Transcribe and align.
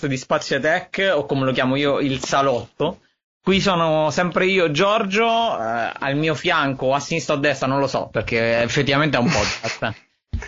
podcast 0.00 0.06
di 0.06 0.16
Spazio 0.16 0.60
Tech, 0.60 1.12
o 1.14 1.26
come 1.26 1.44
lo 1.44 1.52
chiamo 1.52 1.76
io, 1.76 2.00
il 2.00 2.22
salotto. 2.24 3.00
Qui 3.42 3.60
sono 3.60 4.10
sempre 4.10 4.46
io, 4.46 4.70
Giorgio, 4.70 5.26
eh, 5.26 5.92
al 5.98 6.16
mio 6.16 6.34
fianco, 6.34 6.94
a 6.94 7.00
sinistra 7.00 7.34
o 7.34 7.36
a 7.38 7.40
destra, 7.40 7.66
non 7.66 7.78
lo 7.78 7.86
so, 7.86 8.08
perché 8.10 8.60
effettivamente 8.62 9.16
è 9.16 9.20
un 9.20 9.30
podcast. 9.30 9.94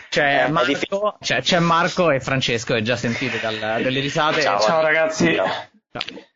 C'è, 0.09 0.45
Eh, 0.47 0.51
Marco, 0.51 1.17
c'è, 1.21 1.41
c'è 1.43 1.59
Marco 1.59 2.11
e 2.11 2.21
Francesco, 2.21 2.75
che 2.75 2.83
già 2.83 2.97
sentite 2.97 3.41
dal- 3.41 3.59
dalle 3.59 4.01
risate. 4.01 4.41
Ciao, 4.43 4.61
Ciao 4.61 4.81
ragazzi. 4.81 5.35
Ciao. 5.35 5.71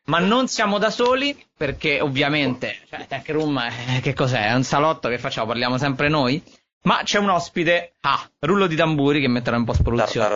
Ma 0.05 0.19
non 0.19 0.49
siamo 0.49 0.79
da 0.79 0.91
soli, 0.91 1.37
perché 1.57 2.01
ovviamente, 2.01 2.77
cioè, 2.91 3.07
Tech 3.07 3.29
Room, 3.31 3.59
eh, 3.59 4.01
che 4.01 4.13
cos'è? 4.15 4.49
È 4.49 4.55
un 4.55 4.63
salotto 4.65 5.09
che 5.09 5.19
facciamo, 5.19 5.47
parliamo 5.49 5.79
sempre 5.79 6.09
noi. 6.09 6.43
Ma 6.87 7.01
c'è 7.03 7.19
un 7.19 7.31
ospite, 7.31 7.95
ah, 8.03 8.31
rullo 8.39 8.69
di 8.69 8.77
tamburi 8.77 9.21
che 9.21 9.27
metterà 9.27 9.57
un 9.57 9.65
po' 9.65 9.73
spoluzione. 9.73 10.29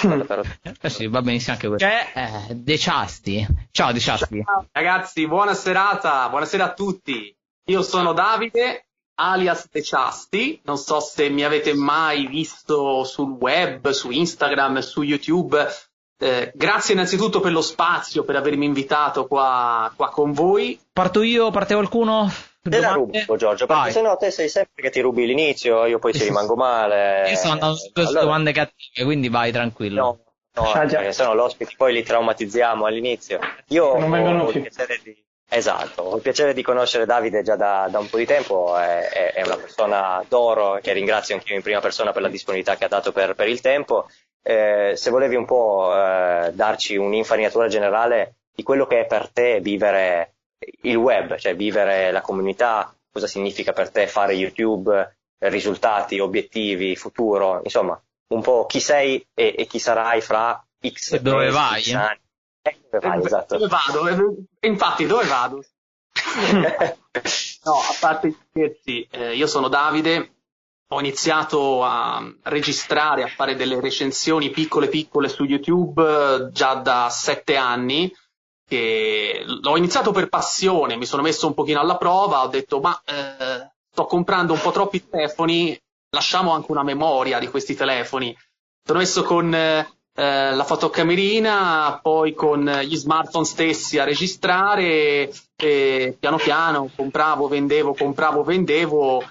Taro, 0.00 0.24
taro. 0.24 0.42
Eh 0.80 0.88
sì, 0.88 1.06
va 1.08 1.20
benissimo 1.20 1.52
anche 1.52 1.68
questo. 1.68 1.86
C'è 1.86 2.48
eh, 2.48 2.54
De 2.54 2.78
Ciasti. 2.78 3.46
Ciao 3.70 3.92
De 3.92 4.00
Ciasti. 4.00 4.42
Ragazzi, 4.72 5.26
buona 5.26 5.52
serata, 5.52 6.26
buonasera 6.30 6.64
a 6.64 6.72
tutti. 6.72 7.36
Io 7.66 7.82
sono 7.82 8.14
Davide, 8.14 8.86
alias 9.16 9.68
De 9.70 9.82
Ciasti. 9.82 10.58
Non 10.64 10.78
so 10.78 11.00
se 11.00 11.28
mi 11.28 11.44
avete 11.44 11.74
mai 11.74 12.28
visto 12.28 13.04
sul 13.04 13.32
web, 13.32 13.90
su 13.90 14.10
Instagram, 14.10 14.78
su 14.78 15.02
YouTube. 15.02 15.68
Eh, 16.16 16.50
grazie 16.54 16.94
innanzitutto 16.94 17.40
per 17.40 17.52
lo 17.52 17.60
spazio, 17.60 18.24
per 18.24 18.36
avermi 18.36 18.64
invitato 18.64 19.26
qua, 19.26 19.92
qua 19.94 20.08
con 20.08 20.32
voi. 20.32 20.80
Parto 20.94 21.20
io, 21.20 21.50
parte 21.50 21.74
qualcuno? 21.74 22.32
Te 22.66 22.80
la 22.80 22.92
rubo, 22.92 23.36
Giorgio, 23.36 23.66
perché 23.66 23.82
Vai. 23.82 23.92
sennò 23.92 24.16
te 24.16 24.30
sei 24.30 24.48
sempre 24.48 24.82
che 24.82 24.90
ti 24.90 25.00
rubi 25.00 25.26
l'inizio, 25.26 25.84
io 25.84 25.98
poi 25.98 26.14
ci 26.14 26.24
rimango 26.24 26.56
male. 26.56 27.28
Io 27.28 27.36
sto 27.36 27.48
andando 27.50 27.76
su 27.76 27.92
queste 27.92 28.10
Allora, 28.10 28.24
domande 28.24 28.52
cattive, 28.52 29.04
quindi 29.04 29.28
vai 29.28 29.52
tranquillo. 29.52 30.02
No, 30.02 30.62
no, 30.62 30.72
Ah, 30.72 30.86
perché 30.86 31.12
sennò 31.12 31.34
l'ospite 31.34 31.74
poi 31.76 31.92
li 31.92 32.02
traumatizziamo 32.02 32.86
all'inizio. 32.86 33.38
Io 33.68 33.98
Non 33.98 34.04
ho, 34.04 34.10
vengono 34.10 34.42
ho 34.44 34.46
il 34.46 34.52
più. 34.52 34.62
piacere 34.62 34.98
di... 35.02 35.22
Esatto, 35.46 36.02
ho 36.02 36.16
il 36.16 36.22
piacere 36.22 36.54
di 36.54 36.62
conoscere 36.62 37.04
Davide 37.04 37.42
già 37.42 37.54
da, 37.54 37.86
da 37.90 37.98
un 37.98 38.08
po' 38.08 38.16
di 38.16 38.24
tempo, 38.24 38.76
è, 38.78 39.08
è- 39.10 39.32
è 39.34 39.42
una 39.42 39.56
persona 39.56 40.24
d'oro 40.26 40.78
che 40.82 40.92
ringrazio 40.94 41.34
anche 41.34 41.50
io 41.50 41.56
in 41.56 41.62
prima 41.62 41.80
persona 41.80 42.12
per 42.12 42.22
la 42.22 42.28
disponibilità 42.28 42.76
che 42.76 42.84
ha 42.86 42.88
dato 42.88 43.12
per, 43.12 43.34
per 43.34 43.46
il 43.48 43.60
tempo. 43.60 44.08
Eh, 44.42 44.92
se 44.96 45.10
volevi 45.10 45.36
un 45.36 45.44
po' 45.44 45.92
eh, 45.94 46.50
darci 46.54 46.96
un'infarinatura 46.96 47.68
generale 47.68 48.36
di 48.54 48.62
quello 48.62 48.86
che 48.86 49.00
è 49.00 49.06
per 49.06 49.28
te 49.30 49.60
vivere 49.60 50.33
il 50.82 50.96
web, 50.96 51.36
cioè 51.36 51.54
vivere 51.56 52.10
la 52.10 52.20
comunità, 52.20 52.94
cosa 53.10 53.26
significa 53.26 53.72
per 53.72 53.90
te 53.90 54.06
fare 54.06 54.34
YouTube, 54.34 55.16
risultati, 55.38 56.18
obiettivi, 56.20 56.96
futuro, 56.96 57.60
insomma, 57.62 58.00
un 58.28 58.40
po' 58.42 58.66
chi 58.66 58.80
sei 58.80 59.24
e, 59.34 59.54
e 59.58 59.66
chi 59.66 59.78
sarai 59.78 60.20
fra 60.20 60.64
X 60.80 61.12
E 61.12 61.20
dove 61.20 61.44
mesi, 61.44 61.54
vai, 61.54 61.82
X 61.82 61.88
eh? 61.88 61.94
anni. 61.94 62.20
Eh, 62.62 62.78
dove 62.90 63.06
vai, 63.06 63.20
Eh, 63.20 63.24
esatto. 63.24 63.56
Dove 63.58 63.68
vado? 63.68 64.08
Eh, 64.60 64.68
Infatti, 64.68 65.06
dove 65.06 65.24
vado? 65.26 65.64
No, 67.64 67.72
a 67.76 67.94
parte 67.98 68.28
gli 68.28 68.36
scherzi, 68.50 69.08
eh, 69.10 69.34
io 69.34 69.46
sono 69.46 69.68
Davide, 69.68 70.34
ho 70.88 71.00
iniziato 71.00 71.82
a 71.82 72.22
registrare, 72.42 73.22
a 73.22 73.28
fare 73.28 73.54
delle 73.54 73.80
recensioni 73.80 74.50
piccole 74.50 74.88
piccole 74.88 75.28
su 75.28 75.44
YouTube 75.44 76.02
eh, 76.02 76.50
già 76.52 76.74
da 76.74 77.08
sette 77.10 77.56
anni. 77.56 78.12
Che 78.66 79.44
l'ho 79.44 79.76
iniziato 79.76 80.10
per 80.10 80.28
passione, 80.28 80.96
mi 80.96 81.04
sono 81.04 81.22
messo 81.22 81.46
un 81.46 81.54
pochino 81.54 81.80
alla 81.80 81.96
prova, 81.96 82.42
ho 82.42 82.48
detto 82.48 82.80
ma 82.80 82.98
eh, 83.04 83.70
sto 83.90 84.06
comprando 84.06 84.54
un 84.54 84.60
po' 84.60 84.70
troppi 84.70 85.06
telefoni, 85.08 85.78
lasciamo 86.10 86.52
anche 86.52 86.70
una 86.70 86.82
memoria 86.82 87.38
di 87.38 87.48
questi 87.48 87.74
telefoni. 87.74 88.36
Sono 88.82 88.98
messo 88.98 89.22
con 89.22 89.54
eh, 89.54 89.86
la 90.14 90.64
fotocamerina, 90.64 91.98
poi 92.02 92.34
con 92.34 92.64
gli 92.84 92.96
smartphone 92.96 93.44
stessi 93.44 93.98
a 93.98 94.04
registrare 94.04 95.30
e 95.56 96.16
piano 96.18 96.36
piano 96.36 96.90
compravo, 96.94 97.48
vendevo, 97.48 97.94
compravo, 97.94 98.44
vendevo. 98.44 99.22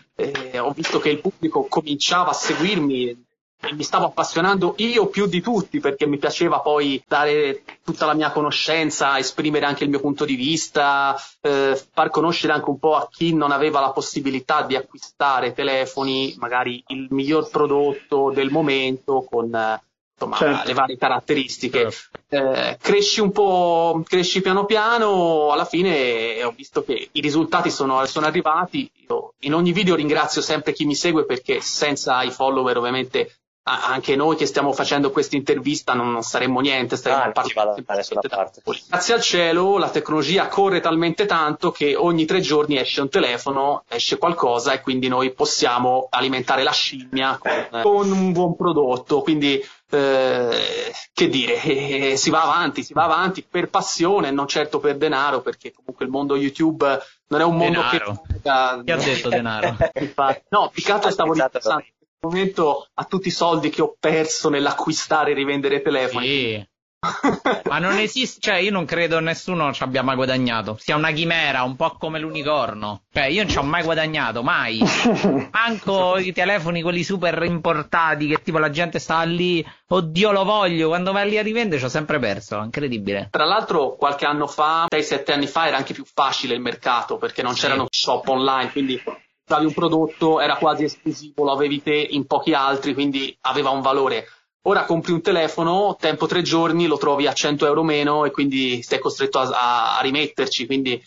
ho 0.58 0.72
visto 0.72 1.00
che 1.00 1.10
il 1.10 1.22
pubblico 1.22 1.66
cominciava 1.68 2.32
a 2.32 2.34
seguirmi 2.34 3.32
mi 3.72 3.84
stavo 3.84 4.06
appassionando 4.06 4.76
io 4.78 5.08
più 5.08 5.26
di 5.28 5.42
tutti 5.42 5.80
perché 5.80 6.06
mi 6.06 6.18
piaceva 6.18 6.60
poi 6.60 7.02
dare 7.08 7.64
tutta 7.84 8.06
la 8.06 8.14
mia 8.14 8.32
conoscenza, 8.32 9.18
esprimere 9.18 9.66
anche 9.66 9.84
il 9.84 9.90
mio 9.90 10.00
punto 10.00 10.26
di 10.26 10.36
vista, 10.36 11.16
eh, 11.42 11.82
far 11.92 12.10
conoscere 12.10 12.54
anche 12.54 12.70
un 12.70 12.80
po' 12.80 12.96
a 12.96 13.08
chi 13.10 13.34
non 13.34 13.52
aveva 13.52 13.80
la 13.80 13.92
possibilità 13.92 14.64
di 14.64 14.76
acquistare 14.76 15.54
telefoni, 15.54 16.36
magari 16.38 16.84
il 16.88 17.08
miglior 17.12 17.50
prodotto 17.50 18.32
del 18.34 18.50
momento 18.50 19.26
con 19.30 19.54
eh, 19.54 19.82
insomma, 20.14 20.38
Certo. 20.38 20.68
le 20.68 20.74
varie 20.74 20.98
caratteristiche. 20.98 21.92
Eh, 22.30 22.78
cresci 22.82 23.22
un 23.22 23.32
po', 23.32 24.02
cresci 24.08 24.42
piano 24.42 24.66
piano, 24.66 25.52
alla 25.52 25.66
fine 25.66 26.44
ho 26.44 26.52
visto 26.52 26.84
che 26.84 27.10
i 27.12 27.22
risultati 27.22 27.70
sono, 27.70 28.06
sono 28.06 28.26
arrivati. 28.26 28.90
Io 29.10 29.34
in 29.42 29.54
ogni 29.54 29.72
video 29.72 29.96
ringrazio 29.96 30.42
sempre 30.42 30.74
chi 30.74 30.86
mi 30.86 30.96
segue 30.96 31.26
perché 31.26 31.62
senza 31.62 32.24
i 32.24 32.32
follower 32.32 32.78
ovviamente 32.78 33.38
anche 33.64 34.16
noi 34.18 34.36
che 34.36 34.46
stiamo 34.46 34.74
facendo 34.74 35.12
questa 35.12 35.38
intervista 35.38 35.94
non, 35.94 36.12
non 36.12 36.22
saremmo 36.22 36.60
niente, 36.60 36.98
staremmo 36.98 37.22
Ah, 37.24 37.32
parlando 37.32 37.82
Grazie 38.90 39.14
al 39.14 39.22
cielo 39.22 39.78
la 39.78 39.90
tecnologia 39.90 40.48
corre 40.48 40.82
talmente 40.82 41.26
tanto 41.26 41.72
che 41.72 41.96
ogni 41.96 42.26
tre 42.26 42.42
giorni 42.42 42.78
esce 42.78 43.00
un 43.02 43.10
telefono, 43.10 43.84
esce 43.88 44.18
qualcosa 44.18 44.74
e 44.74 44.82
quindi 44.82 45.08
noi 45.08 45.32
possiamo 45.32 46.08
alimentare 46.10 46.64
la 46.64 46.72
scimmia 46.72 47.38
con, 47.40 47.82
con 47.82 48.12
un 48.12 48.32
buon 48.34 48.56
prodotto. 48.58 49.22
Quindi 49.22 49.64
eh, 49.90 50.92
che 51.14 51.30
dire, 51.30 51.62
eh, 51.62 52.18
si 52.18 52.30
va 52.30 52.44
avanti, 52.44 52.84
si 52.84 52.94
va 52.94 53.04
avanti 53.04 53.46
per 53.50 53.70
passione, 53.70 54.32
non 54.32 54.48
certo 54.48 54.80
per 54.80 54.98
denaro, 54.98 55.42
perché 55.42 55.72
comunque 55.72 56.06
il 56.06 56.12
mondo 56.12 56.36
YouTube 56.36 56.86
non 57.28 57.40
è 57.40 57.44
un 57.44 57.56
mondo 57.56 57.80
Denaro. 57.80 58.22
che... 58.28 58.42
Chi 58.84 58.92
ha 58.92 58.98
detto 58.98 59.30
denaro? 59.30 59.78
Infatti, 60.00 60.44
no, 60.50 60.72
altro 60.88 61.12
stavo 61.12 61.32
Esatto. 61.34 61.58
ripensando 61.58 61.86
momento 62.28 62.88
a 62.94 63.04
tutti 63.04 63.28
i 63.28 63.32
soldi 63.32 63.70
che 63.70 63.82
ho 63.82 63.96
perso 64.00 64.50
nell'acquistare 64.50 65.32
e 65.32 65.34
rivendere 65.36 65.82
telefoni. 65.82 66.26
Sì. 66.26 66.68
Ma 67.68 67.80
non 67.80 67.98
esiste, 67.98 68.40
cioè 68.40 68.56
io 68.60 68.72
non 68.72 68.86
credo 68.86 69.20
nessuno 69.20 69.74
ci 69.74 69.84
abbia 69.84 70.04
mai 70.04 70.16
guadagnato. 70.16 70.78
Sia 70.80 70.96
una 70.96 71.12
chimera, 71.12 71.64
un 71.64 71.76
po' 71.76 71.98
come 72.00 72.18
l'unicorno. 72.18 73.04
Cioè 73.12 73.26
io 73.26 73.42
non 73.44 73.52
ci 73.52 73.58
ho 73.58 73.64
mai 73.64 73.84
guadagnato, 73.84 74.42
mai. 74.42 74.80
Manco 75.52 76.18
i 76.18 76.32
telefoni, 76.32 76.82
quelli 76.82 77.04
super 77.04 77.44
importati, 77.44 78.28
che 78.28 78.42
tipo 78.42 78.58
la 78.58 78.70
gente 78.70 79.00
sta 79.00 79.22
lì, 79.24 79.66
oddio 79.90 80.32
lo 80.32 80.46
voglio, 80.46 80.88
quando 80.88 81.12
vai 81.12 81.30
lì 81.30 81.38
a 81.38 81.42
rivendere 81.42 81.80
ci 81.80 81.86
ho 81.86 81.90
sempre 81.90 82.20
perso, 82.20 82.62
incredibile. 82.64 83.28
Tra 83.32 83.44
l'altro 83.44 83.96
qualche 83.98 84.26
anno 84.26 84.48
fa, 84.48 84.86
6-7 84.90 85.34
anni 85.34 85.48
fa, 85.48 85.68
era 85.68 85.76
anche 85.76 85.94
più 85.94 86.06
facile 86.06 86.54
il 86.54 86.62
mercato 86.62 87.18
perché 87.18 87.42
non 87.42 87.54
Sì. 87.54 87.64
c'erano 87.64 87.86
shop 87.90 88.26
online, 88.30 88.72
quindi 88.72 89.04
trovavi 89.44 89.68
un 89.68 89.74
prodotto, 89.74 90.40
era 90.40 90.56
quasi 90.56 90.84
esclusivo, 90.86 91.44
lo 91.44 91.52
avevi 91.52 91.82
te 91.82 91.96
in 91.96 92.26
pochi 92.26 92.54
altri, 92.54 92.94
quindi 92.94 93.36
aveva 93.42 93.70
un 93.70 93.82
valore. 93.82 94.26
Ora 94.66 94.86
compri 94.86 95.12
un 95.12 95.22
telefono, 95.22 95.98
tempo 96.00 96.26
tre 96.26 96.42
giorni, 96.42 96.86
lo 96.88 96.98
trovi 96.98 97.28
a 97.28 97.34
100 97.34 97.66
euro 97.66 97.84
meno 97.84 98.24
e 98.26 98.32
quindi 98.32 98.82
sei 98.82 99.00
costretto 99.00 99.40
a, 99.40 99.98
a- 99.98 100.02
rimetterci, 100.02 100.66
quindi 100.66 100.94
è 100.94 101.02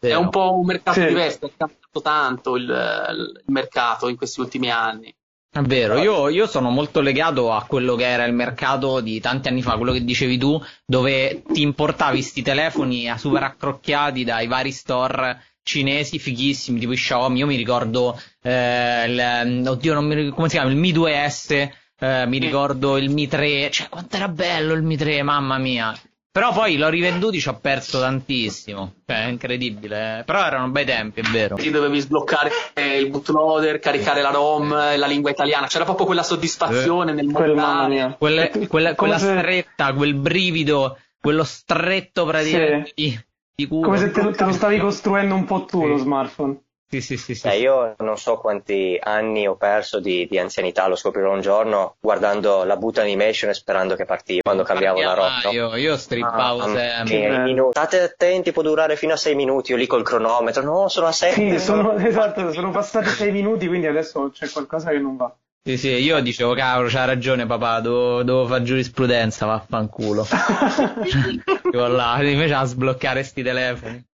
Vero. 0.00 0.20
un 0.20 0.28
po' 0.28 0.58
un 0.58 0.66
mercato 0.66 1.00
Sì. 1.00 1.06
diverso, 1.06 1.46
è 1.46 1.50
cambiato 1.56 2.00
tanto 2.02 2.56
il, 2.56 2.64
il 2.64 3.42
mercato 3.46 4.08
in 4.08 4.16
questi 4.16 4.40
ultimi 4.40 4.70
anni. 4.70 5.14
È 5.50 5.60
vero, 5.62 5.96
io, 5.96 6.28
io 6.28 6.46
sono 6.46 6.68
molto 6.68 7.00
legato 7.00 7.50
a 7.50 7.64
quello 7.64 7.96
che 7.96 8.04
era 8.06 8.24
il 8.24 8.34
mercato 8.34 9.00
di 9.00 9.18
tanti 9.18 9.48
anni 9.48 9.62
fa, 9.62 9.76
quello 9.76 9.92
che 9.92 10.04
dicevi 10.04 10.36
tu, 10.36 10.60
dove 10.84 11.42
ti 11.50 11.62
importavi 11.62 12.20
sti 12.20 12.42
telefoni 12.42 13.10
super 13.16 13.42
accrocchiati 13.42 14.24
dai 14.24 14.46
vari 14.46 14.70
store 14.70 15.42
cinesi 15.68 16.18
fighissimi, 16.18 16.80
tipo 16.80 16.92
i 16.92 16.96
Xiaomi. 16.96 17.38
Io 17.40 17.46
mi 17.46 17.56
ricordo, 17.56 18.18
eh, 18.42 19.04
il, 19.06 19.68
oddio, 19.68 19.92
non 19.94 20.06
mi 20.06 20.14
ricordo, 20.14 20.34
come 20.36 20.48
si 20.48 20.54
chiama? 20.56 20.70
Il 20.70 20.76
Mi 20.76 20.92
2S, 20.92 21.68
eh, 22.00 22.24
mi 22.26 22.38
ricordo 22.38 22.96
il 22.96 23.10
Mi 23.10 23.28
3, 23.28 23.70
cioè 23.70 23.88
quanto 23.90 24.16
era 24.16 24.28
bello 24.28 24.72
il 24.72 24.82
Mi 24.82 24.96
3, 24.96 25.22
mamma 25.22 25.58
mia. 25.58 25.94
Però 26.30 26.52
poi 26.52 26.76
l'ho 26.76 26.88
rivenduti, 26.88 27.40
ci 27.40 27.48
ho 27.48 27.58
perso 27.60 27.98
tantissimo, 27.98 28.94
cioè 29.04 29.24
è 29.24 29.28
incredibile. 29.28 30.22
Però 30.24 30.44
erano 30.46 30.68
bei 30.68 30.84
tempi, 30.84 31.20
è 31.20 31.24
vero. 31.32 31.56
Ti 31.56 31.70
dovevi 31.70 31.98
sbloccare 31.98 32.50
il 32.98 33.10
bootloader, 33.10 33.78
caricare 33.80 34.22
la 34.22 34.30
ROM, 34.30 34.68
la 34.70 35.06
lingua 35.06 35.30
italiana, 35.30 35.66
c'era 35.66 35.84
proprio 35.84 36.06
quella 36.06 36.22
soddisfazione 36.22 37.12
nel 37.12 37.30
Quel, 37.32 37.54
mamma 37.54 37.88
montare. 37.88 38.16
quella, 38.18 38.48
Come 38.50 38.94
quella 38.94 39.18
se- 39.18 39.36
stretta, 39.38 39.92
quel 39.94 40.14
brivido, 40.14 40.98
quello 41.20 41.42
stretto 41.42 42.24
praticamente 42.24 42.92
di 42.94 43.18
culo. 43.66 43.86
Come 43.86 43.98
se 43.98 44.10
te, 44.10 44.22
lo- 44.22 44.30
te 44.32 44.44
lo 44.44 44.52
stavi 44.52 44.78
costruendo 44.78 45.34
un 45.34 45.44
po' 45.44 45.64
tu 45.64 45.80
Sì. 45.80 45.86
lo 45.88 45.96
smartphone. 45.96 46.60
Sì, 46.90 47.02
sì, 47.02 47.18
sì, 47.18 47.34
sì. 47.34 47.46
Eh, 47.48 47.58
io 47.58 47.94
non 47.98 48.16
so 48.16 48.38
quanti 48.38 48.98
anni 48.98 49.46
ho 49.46 49.56
perso 49.56 50.00
di, 50.00 50.26
di 50.26 50.38
anzianità, 50.38 50.86
lo 50.88 50.96
scoprirò 50.96 51.34
un 51.34 51.42
giorno 51.42 51.96
guardando 52.00 52.64
la 52.64 52.78
boot 52.78 52.96
animation 52.96 53.50
e 53.50 53.54
sperando 53.54 53.94
che 53.94 54.06
partiva 54.06 54.40
quando 54.42 54.62
cambiavo 54.62 55.02
la 55.02 55.12
roba. 55.12 55.40
no? 55.44 55.50
Io, 55.50 55.76
io 55.76 55.98
strippavo 55.98 56.60
Ah, 56.62 56.68
sempre. 57.04 57.24
Eh. 57.26 57.38
minuti. 57.40 57.72
State 57.78 58.00
attenti, 58.00 58.52
può 58.52 58.62
durare 58.62 58.96
fino 58.96 59.12
a 59.12 59.16
6 59.16 59.34
minuti. 59.34 59.72
Io 59.72 59.76
lì 59.76 59.86
col 59.86 60.02
cronometro, 60.02 60.62
no, 60.62 60.88
sono 60.88 61.08
a 61.08 61.12
7. 61.12 61.34
Sì, 61.34 61.58
sono, 61.58 61.92
esatto, 61.98 62.52
sono 62.52 62.70
passati 62.70 63.08
sei 63.10 63.32
minuti, 63.32 63.66
quindi 63.66 63.86
adesso 63.86 64.30
c'è 64.32 64.48
qualcosa 64.48 64.88
che 64.90 64.98
non 64.98 65.16
va. 65.18 65.30
Sì, 65.62 65.76
sì, 65.76 65.88
io 65.88 66.20
dicevo, 66.20 66.54
cavolo, 66.54 66.88
c'ha 66.88 67.04
ragione 67.04 67.44
papà, 67.44 67.80
devo, 67.80 68.22
devo 68.22 68.46
fare 68.46 68.62
giurisprudenza, 68.62 69.44
vaffanculo. 69.46 70.26
Là, 71.72 72.22
invece 72.22 72.54
a 72.54 72.64
sbloccare 72.64 73.22
sti 73.22 73.42
telefoni. 73.42 74.06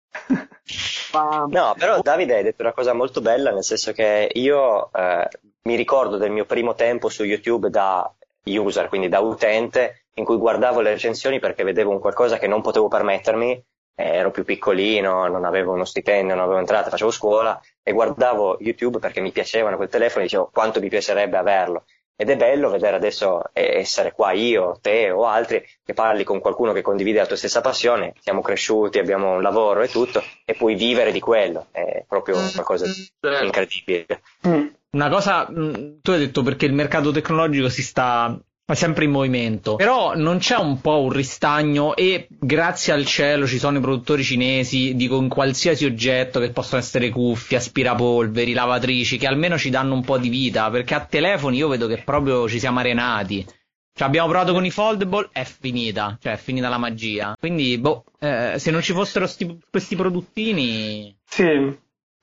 No, 1.49 1.75
però 1.79 2.01
Davide 2.01 2.37
hai 2.37 2.43
detto 2.43 2.63
una 2.63 2.73
cosa 2.73 2.93
molto 2.93 3.21
bella, 3.21 3.53
nel 3.53 3.63
senso 3.63 3.93
che 3.93 4.29
io 4.33 4.91
eh, 4.93 5.29
mi 5.63 5.77
ricordo 5.77 6.17
del 6.17 6.33
mio 6.33 6.45
primo 6.45 6.75
tempo 6.75 7.09
su 7.09 7.23
YouTube 7.23 7.71
da 7.71 8.13
user, 8.45 8.89
quindi 8.89 9.09
da 9.09 9.21
utente, 9.21 10.07
in 10.15 10.25
cui 10.25 10.37
guardavo 10.37 10.81
le 10.81 10.91
recensioni 10.91 11.39
perché 11.39 11.63
vedevo 11.63 11.91
un 11.91 12.01
qualcosa 12.01 12.39
che 12.39 12.49
non 12.49 12.63
potevo 12.63 12.89
permettermi 12.89 13.65
eh, 13.97 14.05
ero 14.05 14.31
più 14.31 14.45
piccolino, 14.45 15.29
non 15.29 15.45
avevo 15.45 15.73
uno 15.73 15.85
stipendio, 15.85 16.35
non 16.35 16.45
avevo 16.45 16.59
entrata, 16.59 16.91
facevo 16.91 17.11
scuola 17.11 17.61
e 17.85 17.93
guardavo 17.93 18.57
YouTube 18.61 18.99
perché 18.99 19.21
mi 19.21 19.31
piacevano 19.31 19.77
quel 19.77 19.89
telefono 19.89 20.23
e 20.23 20.25
dicevo 20.25 20.51
quanto 20.53 20.81
mi 20.81 20.89
piacerebbe 20.89 21.37
averlo. 21.37 21.85
Ed 22.17 22.31
è 22.31 22.37
bello 22.37 22.71
vedere 22.71 22.97
adesso 22.97 23.43
essere 23.53 24.13
qua 24.13 24.31
io, 24.33 24.79
te 24.81 25.11
o 25.11 25.27
altri 25.27 25.65
che 25.85 25.95
parli 25.95 26.23
con 26.23 26.41
qualcuno 26.41 26.73
che 26.73 26.81
condivide 26.81 27.19
la 27.19 27.27
tua 27.27 27.37
stessa 27.37 27.61
passione, 27.61 28.15
siamo 28.21 28.41
cresciuti, 28.41 28.99
abbiamo 28.99 29.35
un 29.35 29.43
lavoro 29.43 29.83
e 29.83 29.89
tutto, 29.89 30.23
e 30.45 30.55
puoi 30.55 30.77
vivere 30.77 31.11
di 31.11 31.19
quello. 31.19 31.67
È 31.73 32.05
proprio 32.07 32.39
mm. 32.39 32.53
qualcosa 32.55 32.87
di 32.87 33.11
certo. 33.21 33.45
incredibile. 33.45 34.23
Mm. 34.47 34.67
Una 34.91 35.09
cosa, 35.09 35.49
mm, 35.51 35.99
tu 36.01 36.13
hai 36.13 36.21
detto 36.21 36.43
perché 36.43 36.67
il 36.67 36.73
mercato 36.73 37.11
tecnologico 37.11 37.69
si 37.69 37.83
sta 37.83 38.39
è 38.67 38.75
sempre 38.75 39.05
in 39.05 39.11
movimento. 39.11 39.77
Però 39.77 40.15
non 40.15 40.39
c'è 40.39 40.57
un 40.57 40.81
po' 40.81 41.03
un 41.03 41.11
ristagno 41.11 41.95
e 41.95 42.27
grazie 42.31 42.93
al 42.95 43.05
cielo 43.05 43.47
ci 43.47 43.59
sono 43.59 43.79
i 43.79 43.81
produttori 43.81 44.23
cinesi 44.23 44.95
di 44.95 45.07
con 45.07 45.29
qualsiasi 45.29 45.85
oggetto 45.85 46.41
che 46.41 46.51
possono 46.51 46.81
essere 46.81 47.11
cuffie, 47.11 47.59
aspirapolveri, 47.59 48.53
lavatrici, 48.55 49.19
che 49.19 49.27
almeno 49.27 49.59
ci 49.59 49.69
danno 49.69 49.95
un 49.95 50.03
po' 50.03 50.17
di 50.17 50.31
vita, 50.31 50.71
perché 50.71 50.95
a 50.95 51.05
telefoni 51.05 51.59
io 51.59 51.69
vedo 51.69 51.87
che 51.87 52.03
proprio 52.03 52.49
ci 52.49 52.59
siamo 52.59 52.79
arenati. 52.79 53.45
Cioè 53.97 54.09
abbiamo 54.09 54.29
provato 54.29 54.53
con 54.53 54.65
i 54.65 54.71
foldable, 54.71 55.29
è 55.31 55.45
finita, 55.45 56.19
cioè 56.21 56.33
è 56.33 56.37
finita 56.37 56.69
la 56.69 56.79
magia. 56.79 57.37
Quindi, 57.39 57.79
boh, 57.79 58.05
eh, 58.19 58.55
se 58.57 58.73
non 58.73 58.83
ci 58.83 58.93
fossero 58.93 59.27
sti, 59.27 59.61
questi 59.71 59.95
produttini... 59.95 61.17
Sì, 61.25 61.79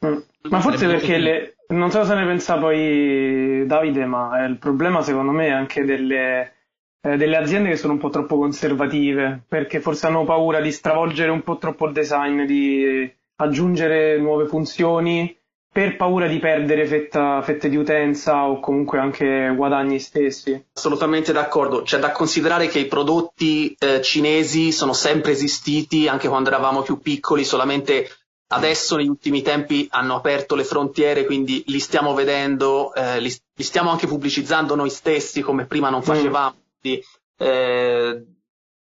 mm. 0.06 0.18
ma 0.50 0.60
forse 0.60 0.88
perché 0.88 1.18
le, 1.18 1.56
non 1.70 1.92
so 1.92 2.04
se 2.04 2.14
ne 2.16 2.26
pensa 2.26 2.58
poi 2.58 3.66
Davide, 3.66 4.06
ma 4.06 4.44
il 4.46 4.58
problema 4.58 5.02
secondo 5.02 5.32
me 5.32 5.48
è 5.48 5.52
anche 5.52 5.84
delle, 5.84 6.54
eh, 7.02 7.18
delle, 7.18 7.38
aziende 7.38 7.70
che 7.70 7.78
sono 7.78 7.94
un 7.94 8.00
po' 8.00 8.10
troppo 8.10 8.38
conservative, 8.38 9.44
perché 9.48 9.80
forse 9.80 10.08
hanno 10.08 10.24
paura 10.24 10.60
di 10.60 10.72
stravolgere 10.72 11.32
un 11.32 11.44
po' 11.44 11.58
troppo 11.58 11.86
il 11.86 11.94
design, 11.94 12.44
di 12.44 13.12
aggiungere 13.38 14.18
nuove 14.20 14.48
funzioni 14.48 15.36
per 15.74 15.96
paura 15.96 16.28
di 16.28 16.38
perdere 16.38 16.86
fetta, 16.86 17.42
fette 17.42 17.70
di 17.70 17.78
utenza 17.78 18.46
o 18.46 18.60
comunque 18.60 19.00
anche 19.00 19.54
guadagni 19.56 20.00
stessi. 20.00 20.66
Assolutamente 20.74 21.32
d'accordo, 21.32 21.84
c'è 21.84 21.98
da 21.98 22.12
considerare 22.12 22.68
che 22.68 22.80
i 22.80 22.88
prodotti 22.88 23.74
eh, 23.80 24.02
cinesi 24.02 24.74
sono 24.74 24.92
sempre 24.92 25.32
esistiti 25.32 26.10
anche 26.10 26.28
quando 26.28 26.50
eravamo 26.50 26.82
più 26.82 27.00
piccoli, 27.00 27.46
solamente 27.46 28.10
Adesso 28.54 28.98
negli 28.98 29.08
ultimi 29.08 29.42
tempi 29.42 29.88
hanno 29.92 30.16
aperto 30.16 30.56
le 30.56 30.66
frontiere, 30.66 31.26
quindi 31.26 31.64
li 31.68 31.80
stiamo 31.80 32.14
vedendo, 32.14 32.94
eh, 32.94 33.20
li, 33.22 33.34
li, 33.54 33.64
stiamo 33.64 33.90
anche 33.90 34.08
pubblicizzando 34.08 34.76
noi 34.76 34.90
stessi 34.90 35.42
come 35.42 35.66
prima 35.66 35.90
non 35.90 36.00
mm. 36.00 36.04
facevamo. 36.04 36.56
Quindi, 36.80 37.04
eh, 37.38 38.26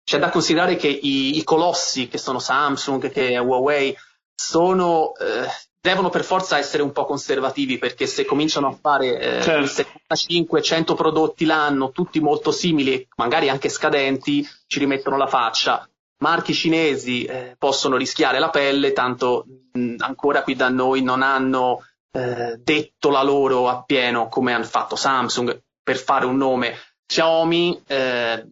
c'è 0.04 0.20
da 0.20 0.30
considerare 0.30 0.76
che 0.78 0.88
i, 0.88 1.38
i, 1.38 1.44
colossi 1.44 2.08
che 2.08 2.18
sono 2.18 2.40
Samsung, 2.40 3.12
che 3.12 3.38
Huawei, 3.38 3.96
sono, 4.34 5.14
eh, 5.16 5.48
devono 5.80 6.10
per 6.10 6.24
forza 6.24 6.58
essere 6.58 6.82
un 6.82 6.92
po' 6.92 7.06
conservativi 7.06 7.78
perché 7.78 8.08
se 8.08 8.26
cominciano 8.26 8.68
a 8.68 8.78
fare 8.80 9.20
eh, 9.20 9.42
certo. 9.44 9.84
75-100 10.14 10.96
prodotti 10.96 11.46
l'anno, 11.46 11.92
tutti 11.92 12.20
molto 12.20 12.52
simili, 12.52 13.08
magari 13.18 13.48
anche 13.50 13.70
scadenti, 13.70 14.46
ci 14.66 14.80
rimettono 14.80 15.18
la 15.18 15.28
faccia 15.28 15.88
marchi 16.22 16.54
cinesi 16.54 17.24
eh, 17.26 17.56
possono 17.58 17.98
rischiare 17.98 18.40
la 18.40 18.50
pelle, 18.50 18.94
tanto 18.94 19.46
mh, 19.74 19.96
ancora 20.00 20.44
qui 20.44 20.56
da 20.56 20.70
noi 20.70 21.02
non 21.02 21.22
hanno 21.22 21.86
eh, 22.12 22.58
detto 22.58 23.10
la 23.10 23.24
loro 23.24 23.70
appieno 23.70 24.28
come 24.28 24.54
hanno 24.54 24.64
fatto 24.64 24.96
Samsung, 24.96 25.62
per 25.84 25.98
fare 25.98 26.26
un 26.26 26.38
nome. 26.38 26.76
Xiaomi 27.06 27.82
eh, 27.88 28.46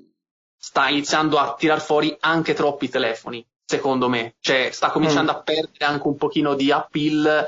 sta 0.58 0.90
iniziando 0.90 1.38
a 1.38 1.54
tirar 1.54 1.80
fuori 1.80 2.16
anche 2.20 2.54
troppi 2.54 2.90
telefoni, 2.90 3.46
secondo 3.66 4.10
me, 4.10 4.36
cioè 4.40 4.70
sta 4.72 4.90
cominciando 4.90 5.32
mm. 5.32 5.36
a 5.36 5.42
perdere 5.42 5.86
anche 5.86 6.08
un 6.08 6.18
pochino 6.18 6.56
di 6.56 6.72
appeal. 6.72 7.48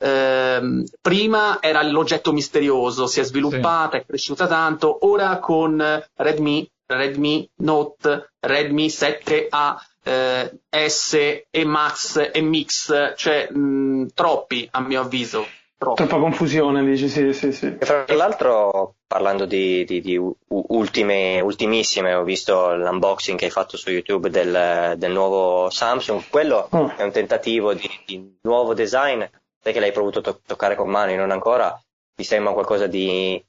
Eh, 0.00 0.84
prima 1.00 1.58
era 1.60 1.82
l'oggetto 1.82 2.32
misterioso, 2.32 3.06
si 3.06 3.20
è 3.20 3.24
sviluppata, 3.24 3.96
sì. 3.96 4.02
è 4.02 4.06
cresciuta 4.06 4.46
tanto, 4.46 5.06
ora 5.06 5.38
con 5.38 6.04
Redmi 6.14 6.68
Redmi 6.88 7.48
Note, 7.56 8.30
Redmi 8.40 8.86
7A, 8.86 9.76
eh, 10.02 10.58
S 10.88 11.44
e 11.50 11.64
Max 11.64 12.30
e 12.32 12.40
Mix, 12.40 13.14
cioè 13.14 13.50
mh, 13.50 14.08
troppi 14.14 14.66
a 14.72 14.80
mio 14.80 15.02
avviso. 15.02 15.46
Troppi. 15.76 16.06
Troppa 16.06 16.18
confusione, 16.20 16.82
dici, 16.84 17.08
sì, 17.08 17.32
sì, 17.32 17.52
sì. 17.52 17.76
E 17.78 17.84
fra 17.86 18.04
l'altro, 18.08 18.94
parlando 19.06 19.44
di, 19.44 19.84
di, 19.84 20.00
di 20.00 20.18
ultime, 20.48 21.40
ultimissime, 21.40 22.14
ho 22.14 22.24
visto 22.24 22.74
l'unboxing 22.74 23.38
che 23.38 23.44
hai 23.44 23.50
fatto 23.52 23.76
su 23.76 23.90
YouTube 23.90 24.28
del, 24.28 24.94
del 24.96 25.12
nuovo 25.12 25.70
Samsung, 25.70 26.22
quello 26.30 26.66
oh. 26.70 26.92
è 26.96 27.04
un 27.04 27.12
tentativo 27.12 27.74
di, 27.74 27.88
di, 28.04 28.38
nuovo 28.42 28.74
design, 28.74 29.22
sai 29.62 29.72
che 29.72 29.78
l'hai 29.78 29.92
potuto 29.92 30.20
to- 30.20 30.40
toccare 30.44 30.74
con 30.74 30.88
mano, 30.88 31.14
non 31.14 31.30
ancora, 31.30 31.80
ti 32.12 32.24
sembra 32.24 32.54
qualcosa 32.54 32.88
di, 32.88 33.40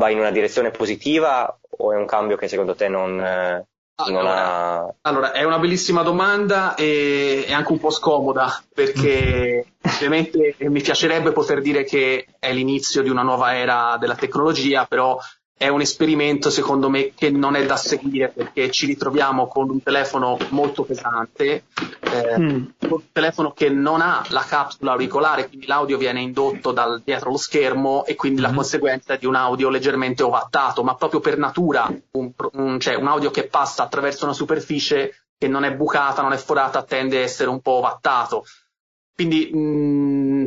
va 0.00 0.08
in 0.08 0.18
una 0.18 0.30
direzione 0.30 0.70
positiva 0.70 1.58
o 1.76 1.92
è 1.92 1.96
un 1.96 2.06
cambio 2.06 2.36
che 2.36 2.48
secondo 2.48 2.74
te 2.74 2.88
non, 2.88 3.20
eh, 3.20 3.66
non 4.08 4.16
allora, 4.16 4.82
ha... 4.82 4.94
Allora, 5.02 5.32
è 5.32 5.44
una 5.44 5.58
bellissima 5.58 6.02
domanda 6.02 6.74
e 6.74 7.44
è 7.46 7.52
anche 7.52 7.72
un 7.72 7.78
po' 7.78 7.90
scomoda 7.90 8.62
perché 8.72 9.66
ovviamente 9.96 10.56
mi 10.60 10.80
piacerebbe 10.80 11.32
poter 11.32 11.60
dire 11.60 11.84
che 11.84 12.26
è 12.38 12.50
l'inizio 12.50 13.02
di 13.02 13.10
una 13.10 13.22
nuova 13.22 13.54
era 13.54 13.98
della 14.00 14.14
tecnologia, 14.14 14.86
però 14.86 15.18
è 15.60 15.68
un 15.68 15.82
esperimento 15.82 16.48
secondo 16.48 16.88
me 16.88 17.12
che 17.14 17.28
non 17.28 17.54
è 17.54 17.66
da 17.66 17.76
seguire 17.76 18.30
perché 18.30 18.70
ci 18.70 18.86
ritroviamo 18.86 19.46
con 19.46 19.68
un 19.68 19.82
telefono 19.82 20.38
molto 20.48 20.84
pesante, 20.84 21.64
eh, 22.00 22.38
mm. 22.38 22.64
un 22.78 23.02
telefono 23.12 23.52
che 23.52 23.68
non 23.68 24.00
ha 24.00 24.24
la 24.30 24.42
capsula 24.48 24.92
auricolare, 24.92 25.48
quindi 25.48 25.66
l'audio 25.66 25.98
viene 25.98 26.22
indotto 26.22 26.72
dal 26.72 27.02
dietro 27.04 27.28
lo 27.28 27.36
schermo 27.36 28.06
e 28.06 28.14
quindi 28.14 28.40
mm. 28.40 28.44
la 28.44 28.52
conseguenza 28.54 29.12
è 29.12 29.18
di 29.18 29.26
un 29.26 29.34
audio 29.34 29.68
leggermente 29.68 30.22
ovattato, 30.22 30.82
ma 30.82 30.94
proprio 30.94 31.20
per 31.20 31.36
natura, 31.36 31.94
un, 32.12 32.32
un, 32.52 32.80
cioè 32.80 32.94
un 32.94 33.08
audio 33.08 33.30
che 33.30 33.46
passa 33.46 33.82
attraverso 33.82 34.24
una 34.24 34.32
superficie 34.32 35.26
che 35.36 35.46
non 35.46 35.64
è 35.64 35.74
bucata, 35.74 36.22
non 36.22 36.32
è 36.32 36.38
forata, 36.38 36.84
tende 36.84 37.18
a 37.18 37.20
essere 37.20 37.50
un 37.50 37.60
po' 37.60 37.72
ovattato. 37.72 38.46
Quindi 39.14 39.50
mh, 39.52 39.58
mm, 39.58 40.46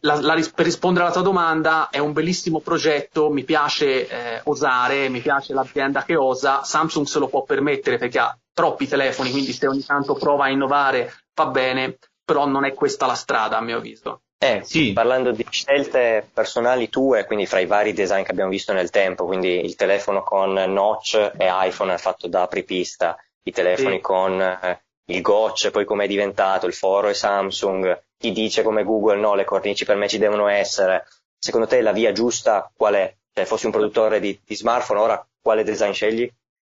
la, 0.00 0.20
la, 0.20 0.34
per 0.54 0.64
rispondere 0.64 1.04
alla 1.04 1.12
tua 1.12 1.22
domanda, 1.22 1.88
è 1.90 1.98
un 1.98 2.12
bellissimo 2.12 2.60
progetto, 2.60 3.30
mi 3.30 3.44
piace 3.44 4.08
eh, 4.08 4.40
osare, 4.44 5.08
mi 5.08 5.20
piace 5.20 5.52
l'azienda 5.52 6.04
che 6.04 6.16
osa, 6.16 6.62
Samsung 6.62 7.06
se 7.06 7.18
lo 7.18 7.28
può 7.28 7.42
permettere 7.42 7.98
perché 7.98 8.18
ha 8.18 8.36
troppi 8.52 8.86
telefoni, 8.86 9.30
quindi 9.30 9.52
se 9.52 9.66
ogni 9.66 9.84
tanto 9.84 10.14
prova 10.14 10.44
a 10.44 10.50
innovare 10.50 11.12
va 11.34 11.46
bene, 11.46 11.98
però 12.24 12.46
non 12.46 12.64
è 12.64 12.74
questa 12.74 13.06
la 13.06 13.14
strada 13.14 13.58
a 13.58 13.62
mio 13.62 13.78
avviso. 13.78 14.22
Eh, 14.42 14.62
sì. 14.64 14.94
parlando 14.94 15.32
di 15.32 15.44
scelte 15.50 16.26
personali 16.32 16.88
tue, 16.88 17.26
quindi 17.26 17.44
fra 17.44 17.60
i 17.60 17.66
vari 17.66 17.92
design 17.92 18.22
che 18.22 18.30
abbiamo 18.30 18.50
visto 18.50 18.72
nel 18.72 18.88
tempo, 18.88 19.26
quindi 19.26 19.62
il 19.64 19.74
telefono 19.74 20.22
con 20.22 20.52
notch 20.54 21.32
e 21.36 21.46
iPhone 21.46 21.92
è 21.92 21.98
fatto 21.98 22.26
da 22.26 22.42
apripista, 22.42 23.18
i 23.42 23.52
telefoni 23.52 23.96
sì. 23.96 24.00
con 24.00 24.40
eh, 24.40 24.82
il 25.10 25.22
gotch, 25.22 25.70
poi 25.70 25.84
come 25.84 26.04
è 26.04 26.08
diventato, 26.08 26.66
il 26.66 26.74
foro 26.74 27.08
e 27.08 27.14
Samsung, 27.14 28.02
chi 28.18 28.32
dice 28.32 28.62
come 28.62 28.84
Google 28.84 29.18
no, 29.18 29.34
le 29.34 29.44
cornici 29.44 29.84
per 29.84 29.96
me 29.96 30.08
ci 30.08 30.18
devono 30.18 30.48
essere. 30.48 31.06
Secondo 31.38 31.66
te 31.66 31.80
la 31.80 31.92
via 31.92 32.12
giusta 32.12 32.70
qual 32.74 32.94
è? 32.94 33.14
Se 33.32 33.46
fossi 33.46 33.66
un 33.66 33.72
produttore 33.72 34.20
di, 34.20 34.38
di 34.44 34.54
smartphone, 34.54 35.00
ora 35.00 35.26
quale 35.40 35.64
design 35.64 35.92
scegli? 35.92 36.30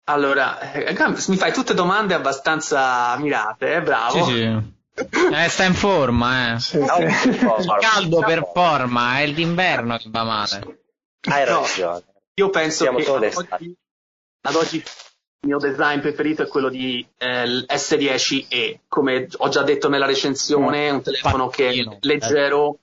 Allora, 0.04 0.72
eh, 0.72 0.94
mi 1.28 1.36
fai 1.36 1.52
tutte 1.52 1.74
domande 1.74 2.14
abbastanza 2.14 3.16
mirate, 3.18 3.74
eh? 3.74 3.82
bravo. 3.82 4.24
Sì, 4.24 4.32
sì. 4.32 4.70
Eh, 5.32 5.48
sta 5.48 5.64
in 5.64 5.74
forma, 5.74 6.54
eh. 6.54 6.58
Sì, 6.60 6.78
sì. 6.78 7.28
Il 7.28 7.76
caldo 7.80 8.18
performa, 8.20 9.20
è 9.20 9.26
l'inverno 9.26 9.96
che 9.96 10.08
va 10.08 10.24
male. 10.24 10.80
Hai 11.22 11.44
ragione. 11.44 11.92
No, 11.92 12.02
io 12.34 12.50
penso 12.50 12.82
Siamo 12.82 12.98
che 12.98 13.10
ad 13.10 13.34
oggi, 13.36 13.76
ad 14.42 14.54
oggi 14.54 14.84
il 15.42 15.48
mio 15.48 15.58
design 15.58 15.98
preferito 15.98 16.42
è 16.42 16.46
quello 16.46 16.68
di 16.68 17.04
eh, 17.18 17.64
S10e, 17.66 18.78
come 18.86 19.26
ho 19.38 19.48
già 19.48 19.62
detto 19.62 19.88
nella 19.88 20.06
recensione, 20.06 20.86
è 20.86 20.90
un 20.90 21.02
telefono 21.02 21.48
che 21.48 21.68
è 21.68 21.96
leggero, 22.00 22.78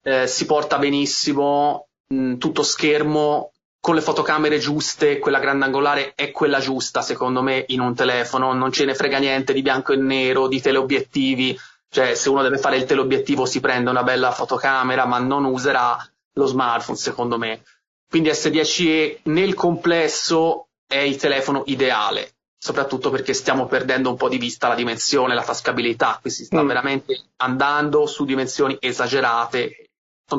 eh, 0.00 0.28
si 0.28 0.46
porta 0.46 0.78
benissimo, 0.78 1.88
mh, 2.06 2.16
mm, 2.16 2.38
tutto 2.38 2.62
schermo, 2.62 3.50
con 3.80 3.96
le 3.96 4.00
fotocamere 4.00 4.58
giuste, 4.58 5.18
quella 5.18 5.40
grandangolare 5.40 6.14
è 6.14 6.30
quella 6.30 6.60
giusta 6.60 7.02
secondo 7.02 7.42
me 7.42 7.64
in 7.68 7.80
un 7.80 7.94
telefono, 7.94 8.52
non 8.52 8.70
ce 8.70 8.84
ne 8.84 8.94
frega 8.94 9.18
niente 9.18 9.52
di 9.52 9.60
bianco 9.60 9.92
e 9.92 9.96
nero, 9.96 10.46
di 10.46 10.60
teleobiettivi, 10.60 11.58
cioè 11.90 12.14
se 12.14 12.28
uno 12.28 12.42
deve 12.42 12.58
fare 12.58 12.76
il 12.76 12.84
teleobiettivo 12.84 13.44
si 13.44 13.60
prende 13.60 13.90
una 13.90 14.04
bella 14.04 14.30
fotocamera 14.30 15.04
ma 15.04 15.18
non 15.18 15.44
userà 15.44 15.98
lo 16.34 16.46
smartphone 16.46 16.96
secondo 16.96 17.38
me. 17.38 17.62
Quindi 18.08 18.30
S10e 18.30 19.18
nel 19.24 19.54
complesso 19.54 20.68
è 20.86 20.98
il 20.98 21.16
telefono 21.16 21.62
ideale, 21.66 22.34
soprattutto 22.58 23.10
perché 23.10 23.34
stiamo 23.34 23.66
perdendo 23.66 24.10
un 24.10 24.16
po' 24.16 24.28
di 24.28 24.38
vista 24.38 24.68
la 24.68 24.74
dimensione, 24.74 25.34
la 25.34 25.42
tascabilità, 25.42 26.18
qui 26.20 26.30
si 26.30 26.44
sta 26.44 26.62
mm. 26.62 26.66
veramente 26.66 27.20
andando 27.36 28.06
su 28.06 28.24
dimensioni 28.24 28.76
esagerate. 28.80 29.88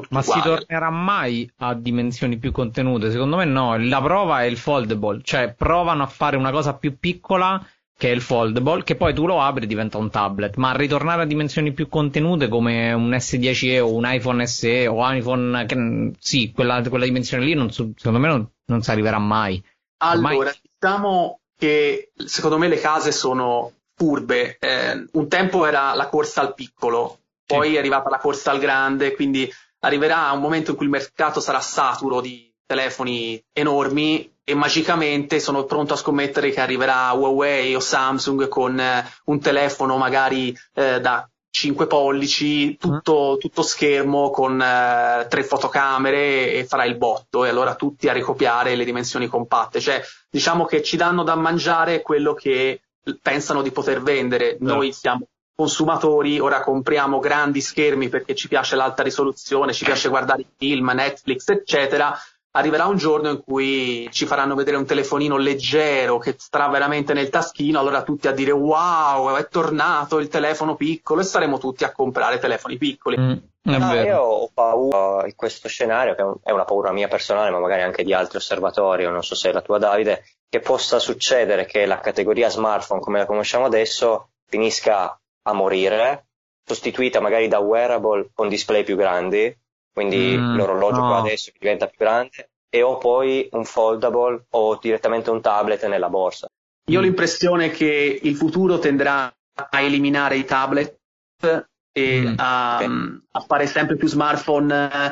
Ma 0.10 0.20
uguali. 0.20 0.24
si 0.24 0.42
tornerà 0.42 0.90
mai 0.90 1.50
a 1.58 1.76
dimensioni 1.76 2.38
più 2.38 2.52
contenute? 2.52 3.12
Secondo 3.12 3.38
me 3.38 3.46
no, 3.46 3.78
la 3.78 4.02
prova 4.02 4.42
è 4.42 4.46
il 4.46 4.58
foldable, 4.58 5.22
cioè 5.24 5.54
provano 5.54 6.02
a 6.02 6.08
fare 6.08 6.38
una 6.38 6.50
cosa 6.50 6.74
più 6.74 6.98
piccola 6.98 7.64
che 7.98 8.10
è 8.10 8.12
il 8.12 8.22
foldable, 8.22 8.84
che 8.84 8.96
poi 8.96 9.14
tu 9.14 9.26
lo 9.26 9.42
apri 9.42 9.64
e 9.64 9.68
diventa 9.68 9.98
un 9.98 10.10
tablet, 10.10 10.58
ma 10.58 10.76
ritornare 10.76 11.22
a 11.22 11.26
dimensioni 11.26 11.72
più 11.72 11.88
contenute 11.88 12.50
come 12.50 12.92
un 12.92 13.12
S10e 13.12 13.80
o 13.80 13.94
un 13.94 14.04
iPhone 14.06 14.46
SE 14.48 14.88
o 14.88 15.00
iPhone, 15.10 15.66
che, 15.66 16.12
sì, 16.20 16.52
quella, 16.52 16.82
quella 16.82 17.06
dimensione 17.06 17.46
lì 17.46 17.54
non, 17.54 17.72
secondo 17.72 18.20
me 18.20 18.28
non, 18.28 18.50
non 18.66 18.82
si 18.82 18.92
arriverà 18.92 19.18
mai. 19.18 19.64
Allora, 20.10 20.36
Ormai... 20.36 20.62
diciamo 20.62 21.40
che 21.58 22.12
secondo 22.26 22.58
me 22.58 22.68
le 22.68 22.80
case 22.80 23.12
sono 23.12 23.72
furbe. 23.96 24.58
Eh, 24.60 25.06
un 25.14 25.28
tempo 25.28 25.66
era 25.66 25.94
la 25.94 26.08
corsa 26.08 26.42
al 26.42 26.54
piccolo, 26.54 27.20
poi 27.46 27.70
sì. 27.70 27.76
è 27.76 27.80
arrivata 27.80 28.10
la 28.10 28.18
corsa 28.18 28.52
al 28.52 28.60
grande, 28.60 29.16
quindi 29.16 29.52
arriverà 29.80 30.32
un 30.32 30.42
momento 30.42 30.72
in 30.72 30.78
cui 30.78 30.86
il 30.86 30.92
mercato 30.92 31.40
sarà 31.40 31.60
saturo 31.62 32.22
di 32.22 32.52
telefoni 32.66 33.42
enormi 33.54 34.34
e 34.44 34.54
magicamente 34.54 35.40
sono 35.40 35.66
pronto 35.66 35.94
a 35.94 35.98
scommettere 35.98 36.52
che 36.52 36.60
arriverà 36.60 37.12
Huawei 37.12 37.76
o 37.76 37.80
Samsung 37.80 38.48
con 38.48 38.80
eh, 38.80 39.06
un 39.26 39.40
telefono 39.40 39.98
magari 39.98 40.56
eh, 40.74 41.00
da 41.00 41.28
5 41.56 41.88
pollici, 41.88 42.76
tutto, 42.76 43.38
tutto 43.40 43.62
schermo 43.62 44.30
con 44.30 44.62
eh, 44.62 45.26
tre 45.30 45.46
fotocamere 45.46 46.52
e 46.52 46.66
farà 46.66 46.84
il 46.84 46.98
botto 46.98 47.46
e 47.46 47.50
allora 47.50 47.76
tutti 47.76 48.10
a 48.10 48.14
ricopiare 48.14 48.76
le 48.76 48.84
dimensioni 48.84 49.28
compatte. 49.28 49.80
Cioè, 49.80 50.04
diciamo 50.30 50.66
che 50.66 50.84
ci 50.84 50.98
danno 50.98 51.24
da 51.24 51.36
mangiare 51.36 52.02
quello 52.02 52.34
che 52.34 52.82
pensano 53.22 53.62
di 53.62 53.72
poter 53.72 54.02
vendere. 54.02 54.58
Noi 54.60 54.92
siamo 54.92 55.28
consumatori, 55.56 56.42
ora 56.42 56.60
compriamo 56.60 57.20
grandi 57.20 57.62
schermi 57.62 58.10
perché 58.10 58.36
ci 58.36 58.50
piace 58.50 58.76
l'alta 58.76 59.02
risoluzione, 59.02 59.72
ci 59.72 59.86
piace 59.86 60.10
guardare 60.10 60.44
film, 60.58 60.92
Netflix, 60.94 61.48
eccetera, 61.48 62.14
arriverà 62.56 62.86
un 62.86 62.98
giorno 62.98 63.30
in 63.30 63.42
cui 63.44 64.08
ci 64.12 64.26
faranno 64.26 64.56
vedere 64.56 64.78
un 64.78 64.86
telefonino 64.86 65.38
leggero 65.38 66.18
che 66.18 66.36
starà 66.38 66.68
veramente 66.70 67.14
nel 67.14 67.30
taschino, 67.30 67.80
allora 67.80 68.02
tutti 68.02 68.28
a 68.28 68.32
dire 68.32 68.52
wow, 68.52 69.36
è 69.36 69.48
tornato 69.50 70.20
il 70.20 70.30
telefono 70.30 70.76
piccolo 70.76 71.22
e 71.22 71.26
saremo 71.26 71.58
tutti 71.58 71.84
a 71.84 71.92
comprare 71.92 72.40
telefoni 72.40 72.78
piccoli. 72.78 73.18
Mm, 73.18 73.38
no, 73.64 73.94
io 73.94 74.20
ho 74.20 74.50
paura 74.54 75.26
in 75.26 75.36
questo 75.36 75.68
scenario, 75.68 76.16
che 76.16 76.24
è 76.44 76.52
una 76.52 76.64
paura 76.64 76.94
mia 76.94 77.10
personale, 77.10 77.50
ma 77.50 77.60
magari 77.60 77.82
anche 77.82 78.04
di 78.04 78.14
altri 78.14 78.38
osservatori, 78.38 79.06
o 79.06 79.12
non 79.12 79.24
so 79.24 79.36
se 79.36 79.50
è 79.50 79.54
la 79.54 79.62
tua 79.62 79.78
Davide, 79.78 80.24
che 80.48 80.60
possa 80.62 80.98
succedere 81.00 81.66
che 81.66 81.86
la 81.86 82.00
categoria 82.00 82.50
smartphone 82.50 83.02
come 83.02 83.20
la 83.20 83.26
conosciamo 83.26 83.66
adesso 83.66 84.30
finisca 84.48 85.20
a 85.42 85.54
morire, 85.54 86.28
sostituita 86.64 87.20
magari 87.20 87.50
da 87.50 87.60
wearable 87.60 88.30
con 88.34 88.48
display 88.48 88.86
più 88.86 88.96
grandi, 88.96 89.54
quindi 89.96 90.36
mm, 90.38 90.58
l'orologio 90.58 91.00
no. 91.00 91.16
adesso 91.16 91.52
diventa 91.58 91.88
più 91.88 92.00
grande, 92.00 92.50
e 92.70 92.82
ho 92.82 92.98
poi 92.98 93.48
un 93.54 93.64
foldable 93.64 94.48
o 94.50 94.78
direttamente 94.78 95.30
un 95.30 95.40
tablet 95.40 95.86
nella 95.86 96.10
borsa. 96.10 96.50
Io 96.90 97.00
ho 97.00 97.02
l'impressione 97.02 97.72
che 97.72 98.20
il 98.22 98.36
futuro 98.36 98.78
tenderà 98.78 99.34
a 99.54 99.80
eliminare 99.80 100.36
i 100.36 100.44
tablet 100.44 101.00
e 101.94 102.22
mm, 102.22 102.34
a, 102.36 102.76
okay. 102.76 103.22
a, 103.32 103.40
fare 103.40 103.68
sempre 103.68 103.96
più 103.96 104.10
smartphone 104.10 104.90
eh, 104.92 105.12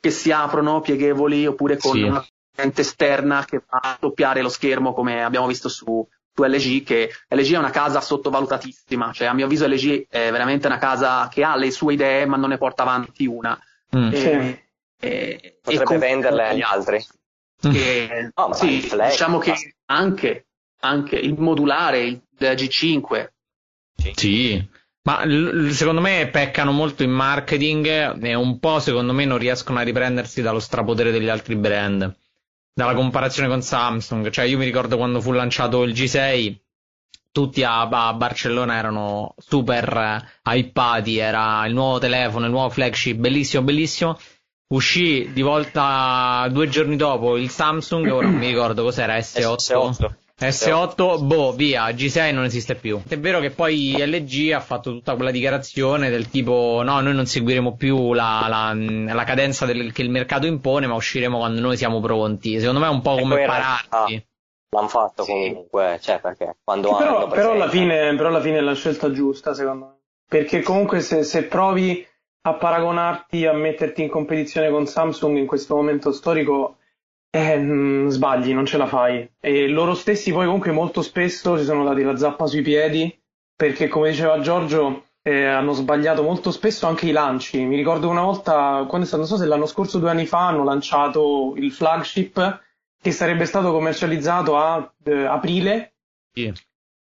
che 0.00 0.10
si 0.10 0.32
aprono 0.32 0.80
pieghevoli 0.80 1.46
oppure 1.46 1.76
con 1.76 1.92
sì. 1.92 2.02
una 2.02 2.26
lente 2.56 2.80
esterna 2.80 3.44
che 3.44 3.60
fa 3.60 3.98
doppiare 4.00 4.40
lo 4.40 4.48
schermo 4.48 4.94
come 4.94 5.22
abbiamo 5.22 5.46
visto 5.46 5.68
su, 5.68 6.08
su 6.34 6.42
LG 6.42 6.82
che 6.82 7.10
LG 7.28 7.52
è 7.52 7.58
una 7.58 7.68
casa 7.68 8.00
sottovalutatissima, 8.00 9.12
cioè 9.12 9.28
a 9.28 9.34
mio 9.34 9.44
avviso 9.44 9.66
LG 9.66 10.06
è 10.08 10.30
veramente 10.30 10.66
una 10.66 10.78
casa 10.78 11.28
che 11.28 11.44
ha 11.44 11.54
le 11.56 11.70
sue 11.70 11.92
idee 11.92 12.24
ma 12.24 12.38
non 12.38 12.48
ne 12.48 12.56
porta 12.56 12.82
avanti 12.84 13.26
una. 13.26 13.60
Mm. 13.96 14.12
E, 14.12 14.68
e, 15.00 15.58
Potrebbe 15.62 15.94
e 15.94 15.98
venderle 15.98 16.48
agli 16.48 16.62
altri. 16.62 17.04
Che, 17.60 18.30
no, 18.34 18.52
sì, 18.52 18.80
flash, 18.80 19.10
diciamo 19.12 19.38
che 19.38 19.54
anche, 19.86 20.46
anche, 20.80 21.16
il 21.16 21.34
modulare, 21.38 22.00
il 22.00 22.22
G5. 22.38 23.28
Sì. 24.14 24.68
Ma 25.02 25.24
l- 25.24 25.70
secondo 25.72 26.00
me 26.00 26.28
peccano 26.30 26.70
molto 26.70 27.02
in 27.02 27.10
marketing 27.10 28.22
e 28.22 28.34
un 28.34 28.58
po' 28.58 28.78
secondo 28.78 29.12
me 29.12 29.24
non 29.24 29.38
riescono 29.38 29.78
a 29.78 29.82
riprendersi 29.82 30.42
dallo 30.42 30.60
strapotere 30.60 31.10
degli 31.10 31.28
altri 31.28 31.56
brand. 31.56 32.14
Dalla 32.72 32.94
comparazione 32.94 33.48
con 33.48 33.62
Samsung. 33.62 34.30
Cioè 34.30 34.44
io 34.44 34.58
mi 34.58 34.64
ricordo 34.64 34.96
quando 34.96 35.20
fu 35.20 35.32
lanciato 35.32 35.82
il 35.82 35.94
G6 35.94 36.56
tutti 37.38 37.62
a, 37.62 37.82
a, 37.82 38.12
Barcellona 38.14 38.76
erano 38.76 39.34
super 39.38 40.40
hypati, 40.42 41.18
era 41.18 41.64
il 41.66 41.72
nuovo 41.72 41.98
telefono, 41.98 42.46
il 42.46 42.50
nuovo 42.50 42.68
flagship, 42.68 43.16
bellissimo, 43.16 43.62
bellissimo. 43.62 44.18
Uscì 44.70 45.30
di 45.32 45.40
volta 45.40 46.48
due 46.50 46.68
giorni 46.68 46.96
dopo 46.96 47.36
il 47.36 47.48
Samsung, 47.48 48.10
ora 48.10 48.26
non 48.26 48.38
mi 48.38 48.48
ricordo 48.48 48.82
cos'era, 48.82 49.16
S8. 49.16 49.54
S8. 49.54 50.10
S8, 50.40 51.24
boh, 51.24 51.52
via, 51.52 51.88
G6 51.90 52.32
non 52.32 52.44
esiste 52.44 52.74
più. 52.74 53.00
È 53.06 53.18
vero 53.18 53.38
che 53.38 53.50
poi 53.50 53.94
LG 53.96 54.52
ha 54.52 54.60
fatto 54.60 54.90
tutta 54.90 55.14
quella 55.14 55.30
dichiarazione 55.30 56.10
del 56.10 56.28
tipo 56.28 56.82
no, 56.84 57.00
noi 57.00 57.14
non 57.14 57.26
seguiremo 57.26 57.76
più 57.76 58.12
la, 58.12 58.46
la, 58.48 58.74
la 58.74 59.24
cadenza 59.24 59.64
del, 59.64 59.92
che 59.92 60.02
il 60.02 60.10
mercato 60.10 60.46
impone, 60.46 60.86
ma 60.88 60.94
usciremo 60.94 61.38
quando 61.38 61.60
noi 61.60 61.76
siamo 61.76 62.00
pronti. 62.00 62.58
Secondo 62.58 62.80
me 62.80 62.86
è 62.86 62.90
un 62.90 63.00
po' 63.00 63.16
come 63.16 63.44
pararsi. 63.46 64.26
L'hanno 64.70 64.88
fatto 64.88 65.22
sì. 65.22 65.32
comunque, 65.32 65.98
cioè 66.00 66.20
perché 66.20 66.56
quando 66.62 66.94
però, 66.96 67.26
però, 67.28 67.52
alla 67.52 67.68
fine, 67.68 68.14
però 68.16 68.28
alla 68.28 68.40
fine 68.40 68.58
è 68.58 68.60
la 68.60 68.74
scelta 68.74 69.10
giusta 69.10 69.54
secondo 69.54 69.86
me. 69.86 69.96
Perché 70.28 70.60
comunque 70.62 71.00
se, 71.00 71.22
se 71.22 71.44
provi 71.44 72.06
a 72.42 72.54
paragonarti, 72.54 73.46
a 73.46 73.52
metterti 73.52 74.02
in 74.02 74.08
competizione 74.08 74.70
con 74.70 74.86
Samsung 74.86 75.38
in 75.38 75.46
questo 75.46 75.74
momento 75.74 76.12
storico, 76.12 76.76
eh, 77.30 77.56
mh, 77.56 78.08
sbagli, 78.08 78.52
non 78.52 78.66
ce 78.66 78.76
la 78.76 78.86
fai. 78.86 79.30
E 79.40 79.68
loro 79.68 79.94
stessi 79.94 80.32
poi 80.32 80.44
comunque 80.44 80.70
molto 80.70 81.00
spesso 81.00 81.56
si 81.56 81.64
sono 81.64 81.84
dati 81.84 82.02
la 82.02 82.16
zappa 82.16 82.46
sui 82.46 82.62
piedi, 82.62 83.18
perché 83.56 83.88
come 83.88 84.10
diceva 84.10 84.38
Giorgio, 84.40 85.04
eh, 85.22 85.44
hanno 85.44 85.72
sbagliato 85.72 86.22
molto 86.22 86.50
spesso 86.50 86.86
anche 86.86 87.06
i 87.06 87.12
lanci. 87.12 87.64
Mi 87.64 87.76
ricordo 87.76 88.08
una 88.08 88.22
volta, 88.22 88.84
quando 88.86 89.06
è 89.06 89.08
stato, 89.08 89.22
non 89.22 89.26
so 89.26 89.36
se 89.36 89.46
l'anno 89.46 89.66
scorso, 89.66 89.98
due 89.98 90.10
anni 90.10 90.26
fa, 90.26 90.46
hanno 90.46 90.64
lanciato 90.64 91.54
il 91.56 91.72
flagship 91.72 92.66
che 93.00 93.12
sarebbe 93.12 93.44
stato 93.44 93.70
commercializzato 93.72 94.56
a 94.56 94.92
eh, 95.04 95.24
aprile, 95.24 95.94
yeah. 96.32 96.52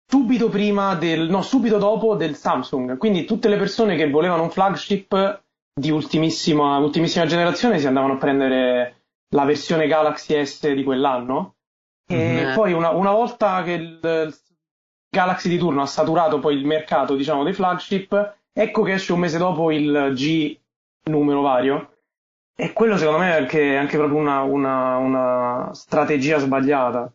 subito 0.06 0.48
prima 0.48 0.94
del, 0.94 1.28
no, 1.28 1.42
subito 1.42 1.78
dopo 1.78 2.14
del 2.14 2.36
Samsung. 2.36 2.96
Quindi 2.96 3.24
tutte 3.24 3.48
le 3.48 3.56
persone 3.56 3.96
che 3.96 4.08
volevano 4.08 4.44
un 4.44 4.50
flagship 4.50 5.42
di 5.74 5.90
ultimissima, 5.90 6.78
ultimissima 6.78 7.26
generazione 7.26 7.78
si 7.78 7.86
andavano 7.86 8.14
a 8.14 8.18
prendere 8.18 9.02
la 9.30 9.44
versione 9.44 9.86
Galaxy 9.86 10.44
S 10.44 10.70
di 10.72 10.84
quell'anno. 10.84 11.56
E 12.06 12.16
mm-hmm. 12.16 12.54
poi 12.54 12.72
una, 12.72 12.90
una, 12.90 13.12
volta 13.12 13.62
che 13.62 13.72
il, 13.72 14.00
il 14.02 14.34
Galaxy 15.08 15.48
di 15.48 15.58
turno 15.58 15.82
ha 15.82 15.86
saturato 15.86 16.38
poi 16.38 16.56
il 16.56 16.66
mercato, 16.66 17.14
diciamo, 17.14 17.44
dei 17.44 17.52
flagship, 17.52 18.36
ecco 18.52 18.82
che 18.82 18.94
esce 18.94 19.12
un 19.12 19.20
mese 19.20 19.38
dopo 19.38 19.70
il 19.70 20.12
G 20.14 20.58
numero 21.04 21.40
vario 21.40 21.89
e 22.60 22.74
quello 22.74 22.98
secondo 22.98 23.20
me 23.20 23.30
è 23.30 23.36
anche, 23.36 23.76
anche 23.76 23.96
proprio 23.96 24.18
una, 24.18 24.42
una, 24.42 24.96
una, 24.98 25.70
strategia 25.72 26.38
sbagliata. 26.38 27.10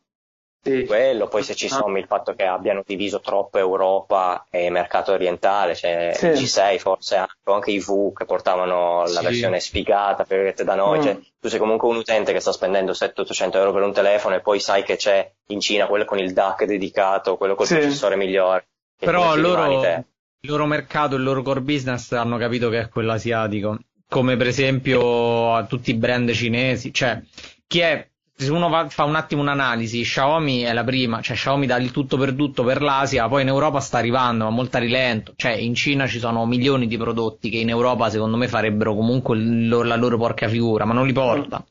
Sì. 0.60 0.86
Quello, 0.86 1.28
poi 1.28 1.44
se 1.44 1.54
ci 1.54 1.68
ah. 1.68 1.70
sommi 1.70 2.00
il 2.00 2.08
fatto 2.08 2.34
che 2.34 2.46
abbiano 2.46 2.82
diviso 2.84 3.20
troppo 3.20 3.60
Europa 3.60 4.48
e 4.50 4.72
mercato 4.72 5.12
orientale, 5.12 5.76
cioè 5.76 6.14
sì. 6.16 6.30
G6 6.30 6.80
forse 6.80 7.18
anche, 7.18 7.36
anche 7.44 7.70
i 7.70 7.80
V 7.80 8.14
che 8.14 8.26
portavano 8.26 9.02
la 9.02 9.08
sì. 9.08 9.24
versione 9.24 9.60
sfigata 9.60 10.24
per 10.24 10.56
da 10.56 10.74
noi, 10.74 10.98
mm. 10.98 11.02
cioè, 11.04 11.20
tu 11.40 11.48
sei 11.50 11.60
comunque 11.60 11.88
un 11.88 11.98
utente 11.98 12.34
che 12.34 12.40
sta 12.40 12.52
spendendo 12.52 12.94
700-800 12.94 13.56
euro 13.58 13.72
per 13.72 13.84
un 13.84 13.94
telefono 13.94 14.34
e 14.34 14.42
poi 14.42 14.60
sai 14.60 14.82
che 14.82 14.96
c'è 14.96 15.32
in 15.50 15.60
Cina 15.60 15.86
quello 15.86 16.06
con 16.06 16.18
il 16.18 16.34
DAC 16.34 16.64
dedicato, 16.64 17.38
quello 17.38 17.54
col 17.54 17.68
sì. 17.68 17.76
processore 17.76 18.16
migliore. 18.16 18.66
Però 18.98 19.36
loro, 19.36 19.66
il 19.68 20.50
loro 20.50 20.66
mercato, 20.66 21.16
il 21.16 21.22
loro 21.22 21.44
core 21.44 21.62
business 21.62 22.12
hanno 22.14 22.38
capito 22.38 22.70
che 22.70 22.80
è 22.80 22.90
quello 22.90 23.12
asiatico 23.12 23.78
come 24.08 24.38
per 24.38 24.48
esempio 24.48 25.54
a 25.54 25.66
tutti 25.66 25.92
i 25.92 25.96
brand 25.96 26.32
cinesi, 26.32 26.94
cioè 26.94 27.22
chi 27.68 27.80
è 27.80 28.08
se 28.38 28.52
uno 28.52 28.68
va, 28.68 28.90
fa 28.90 29.06
un 29.06 29.16
attimo 29.16 29.42
un'analisi, 29.42 30.02
Xiaomi 30.02 30.62
è 30.64 30.74
la 30.74 30.84
prima, 30.84 31.22
cioè 31.22 31.38
Xiaomi 31.38 31.66
dà 31.66 31.78
il 31.78 31.92
tutto 31.92 32.18
per 32.18 32.34
tutto 32.34 32.64
per 32.64 32.82
l'Asia, 32.82 33.30
poi 33.30 33.44
in 33.44 33.48
Europa 33.48 33.80
sta 33.80 33.98
arrivando, 33.98 34.44
ma 34.44 34.50
molto 34.50 34.76
a 34.76 34.82
rilento, 34.82 35.34
cioè 35.38 35.54
in 35.54 35.74
Cina 35.74 36.06
ci 36.06 36.20
sono 36.20 36.46
milioni 36.46 36.88
di 36.88 36.98
prodotti 36.98 37.50
che 37.50 37.60
in 37.60 37.70
Europa 37.70 38.10
secondo 38.10 38.36
me 38.36 38.50
farebbero 38.50 38.94
comunque 38.94 39.38
lo, 39.38 39.84
la 39.84 39.96
loro 39.96 40.18
porca 40.18 40.50
figura, 40.50 40.84
ma 40.84 40.94
non 40.94 41.06
li 41.06 41.14
porta. 41.14 41.66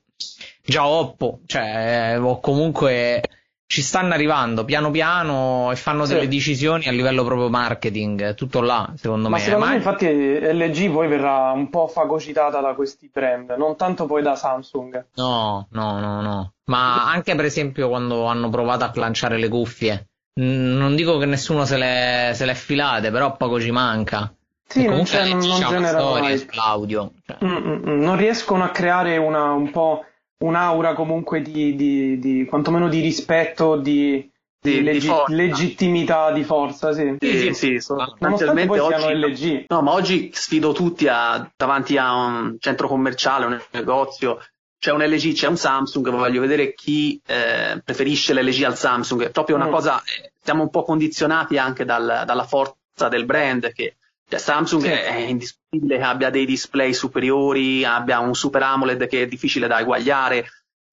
Già 0.66 0.86
Oppo, 0.86 1.40
cioè, 1.44 2.16
o 2.18 2.40
comunque 2.40 3.20
ci 3.66 3.83
stanno 3.83 4.14
arrivando 4.14 4.64
piano 4.64 4.90
piano 4.90 5.71
e 5.73 5.76
fanno 5.76 6.04
sì. 6.04 6.14
delle 6.14 6.28
decisioni 6.28 6.87
a 6.87 6.92
livello 6.92 7.25
proprio 7.25 7.49
marketing, 7.49 8.35
tutto 8.35 8.61
là, 8.61 8.92
secondo 8.97 9.28
Ma 9.28 9.37
me. 9.37 9.42
Secondo 9.42 9.66
me, 9.66 9.75
infatti, 9.75 10.06
LG 10.06 10.90
poi 10.90 11.09
verrà 11.09 11.50
un 11.52 11.71
po' 11.71 11.88
fagocitata 11.88 12.61
da 12.61 12.75
questi 12.75 13.11
brand, 13.12 13.50
non 13.56 13.76
tanto 13.76 14.06
poi 14.06 14.23
da 14.23 14.37
Samsung. 14.37 15.06
No, 15.14 15.66
no, 15.71 16.00
no, 16.00 16.21
no. 16.21 16.52
Ma 16.66 17.11
anche 17.11 17.35
per 17.35 17.44
esempio 17.44 17.88
quando 17.88 18.26
hanno 18.26 18.49
provato 18.49 18.85
a 18.85 18.92
lanciare 18.94 19.38
le 19.38 19.49
cuffie, 19.49 20.09
non 20.35 20.94
dico 20.94 21.18
che 21.18 21.26
nessuno 21.26 21.64
se 21.64 21.76
le, 21.76 22.33
se 22.35 22.44
le 22.44 22.54
filate, 22.54 23.11
però 23.11 23.37
poco 23.37 23.61
ci 23.61 23.71
manca. 23.71 24.33
Sì, 24.66 24.87
non, 24.87 25.04
c'è, 25.04 25.28
non, 25.28 25.47
non 25.47 25.61
genera 25.61 25.99
storia 25.99 26.37
sull'audio. 26.37 27.12
Cioè. 27.25 27.37
Mm, 27.44 27.56
mm, 27.56 27.88
mm, 27.88 28.02
non 28.02 28.16
riescono 28.16 28.64
a 28.64 28.71
creare 28.71 29.16
una, 29.18 29.52
un 29.52 29.71
po' 29.71 30.04
un'aura 30.38 30.94
comunque 30.94 31.42
di, 31.42 31.74
di, 31.74 32.18
di 32.18 32.44
quantomeno 32.44 32.88
di 32.88 33.00
rispetto, 33.00 33.76
di, 33.76 34.30
di, 34.60 34.82
leggi- 34.82 35.10
di 35.26 35.34
legittimità 35.34 36.32
di 36.32 36.44
forza, 36.44 36.92
sì. 36.92 37.16
Sì, 37.18 37.38
sì, 37.38 37.54
sì 37.54 37.80
sostanzialmente 37.80 38.66
poi 38.66 38.78
oggi, 38.78 39.14
LG. 39.14 39.64
No, 39.68 39.82
ma 39.82 39.92
oggi 39.92 40.30
sfido 40.32 40.72
tutti 40.72 41.06
a, 41.08 41.50
davanti 41.56 41.96
a 41.96 42.14
un 42.14 42.56
centro 42.58 42.88
commerciale, 42.88 43.46
un 43.46 43.60
negozio, 43.70 44.38
c'è 44.78 44.92
un 44.92 45.02
LG, 45.02 45.32
c'è 45.32 45.48
un 45.48 45.56
Samsung, 45.56 46.10
voglio 46.10 46.40
vedere 46.40 46.74
chi 46.74 47.20
eh, 47.26 47.80
preferisce 47.82 48.34
l'LG 48.34 48.64
al 48.64 48.76
Samsung, 48.76 49.24
è 49.24 49.30
proprio 49.30 49.56
una 49.56 49.68
mm. 49.68 49.72
cosa, 49.72 50.02
eh, 50.02 50.32
siamo 50.42 50.62
un 50.62 50.70
po' 50.70 50.82
condizionati 50.82 51.56
anche 51.56 51.84
dal, 51.84 52.24
dalla 52.26 52.44
forza 52.44 53.08
del 53.08 53.24
brand 53.24 53.72
che 53.72 53.96
cioè, 54.28 54.38
Samsung 54.38 54.82
sì. 54.82 54.88
è 54.88 55.16
indiscutibile 55.16 55.98
che 55.98 56.04
abbia 56.04 56.30
dei 56.30 56.46
display 56.46 56.92
superiori, 56.92 57.84
abbia 57.84 58.20
un 58.20 58.34
super 58.34 58.62
AMOLED 58.62 59.06
che 59.06 59.22
è 59.22 59.26
difficile 59.26 59.66
da 59.66 59.80
eguagliare, 59.80 60.46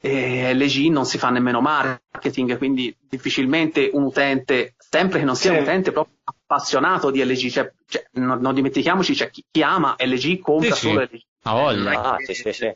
e 0.03 0.53
LG 0.55 0.89
non 0.89 1.05
si 1.05 1.19
fa 1.19 1.29
nemmeno 1.29 1.61
marketing, 1.61 2.57
quindi 2.57 2.95
difficilmente 3.07 3.91
un 3.93 4.03
utente, 4.03 4.73
sempre 4.77 5.19
che 5.19 5.25
non 5.25 5.35
sia 5.35 5.51
sì. 5.51 5.57
un 5.57 5.63
utente 5.63 5.91
proprio 5.91 6.15
appassionato 6.23 7.11
di 7.11 7.23
LG, 7.23 7.49
cioè, 7.49 7.71
cioè, 7.87 8.07
non, 8.13 8.39
non, 8.39 8.55
dimentichiamoci, 8.55 9.15
cioè, 9.15 9.29
chi, 9.29 9.45
chi, 9.49 9.61
ama 9.61 9.95
LG 9.99 10.39
compra 10.39 10.73
sì, 10.73 10.87
solo 10.87 11.01
LG. 11.01 11.21
A 11.43 11.53
voglia. 11.53 12.01
Ah, 12.01 12.17
sì, 12.17 12.33
sì, 12.33 12.51
sì. 12.51 12.75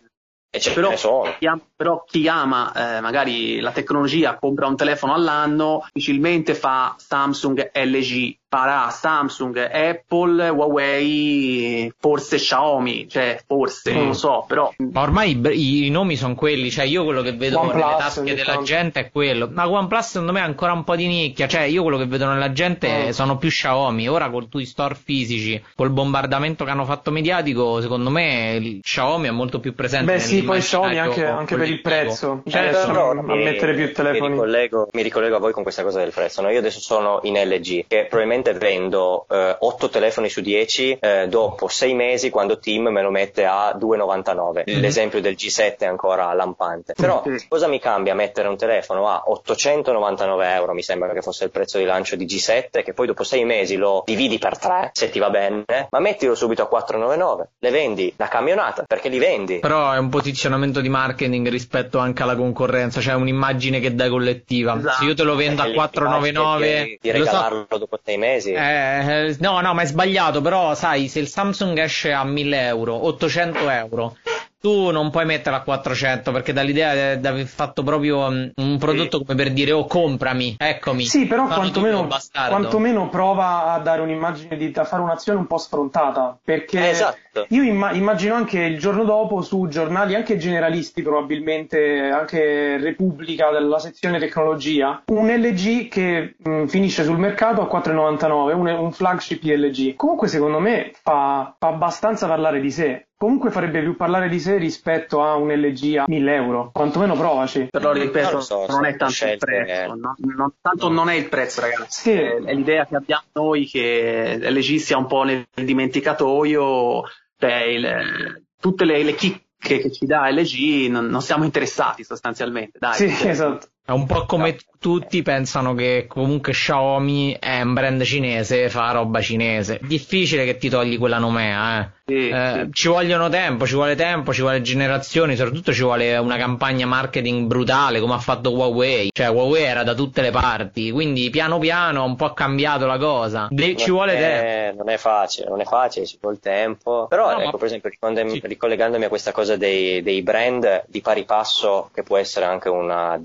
Però 0.73 1.35
chi, 1.37 1.47
ama, 1.47 1.61
però, 1.75 2.03
chi 2.07 2.27
ama, 2.29 2.97
eh, 2.97 3.01
magari 3.01 3.59
la 3.59 3.71
tecnologia, 3.71 4.37
compra 4.37 4.67
un 4.67 4.77
telefono 4.77 5.13
all'anno, 5.13 5.85
difficilmente 5.91 6.53
fa 6.53 6.95
Samsung 6.97 7.71
LG 7.73 8.37
farà 8.55 8.89
Samsung, 8.89 9.57
Apple, 9.57 10.47
Huawei, 10.47 11.91
forse 11.99 12.37
Xiaomi, 12.37 13.09
cioè 13.09 13.37
forse, 13.45 13.91
mm. 13.91 13.95
non 13.95 14.07
lo 14.07 14.13
so, 14.13 14.45
però... 14.47 14.73
Ma 14.77 15.01
ormai 15.01 15.37
i, 15.51 15.87
i 15.87 15.89
nomi 15.89 16.15
sono 16.15 16.35
quelli, 16.35 16.71
cioè 16.71 16.85
io 16.85 17.03
quello 17.03 17.21
che 17.21 17.33
vedo 17.33 17.59
OnePlus, 17.59 17.83
nelle 17.83 17.97
tasche 17.97 18.35
della 18.35 18.61
gente 18.61 18.99
è 19.01 19.11
quello, 19.11 19.49
ma 19.51 19.69
OnePlus 19.69 20.05
secondo 20.05 20.31
me 20.31 20.39
è 20.39 20.43
ancora 20.43 20.71
un 20.71 20.85
po' 20.85 20.95
di 20.95 21.05
nicchia, 21.05 21.47
cioè 21.47 21.63
io 21.63 21.81
quello 21.81 21.97
che 21.97 22.05
vedo 22.05 22.27
nella 22.27 22.53
gente 22.53 23.07
mm. 23.07 23.09
sono 23.09 23.37
più 23.37 23.49
Xiaomi, 23.49 24.07
ora 24.07 24.29
con 24.29 24.47
i 24.53 24.65
store 24.65 24.95
fisici, 24.95 25.61
col 25.75 25.89
bombardamento 25.89 26.63
che 26.63 26.71
hanno 26.71 26.85
fatto 26.85 27.11
mediatico, 27.11 27.81
secondo 27.81 28.09
me 28.09 28.79
Xiaomi 28.81 29.27
è 29.27 29.31
molto 29.31 29.59
più 29.59 29.75
presente. 29.75 30.13
Beh 30.13 30.19
sì, 30.19 30.43
poi 30.43 30.61
Xiaomi 30.61 30.97
anche, 30.97 31.25
anche 31.25 31.57
per 31.57 31.67
il 31.67 31.81
prezzo, 31.81 32.41
cioè 32.47 32.69
eh, 32.69 32.85
però, 32.85 33.11
a 33.11 33.21
mi, 33.21 33.43
mettere 33.43 33.73
più 33.73 33.91
telefoni. 33.91 34.29
Mi 34.29 34.35
ricollego, 34.35 34.87
mi 34.93 35.01
ricollego 35.01 35.35
a 35.35 35.39
voi 35.39 35.51
con 35.51 35.63
questa 35.63 35.83
cosa 35.83 35.99
del 35.99 36.13
prezzo, 36.13 36.41
no? 36.41 36.49
io 36.49 36.59
adesso 36.59 36.79
sono 36.79 37.19
in 37.23 37.33
LG, 37.33 37.85
che 37.87 38.05
probabilmente 38.07 38.44
praticamente 38.45 38.53
vendo 38.53 39.25
eh, 39.29 39.55
8 39.59 39.89
telefoni 39.89 40.29
su 40.29 40.41
10 40.41 40.97
eh, 40.99 41.27
dopo 41.27 41.67
6 41.67 41.93
mesi 41.93 42.29
quando 42.29 42.59
Team 42.59 42.87
me 42.87 43.01
lo 43.01 43.09
mette 43.09 43.45
a 43.45 43.75
2,99. 43.77 44.63
Mm-hmm. 44.69 44.79
L'esempio 44.79 45.21
del 45.21 45.33
G7 45.33 45.77
è 45.77 45.85
ancora 45.85 46.31
lampante. 46.33 46.93
Però 46.93 47.23
mm-hmm. 47.27 47.37
cosa 47.47 47.67
mi 47.67 47.79
cambia 47.79 48.13
mettere 48.13 48.47
un 48.47 48.57
telefono 48.57 49.07
a 49.07 49.23
899 49.25 50.53
euro, 50.53 50.73
mi 50.73 50.83
sembra 50.83 51.11
che 51.13 51.21
fosse 51.21 51.45
il 51.45 51.51
prezzo 51.51 51.77
di 51.77 51.85
lancio 51.85 52.15
di 52.15 52.25
G7, 52.25 52.83
che 52.83 52.93
poi 52.93 53.07
dopo 53.07 53.23
6 53.23 53.43
mesi 53.45 53.75
lo 53.75 54.03
dividi 54.05 54.37
per 54.37 54.57
3, 54.57 54.91
se 54.93 55.09
ti 55.09 55.19
va 55.19 55.29
bene, 55.29 55.63
ma 55.89 55.99
mettilo 55.99 56.35
subito 56.35 56.61
a 56.61 56.67
499. 56.67 57.49
Le 57.59 57.71
vendi 57.71 58.13
la 58.17 58.27
camionata, 58.27 58.83
perché 58.83 59.09
li 59.09 59.17
vendi. 59.17 59.59
Però 59.59 59.91
è 59.91 59.97
un 59.97 60.09
posizionamento 60.09 60.81
di 60.81 60.89
marketing 60.89 61.49
rispetto 61.49 61.97
anche 61.97 62.23
alla 62.23 62.35
concorrenza, 62.35 63.01
cioè 63.01 63.15
un'immagine 63.15 63.79
che 63.79 63.95
dai 63.95 64.09
collettiva. 64.09 64.77
Esatto. 64.77 64.97
Se 64.99 65.05
io 65.05 65.15
te 65.15 65.23
lo 65.23 65.35
vendo 65.35 65.61
a 65.61 65.71
499... 65.71 66.83
Di, 66.83 66.99
di 67.01 67.11
regalarlo 67.11 67.65
so. 67.69 67.77
dopo 67.77 67.99
6 68.03 68.17
mesi. 68.17 68.34
Eh, 68.53 69.35
no, 69.39 69.61
no, 69.61 69.73
ma 69.73 69.81
è 69.81 69.85
sbagliato, 69.85 70.41
però 70.41 70.75
sai, 70.75 71.07
se 71.07 71.19
il 71.19 71.27
Samsung 71.27 71.77
esce 71.79 72.11
a 72.13 72.23
1000 72.23 72.65
euro, 72.65 73.05
800 73.05 73.69
euro, 73.69 74.17
tu 74.59 74.89
non 74.89 75.11
puoi 75.11 75.25
mettere 75.25 75.55
a 75.55 75.61
400 75.61 76.31
perché 76.31 76.53
dall'idea 76.53 77.15
di 77.15 77.27
aver 77.27 77.45
fatto 77.45 77.83
proprio 77.83 78.29
mm, 78.29 78.47
un 78.55 78.77
prodotto 78.77 79.23
come 79.23 79.35
per 79.35 79.53
dire 79.53 79.71
oh 79.71 79.85
comprami, 79.85 80.55
eccomi. 80.57 81.05
Sì, 81.05 81.25
però 81.25 81.45
quantomeno, 81.47 82.07
quantomeno, 82.31 83.09
prova 83.09 83.73
a 83.73 83.79
dare 83.79 84.01
un'immagine 84.01 84.57
di 84.57 84.73
a 84.75 84.83
fare 84.83 85.01
un'azione 85.01 85.39
un 85.39 85.47
po' 85.47 85.57
sfrontata 85.57 86.37
perché 86.43 86.89
esatto. 86.89 87.45
io 87.49 87.63
imma- 87.63 87.91
immagino 87.91 88.35
anche 88.35 88.59
il 88.59 88.79
giorno 88.79 89.03
dopo 89.03 89.41
su 89.41 89.67
giornali 89.67 90.15
anche 90.15 90.37
generalisti 90.37 91.01
probabilmente 91.01 92.09
anche 92.09 92.77
Repubblica 92.77 93.51
della 93.51 93.79
sezione 93.79 94.19
tecnologia 94.19 95.03
un 95.07 95.27
LG 95.27 95.87
che 95.87 96.35
mh, 96.37 96.49
mm, 96.49 96.65
finisce 96.65 97.03
sul 97.03 97.17
mercato 97.17 97.61
a 97.61 97.79
4,99 97.79 98.53
un, 98.53 98.67
un 98.67 98.91
flagship 98.91 99.43
LG 99.43 99.95
comunque 99.95 100.27
secondo 100.27 100.59
me 100.59 100.91
fa, 101.01 101.55
fa 101.57 101.67
abbastanza 101.67 102.27
parlare 102.27 102.59
di 102.59 102.71
sé 102.71 103.07
comunque 103.17 103.51
farebbe 103.51 103.81
più 103.81 103.95
parlare 103.95 104.29
di 104.29 104.39
sé 104.39 104.57
rispetto 104.57 105.23
a 105.23 105.35
un 105.35 105.51
LG 105.51 105.97
a 105.97 106.03
1000 106.07 106.35
euro. 106.35 106.71
Quantomeno 106.73 107.15
provaci. 107.15 107.67
Però 107.69 107.91
ripeto, 107.91 108.31
non, 108.31 108.41
so, 108.41 108.65
non 108.67 108.85
è 108.85 108.95
tanto 108.95 109.13
scelte, 109.13 109.33
il 109.33 109.63
prezzo. 109.65 109.93
Eh. 109.93 109.97
No, 109.97 110.15
non, 110.17 110.53
tanto 110.61 110.89
non 110.89 111.09
è 111.09 111.15
il 111.15 111.29
prezzo, 111.29 111.61
ragazzi. 111.61 112.01
Sì. 112.01 112.11
È, 112.11 112.35
è, 112.35 112.53
l'idea 112.53 112.85
che 112.85 112.95
abbiamo 112.95 113.23
noi 113.33 113.65
che 113.67 114.37
LG 114.41 114.77
sia 114.77 114.97
un 114.97 115.07
po' 115.07 115.23
nel 115.23 115.45
dimenticatoio. 115.53 117.03
Cioè 117.37 117.63
il, 117.63 118.43
tutte 118.59 118.85
le, 118.85 119.03
le 119.03 119.15
chicche 119.15 119.79
che 119.79 119.91
ci 119.91 120.05
dà 120.05 120.29
LG 120.29 120.89
non, 120.89 121.07
non 121.07 121.21
siamo 121.21 121.43
interessati 121.43 122.03
sostanzialmente. 122.03 122.77
Dai, 122.79 122.95
sì, 122.95 123.05
esatto. 123.27 123.67
È 123.85 123.91
un 123.91 124.07
po' 124.07 124.25
come 124.25 124.57
tutti 124.79 125.21
pensano 125.21 125.73
che 125.75 126.05
comunque 126.07 126.53
Xiaomi 126.53 127.37
è 127.39 127.61
un 127.61 127.73
brand 127.73 128.01
cinese, 128.03 128.69
fa 128.69 128.91
roba 128.91 129.21
cinese. 129.21 129.79
Difficile 129.83 130.43
che 130.45 130.57
ti 130.57 130.69
togli 130.69 130.97
quella 130.97 131.19
nomea, 131.19 131.81
eh. 131.81 131.89
Sì, 132.07 132.29
eh, 132.29 132.65
sì. 132.65 132.69
Ci 132.71 132.87
vogliono 132.87 133.29
tempo, 133.29 133.65
ci 133.65 133.73
vuole 133.73 133.95
tempo, 133.95 134.31
ci 134.31 134.41
vuole 134.41 134.61
generazioni, 134.61 135.35
soprattutto 135.35 135.73
ci 135.73 135.81
vuole 135.81 136.15
una 136.17 136.37
campagna 136.37 136.85
marketing 136.85 137.47
brutale 137.47 137.99
come 137.99 138.13
ha 138.13 138.19
fatto 138.19 138.51
Huawei. 138.51 139.09
Cioè 139.11 139.27
Huawei 139.27 139.63
era 139.63 139.83
da 139.83 139.95
tutte 139.95 140.21
le 140.21 140.29
parti, 140.29 140.91
quindi 140.91 141.31
piano 141.31 141.57
piano 141.57 142.03
un 142.03 142.15
po' 142.15 142.25
ha 142.25 142.33
cambiato 142.35 142.85
la 142.85 142.99
cosa. 142.99 143.47
De- 143.49 143.75
ci 143.75 143.89
vuole 143.89 144.15
tempo. 144.15 144.83
Non 144.83 144.93
è 144.93 144.97
facile, 144.97 145.47
non 145.49 145.61
è 145.61 145.65
facile, 145.65 146.05
ci 146.05 146.19
vuole 146.21 146.37
tempo. 146.39 147.07
Però 147.09 147.31
no, 147.31 147.39
ecco, 147.39 147.51
ma... 147.51 147.57
per 147.57 147.65
esempio, 147.65 147.89
sì. 147.91 148.41
ricollegandomi 148.43 149.05
a 149.05 149.09
questa 149.09 149.31
cosa 149.31 149.55
dei, 149.55 150.03
dei 150.03 150.21
brand 150.21 150.83
di 150.85 151.01
pari 151.01 151.23
passo, 151.23 151.89
che 151.91 152.03
può 152.03 152.17
essere 152.17 152.45
anche 152.45 152.69
una 152.69 153.17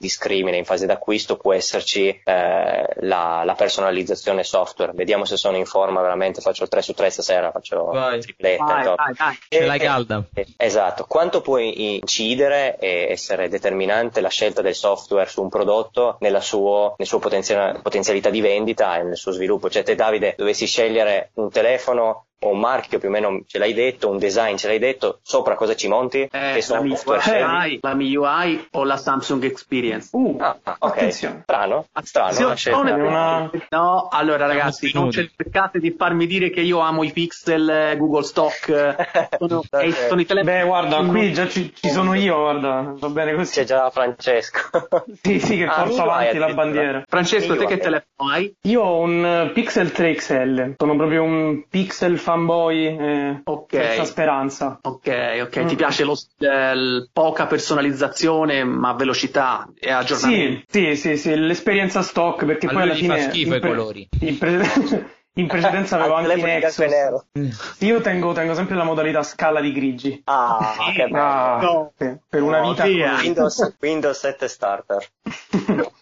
discrimine 0.50 0.56
in 0.58 0.64
fase 0.64 0.86
d'acquisto, 0.86 1.36
può 1.36 1.52
esserci 1.52 2.08
eh, 2.08 2.86
la, 3.00 3.42
la, 3.44 3.54
personalizzazione 3.54 4.42
software. 4.44 4.92
Vediamo 4.92 5.24
se 5.24 5.36
sono 5.36 5.56
in 5.56 5.64
forma 5.64 6.00
veramente, 6.00 6.40
faccio 6.40 6.64
il 6.64 6.68
3 6.68 6.82
su 6.82 6.92
3 6.92 7.10
stasera, 7.10 7.50
faccio 7.50 7.84
Vai. 7.86 8.20
tripletta 8.20 8.64
vai, 8.64 8.84
vai, 8.84 9.14
vai. 9.16 9.38
Ce 9.48 9.64
l'hai 9.64 9.78
calda. 9.78 10.24
esatto. 10.56 11.04
Quanto 11.06 11.40
può 11.40 11.58
incidere 11.58 12.76
e 12.78 13.06
essere 13.10 13.48
determinante 13.48 14.20
la 14.20 14.28
scelta 14.28 14.62
del 14.62 14.74
software 14.74 15.28
su 15.28 15.42
un 15.42 15.48
prodotto 15.48 16.16
nella 16.20 16.40
suo, 16.40 16.94
nel 16.98 17.06
suo 17.06 17.18
potenzial- 17.18 17.80
potenzialità 17.82 18.30
di 18.30 18.40
vendita 18.40 18.98
e 18.98 19.04
nel 19.04 19.16
suo 19.16 19.32
sviluppo? 19.32 19.70
Cioè 19.70 19.82
te 19.82 19.94
Davide 19.94 20.34
dovessi 20.36 20.66
scegliere 20.66 21.30
un 21.34 21.50
telefono 21.50 22.26
o 22.42 22.48
un 22.50 22.58
marchio 22.58 22.98
più 22.98 23.08
o 23.08 23.10
meno 23.10 23.42
ce 23.46 23.58
l'hai 23.58 23.74
detto, 23.74 24.08
un 24.08 24.18
design 24.18 24.56
ce 24.56 24.68
l'hai 24.68 24.78
detto, 24.78 25.20
sopra 25.22 25.54
cosa 25.54 25.74
ci 25.74 25.88
monti? 25.88 26.28
Eh, 26.30 26.64
la, 26.68 26.80
MIUI, 26.80 27.78
la 27.80 27.94
MIUI 27.94 28.68
o 28.72 28.84
la 28.84 28.96
Samsung 28.96 29.44
Experience? 29.44 30.08
Uh, 30.12 30.36
ah, 30.40 30.56
ah, 30.62 30.76
ok. 30.78 30.96
Attenzione. 30.96 31.40
Strano? 31.42 31.86
Strano. 32.02 32.30
Attenzione, 32.30 32.92
una... 32.92 33.50
No, 33.68 34.08
allora 34.10 34.46
ragazzi, 34.46 34.90
non 34.94 35.10
cercate 35.10 35.78
di 35.78 35.94
farmi 35.96 36.26
dire 36.26 36.50
che 36.50 36.60
io 36.60 36.78
amo 36.78 37.02
i 37.02 37.12
pixel 37.12 37.68
eh, 37.68 37.96
Google 37.96 38.22
Stock. 38.22 38.68
Eh, 38.68 39.28
sono, 39.38 39.62
eh, 39.70 39.92
sono 39.92 40.20
i 40.20 40.26
telefoni. 40.26 40.56
Beh, 40.56 40.64
guarda, 40.64 41.04
qui 41.04 41.32
già 41.32 41.48
ci, 41.48 41.72
ci, 41.74 41.90
sono 41.90 42.14
io, 42.14 42.36
guarda, 42.36 42.94
va 42.96 43.08
bene 43.08 43.34
così. 43.34 43.52
C'è 43.52 43.64
già 43.64 43.90
Francesco. 43.90 44.60
sì, 45.20 45.38
sì, 45.40 45.56
che 45.56 45.64
ah, 45.64 45.82
porta 45.82 46.02
avanti 46.02 46.38
la 46.38 46.54
bandiera. 46.54 47.04
Francesco, 47.06 47.56
te 47.56 47.66
che 47.66 47.78
telefono 47.78 48.30
hai? 48.30 48.54
Io 48.62 48.82
ho 48.82 49.00
un 49.00 49.50
Pixel 49.52 49.92
3 49.92 50.14
XL, 50.14 50.74
sono 50.78 50.96
proprio 50.96 51.22
un 51.22 51.64
Pixel 51.68 52.18
fanboy 52.30 52.86
eh, 52.86 53.40
okay. 53.44 53.86
senza 53.86 54.04
speranza. 54.04 54.78
Ok, 54.82 55.40
ok. 55.42 55.62
Mm. 55.62 55.66
Ti 55.66 55.76
piace 55.76 56.04
lo, 56.04 56.16
eh, 56.38 57.08
poca 57.12 57.46
personalizzazione 57.46 58.64
ma 58.64 58.92
velocità 58.92 59.68
e 59.78 59.90
aggiornamento? 59.90 60.64
Sì, 60.68 60.94
sì, 60.94 60.96
sì, 60.96 61.16
sì. 61.16 61.36
l'esperienza 61.36 62.02
stock 62.02 62.44
perché 62.44 62.66
A 62.66 62.72
poi 62.72 62.82
alla 62.82 62.94
fine... 62.94 63.18
fa 63.18 63.30
schifo 63.30 63.54
i 63.56 63.60
colori. 63.60 64.08
In 64.20 64.38
pre- 64.38 65.18
In 65.34 65.46
precedenza 65.46 65.96
avevo 65.96 66.14
anche 66.16 66.32
i 66.32 66.42
Nexus. 66.42 67.76
Io 67.78 68.00
tengo, 68.00 68.32
tengo, 68.32 68.54
sempre 68.54 68.74
la 68.74 68.84
modalità 68.84 69.22
scala 69.22 69.60
di 69.60 69.72
grigi. 69.72 70.20
Ah, 70.24 70.74
che 70.94 71.06
bello. 71.06 71.22
Ah, 71.22 71.58
no. 71.60 71.92
Per 71.96 72.42
una 72.42 72.60
vita 72.60 72.84
Windows, 72.84 73.76
Windows 73.80 74.18
7 74.18 74.48
Starter. 74.48 75.06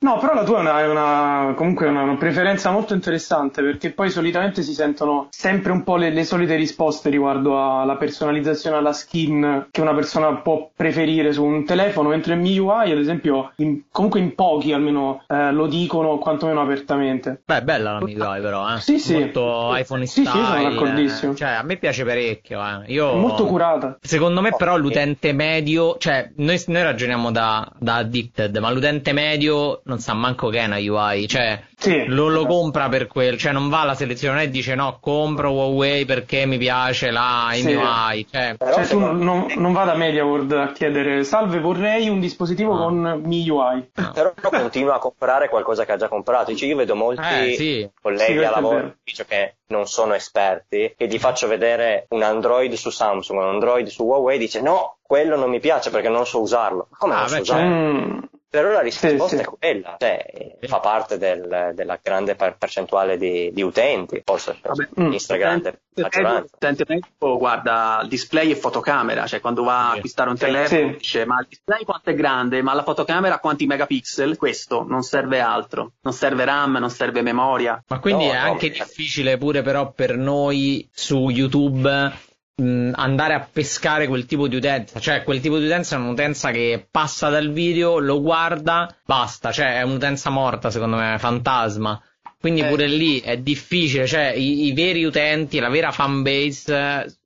no, 0.00 0.18
però 0.18 0.34
la 0.34 0.44
tua 0.44 0.58
è, 0.58 0.60
una, 0.60 0.80
è 0.80 0.88
una, 0.88 1.54
comunque 1.56 1.88
una, 1.88 2.02
una, 2.02 2.16
preferenza 2.16 2.70
molto 2.70 2.94
interessante 2.94 3.62
perché 3.62 3.92
poi 3.92 4.10
solitamente 4.10 4.62
si 4.62 4.72
sentono 4.72 5.28
sempre 5.30 5.72
un 5.72 5.82
po' 5.82 5.96
le, 5.96 6.10
le, 6.10 6.24
solite 6.24 6.54
risposte 6.54 7.10
riguardo 7.10 7.80
alla 7.80 7.96
personalizzazione 7.96 8.76
alla 8.76 8.92
skin 8.92 9.68
che 9.70 9.80
una 9.80 9.94
persona 9.94 10.36
può 10.36 10.70
preferire 10.74 11.32
su 11.32 11.44
un 11.44 11.64
telefono, 11.64 12.10
mentre 12.10 12.34
in 12.34 12.40
MIUI, 12.40 12.92
ad 12.92 12.98
esempio, 12.98 13.52
in, 13.56 13.82
comunque 13.90 14.20
in 14.20 14.34
pochi 14.34 14.72
almeno 14.72 15.24
eh, 15.26 15.52
lo 15.52 15.66
dicono 15.66 16.18
quantomeno 16.18 16.60
apertamente. 16.60 17.42
Beh, 17.44 17.58
è 17.58 17.62
bella 17.62 17.92
la 17.92 18.00
MIUI 18.00 18.40
però, 18.40 18.74
eh. 18.74 18.80
Sì, 18.80 18.98
sì. 18.98 19.14
Molto 19.14 19.74
iPhone 19.74 20.06
sì, 20.06 20.24
style. 20.24 20.44
Sì, 20.44 20.50
sono 20.50 20.68
d'accordissimo. 20.68 21.32
Eh, 21.32 21.36
cioè, 21.36 21.48
a 21.50 21.62
me 21.62 21.76
piace 21.76 22.04
parecchio, 22.04 22.60
eh. 22.60 22.92
Io... 22.92 23.14
Molto 23.14 23.46
curata. 23.46 23.98
Secondo 24.00 24.40
me 24.40 24.50
però 24.56 24.76
l'utente 24.76 25.32
medio, 25.32 25.96
cioè, 25.98 26.30
noi, 26.36 26.62
noi 26.66 26.82
ragioniamo 26.82 27.30
da, 27.30 27.70
da 27.78 27.96
addicted, 27.96 28.56
ma 28.58 28.70
l'utente 28.70 29.12
medio 29.12 29.39
non 29.46 29.98
sa 29.98 30.14
manco 30.14 30.48
che 30.48 30.58
è 30.58 30.64
una 30.64 30.78
UI, 30.78 31.26
cioè 31.28 31.62
sì. 31.76 32.04
lo, 32.06 32.28
lo, 32.28 32.46
compra 32.46 32.88
per 32.88 33.06
quel, 33.06 33.38
cioè 33.38 33.52
non 33.52 33.68
va 33.68 33.80
alla 33.80 33.94
selezione 33.94 34.44
e 34.44 34.50
dice 34.50 34.74
no, 34.74 34.98
compro 35.00 35.52
Huawei 35.52 36.04
perché 36.04 36.46
mi 36.46 36.58
piace 36.58 37.10
la 37.10 37.50
sì. 37.52 37.64
MIUI. 37.64 38.26
Cioè, 38.30 38.56
cioè 38.58 38.86
tu 38.86 38.98
non, 38.98 39.46
non 39.56 39.72
va 39.72 39.84
da 39.84 39.94
MediaWorld 39.94 40.52
a 40.52 40.72
chiedere 40.72 41.24
salve 41.24 41.60
vorrei 41.60 42.08
un 42.08 42.20
dispositivo 42.20 42.74
no. 42.74 42.84
con 42.84 43.22
MIUI. 43.24 43.90
No. 43.94 44.10
Però 44.12 44.32
continua 44.40 44.96
a 44.96 44.98
comprare 44.98 45.48
qualcosa 45.48 45.84
che 45.84 45.92
ha 45.92 45.96
già 45.96 46.08
comprato. 46.08 46.50
Dice, 46.50 46.66
io 46.66 46.76
vedo 46.76 46.94
molti 46.94 47.22
eh, 47.22 47.54
sì. 47.54 47.90
colleghi 48.00 48.44
a 48.44 48.50
lavoro 48.50 48.94
che 49.26 49.56
non 49.70 49.86
sono 49.86 50.14
esperti 50.14 50.94
e 50.96 51.06
gli 51.06 51.18
faccio 51.18 51.46
vedere 51.46 52.06
un 52.10 52.22
Android 52.22 52.72
su 52.74 52.90
Samsung, 52.90 53.40
un 53.40 53.48
Android 53.48 53.86
su 53.86 54.04
Huawei, 54.04 54.38
dice 54.38 54.60
no, 54.60 54.96
quello 55.02 55.36
non 55.36 55.50
mi 55.50 55.60
piace 55.60 55.90
perché 55.90 56.08
non 56.08 56.26
so 56.26 56.40
usarlo. 56.40 56.86
Ma 56.90 56.96
come 56.96 57.14
ah, 57.14 57.20
non 57.20 57.26
beh, 57.26 57.34
so 57.34 57.40
usarlo? 57.40 58.28
Mm. 58.50 58.58
Però 58.60 58.70
la 58.72 58.80
risposta 58.80 59.28
sì, 59.28 59.36
sì. 59.36 59.42
è 59.42 59.44
quella, 59.44 59.96
cioè 59.98 60.56
fa 60.62 60.80
parte 60.80 61.18
del, 61.18 61.70
della 61.72 61.98
grande 62.02 62.34
percentuale 62.34 63.16
di, 63.16 63.50
di 63.52 63.62
utenti, 63.62 64.20
forse 64.24 64.58
Vabbè, 64.60 64.88
in 64.96 65.20
stragrande 65.20 65.82
maggioranza. 65.94 66.48
L'utente 66.50 66.84
medio 66.88 67.38
guarda 67.38 68.00
il 68.02 68.08
display 68.08 68.50
e 68.50 68.56
fotocamera, 68.56 69.26
cioè 69.28 69.40
quando 69.40 69.62
va 69.62 69.90
a 69.90 69.92
acquistare 69.92 70.30
un 70.30 70.36
telefono 70.36 70.94
dice 70.96 71.24
ma 71.26 71.38
il 71.40 71.46
display 71.48 71.84
quanto 71.84 72.10
è 72.10 72.14
grande, 72.14 72.60
ma 72.60 72.74
la 72.74 72.82
fotocamera 72.82 73.38
quanti 73.38 73.66
megapixel? 73.66 74.36
Questo, 74.36 74.84
non 74.86 75.02
serve 75.02 75.38
altro, 75.38 75.92
non 76.00 76.12
serve 76.12 76.44
RAM, 76.44 76.76
non 76.78 76.90
serve 76.90 77.22
memoria. 77.22 77.80
Ma 77.86 78.00
quindi 78.00 78.26
no, 78.26 78.32
è 78.32 78.36
anche 78.36 78.68
no. 78.68 78.74
difficile 78.84 79.38
pure 79.38 79.62
però 79.62 79.92
per 79.92 80.16
noi 80.16 80.88
su 80.92 81.28
YouTube 81.28 82.28
andare 82.60 83.34
a 83.34 83.48
pescare 83.50 84.06
quel 84.06 84.26
tipo 84.26 84.48
di 84.48 84.56
utenza, 84.56 85.00
cioè 85.00 85.22
quel 85.22 85.40
tipo 85.40 85.58
di 85.58 85.66
utenza 85.66 85.96
è 85.96 85.98
un'utenza 85.98 86.50
che 86.50 86.86
passa 86.90 87.28
dal 87.28 87.50
video, 87.50 87.98
lo 87.98 88.20
guarda, 88.20 88.94
basta, 89.04 89.52
cioè 89.52 89.78
è 89.78 89.82
un'utenza 89.82 90.30
morta 90.30 90.70
secondo 90.70 90.96
me, 90.96 91.16
fantasma. 91.18 92.02
Quindi 92.38 92.60
eh. 92.60 92.68
pure 92.68 92.86
lì 92.86 93.20
è 93.20 93.36
difficile, 93.36 94.06
cioè 94.06 94.32
i, 94.34 94.66
i 94.66 94.72
veri 94.72 95.04
utenti, 95.04 95.58
la 95.58 95.68
vera 95.68 95.90
fanbase 95.90 96.74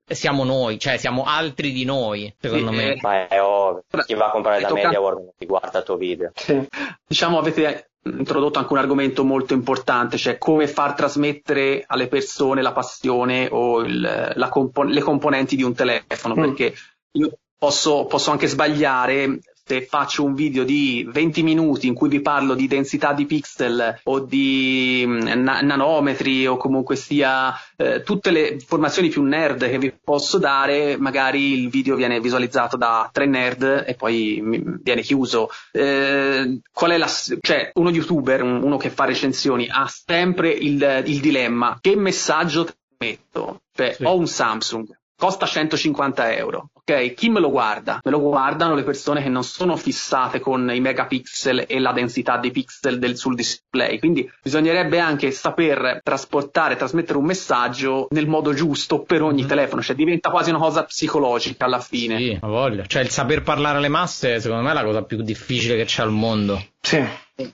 eh, 0.06 0.14
siamo 0.14 0.44
noi, 0.44 0.78
cioè 0.78 0.96
siamo 0.96 1.24
altri 1.24 1.72
di 1.72 1.84
noi, 1.84 2.34
secondo 2.38 2.70
sì, 2.70 2.76
me. 2.76 2.92
Eh, 2.94 2.98
ma 3.00 3.28
è 3.28 3.40
ovvio, 3.40 3.84
chi 4.04 4.14
va 4.14 4.26
a 4.26 4.30
comprare 4.30 4.60
da 4.60 4.72
MediaWorld 4.72 5.18
non 5.18 5.32
ti 5.36 5.46
guarda 5.46 5.78
il 5.78 5.84
tuo 5.84 5.96
video. 5.96 6.32
Sì. 6.34 6.66
Diciamo 7.06 7.38
avete 7.38 7.90
introdotto 8.04 8.58
anche 8.58 8.72
un 8.72 8.78
argomento 8.78 9.24
molto 9.24 9.54
importante, 9.54 10.18
cioè 10.18 10.38
come 10.38 10.68
far 10.68 10.94
trasmettere 10.94 11.84
alle 11.86 12.08
persone 12.08 12.62
la 12.62 12.72
passione 12.72 13.48
o 13.50 13.80
il, 13.80 14.46
compo- 14.50 14.82
le 14.82 15.00
componenti 15.00 15.56
di 15.56 15.62
un 15.62 15.74
telefono, 15.74 16.34
mm. 16.34 16.40
perché 16.40 16.74
io 17.12 17.38
posso, 17.56 18.04
posso 18.06 18.30
anche 18.30 18.46
sbagliare 18.46 19.38
se 19.66 19.86
faccio 19.86 20.24
un 20.24 20.34
video 20.34 20.62
di 20.62 21.08
20 21.10 21.42
minuti 21.42 21.86
in 21.86 21.94
cui 21.94 22.10
vi 22.10 22.20
parlo 22.20 22.54
di 22.54 22.66
densità 22.66 23.14
di 23.14 23.24
pixel 23.24 24.00
o 24.04 24.20
di 24.20 25.04
mm, 25.06 25.18
na- 25.42 25.60
nanometri 25.60 26.46
o 26.46 26.58
comunque 26.58 26.96
sia 26.96 27.54
eh, 27.76 28.02
tutte 28.02 28.30
le 28.30 28.48
informazioni 28.48 29.08
più 29.08 29.22
nerd 29.22 29.68
che 29.68 29.78
vi 29.78 29.92
posso 29.92 30.36
dare, 30.38 30.98
magari 30.98 31.62
il 31.62 31.70
video 31.70 31.96
viene 31.96 32.20
visualizzato 32.20 32.76
da 32.76 33.08
tre 33.10 33.26
nerd 33.26 33.84
e 33.86 33.94
poi 33.94 34.42
viene 34.82 35.00
chiuso. 35.00 35.48
Eh, 35.72 36.60
qual 36.70 36.90
è 36.90 36.98
la, 36.98 37.08
cioè, 37.08 37.70
uno 37.74 37.90
youtuber, 37.90 38.42
uno 38.42 38.76
che 38.76 38.90
fa 38.90 39.06
recensioni, 39.06 39.66
ha 39.70 39.86
sempre 39.88 40.50
il, 40.50 41.02
il 41.06 41.20
dilemma: 41.20 41.78
che 41.80 41.96
messaggio 41.96 42.68
metto? 42.98 43.62
Cioè, 43.72 43.94
sì. 43.94 44.04
ho 44.04 44.16
un 44.16 44.26
Samsung, 44.26 44.86
costa 45.16 45.46
150 45.46 46.34
euro. 46.34 46.70
Ok, 46.72 47.14
chi 47.14 47.30
me 47.30 47.40
lo 47.40 47.50
guarda? 47.50 48.00
Me 48.02 48.10
lo 48.10 48.20
guardano 48.20 48.74
le 48.74 48.82
persone 48.82 49.22
che 49.22 49.30
non 49.30 49.42
sono 49.42 49.76
fissate 49.76 50.40
con 50.40 50.70
i 50.72 50.80
megapixel 50.80 51.64
e 51.66 51.78
la 51.78 51.92
densità 51.92 52.36
dei 52.36 52.50
pixel 52.50 52.98
del, 52.98 53.16
sul 53.16 53.34
display. 53.34 53.98
Quindi 53.98 54.30
bisognerebbe 54.42 54.98
anche 54.98 55.30
saper 55.30 56.00
trasportare, 56.02 56.76
trasmettere 56.76 57.16
un 57.16 57.24
messaggio 57.24 58.08
nel 58.10 58.26
modo 58.26 58.52
giusto 58.52 59.02
per 59.02 59.22
ogni 59.22 59.44
mm. 59.44 59.48
telefono, 59.48 59.82
cioè 59.82 59.96
diventa 59.96 60.30
quasi 60.30 60.50
una 60.50 60.58
cosa 60.58 60.84
psicologica 60.84 61.64
alla 61.64 61.80
fine. 61.80 62.18
Sì, 62.18 62.38
ho 62.40 62.48
voglia. 62.48 62.84
Cioè 62.84 63.02
il 63.02 63.08
saper 63.08 63.42
parlare 63.42 63.78
alle 63.78 63.88
masse, 63.88 64.40
secondo 64.40 64.62
me, 64.62 64.70
è 64.72 64.74
la 64.74 64.84
cosa 64.84 65.02
più 65.04 65.22
difficile 65.22 65.76
che 65.76 65.84
c'è 65.84 66.02
al 66.02 66.10
mondo. 66.10 66.62
Sì. 66.80 67.02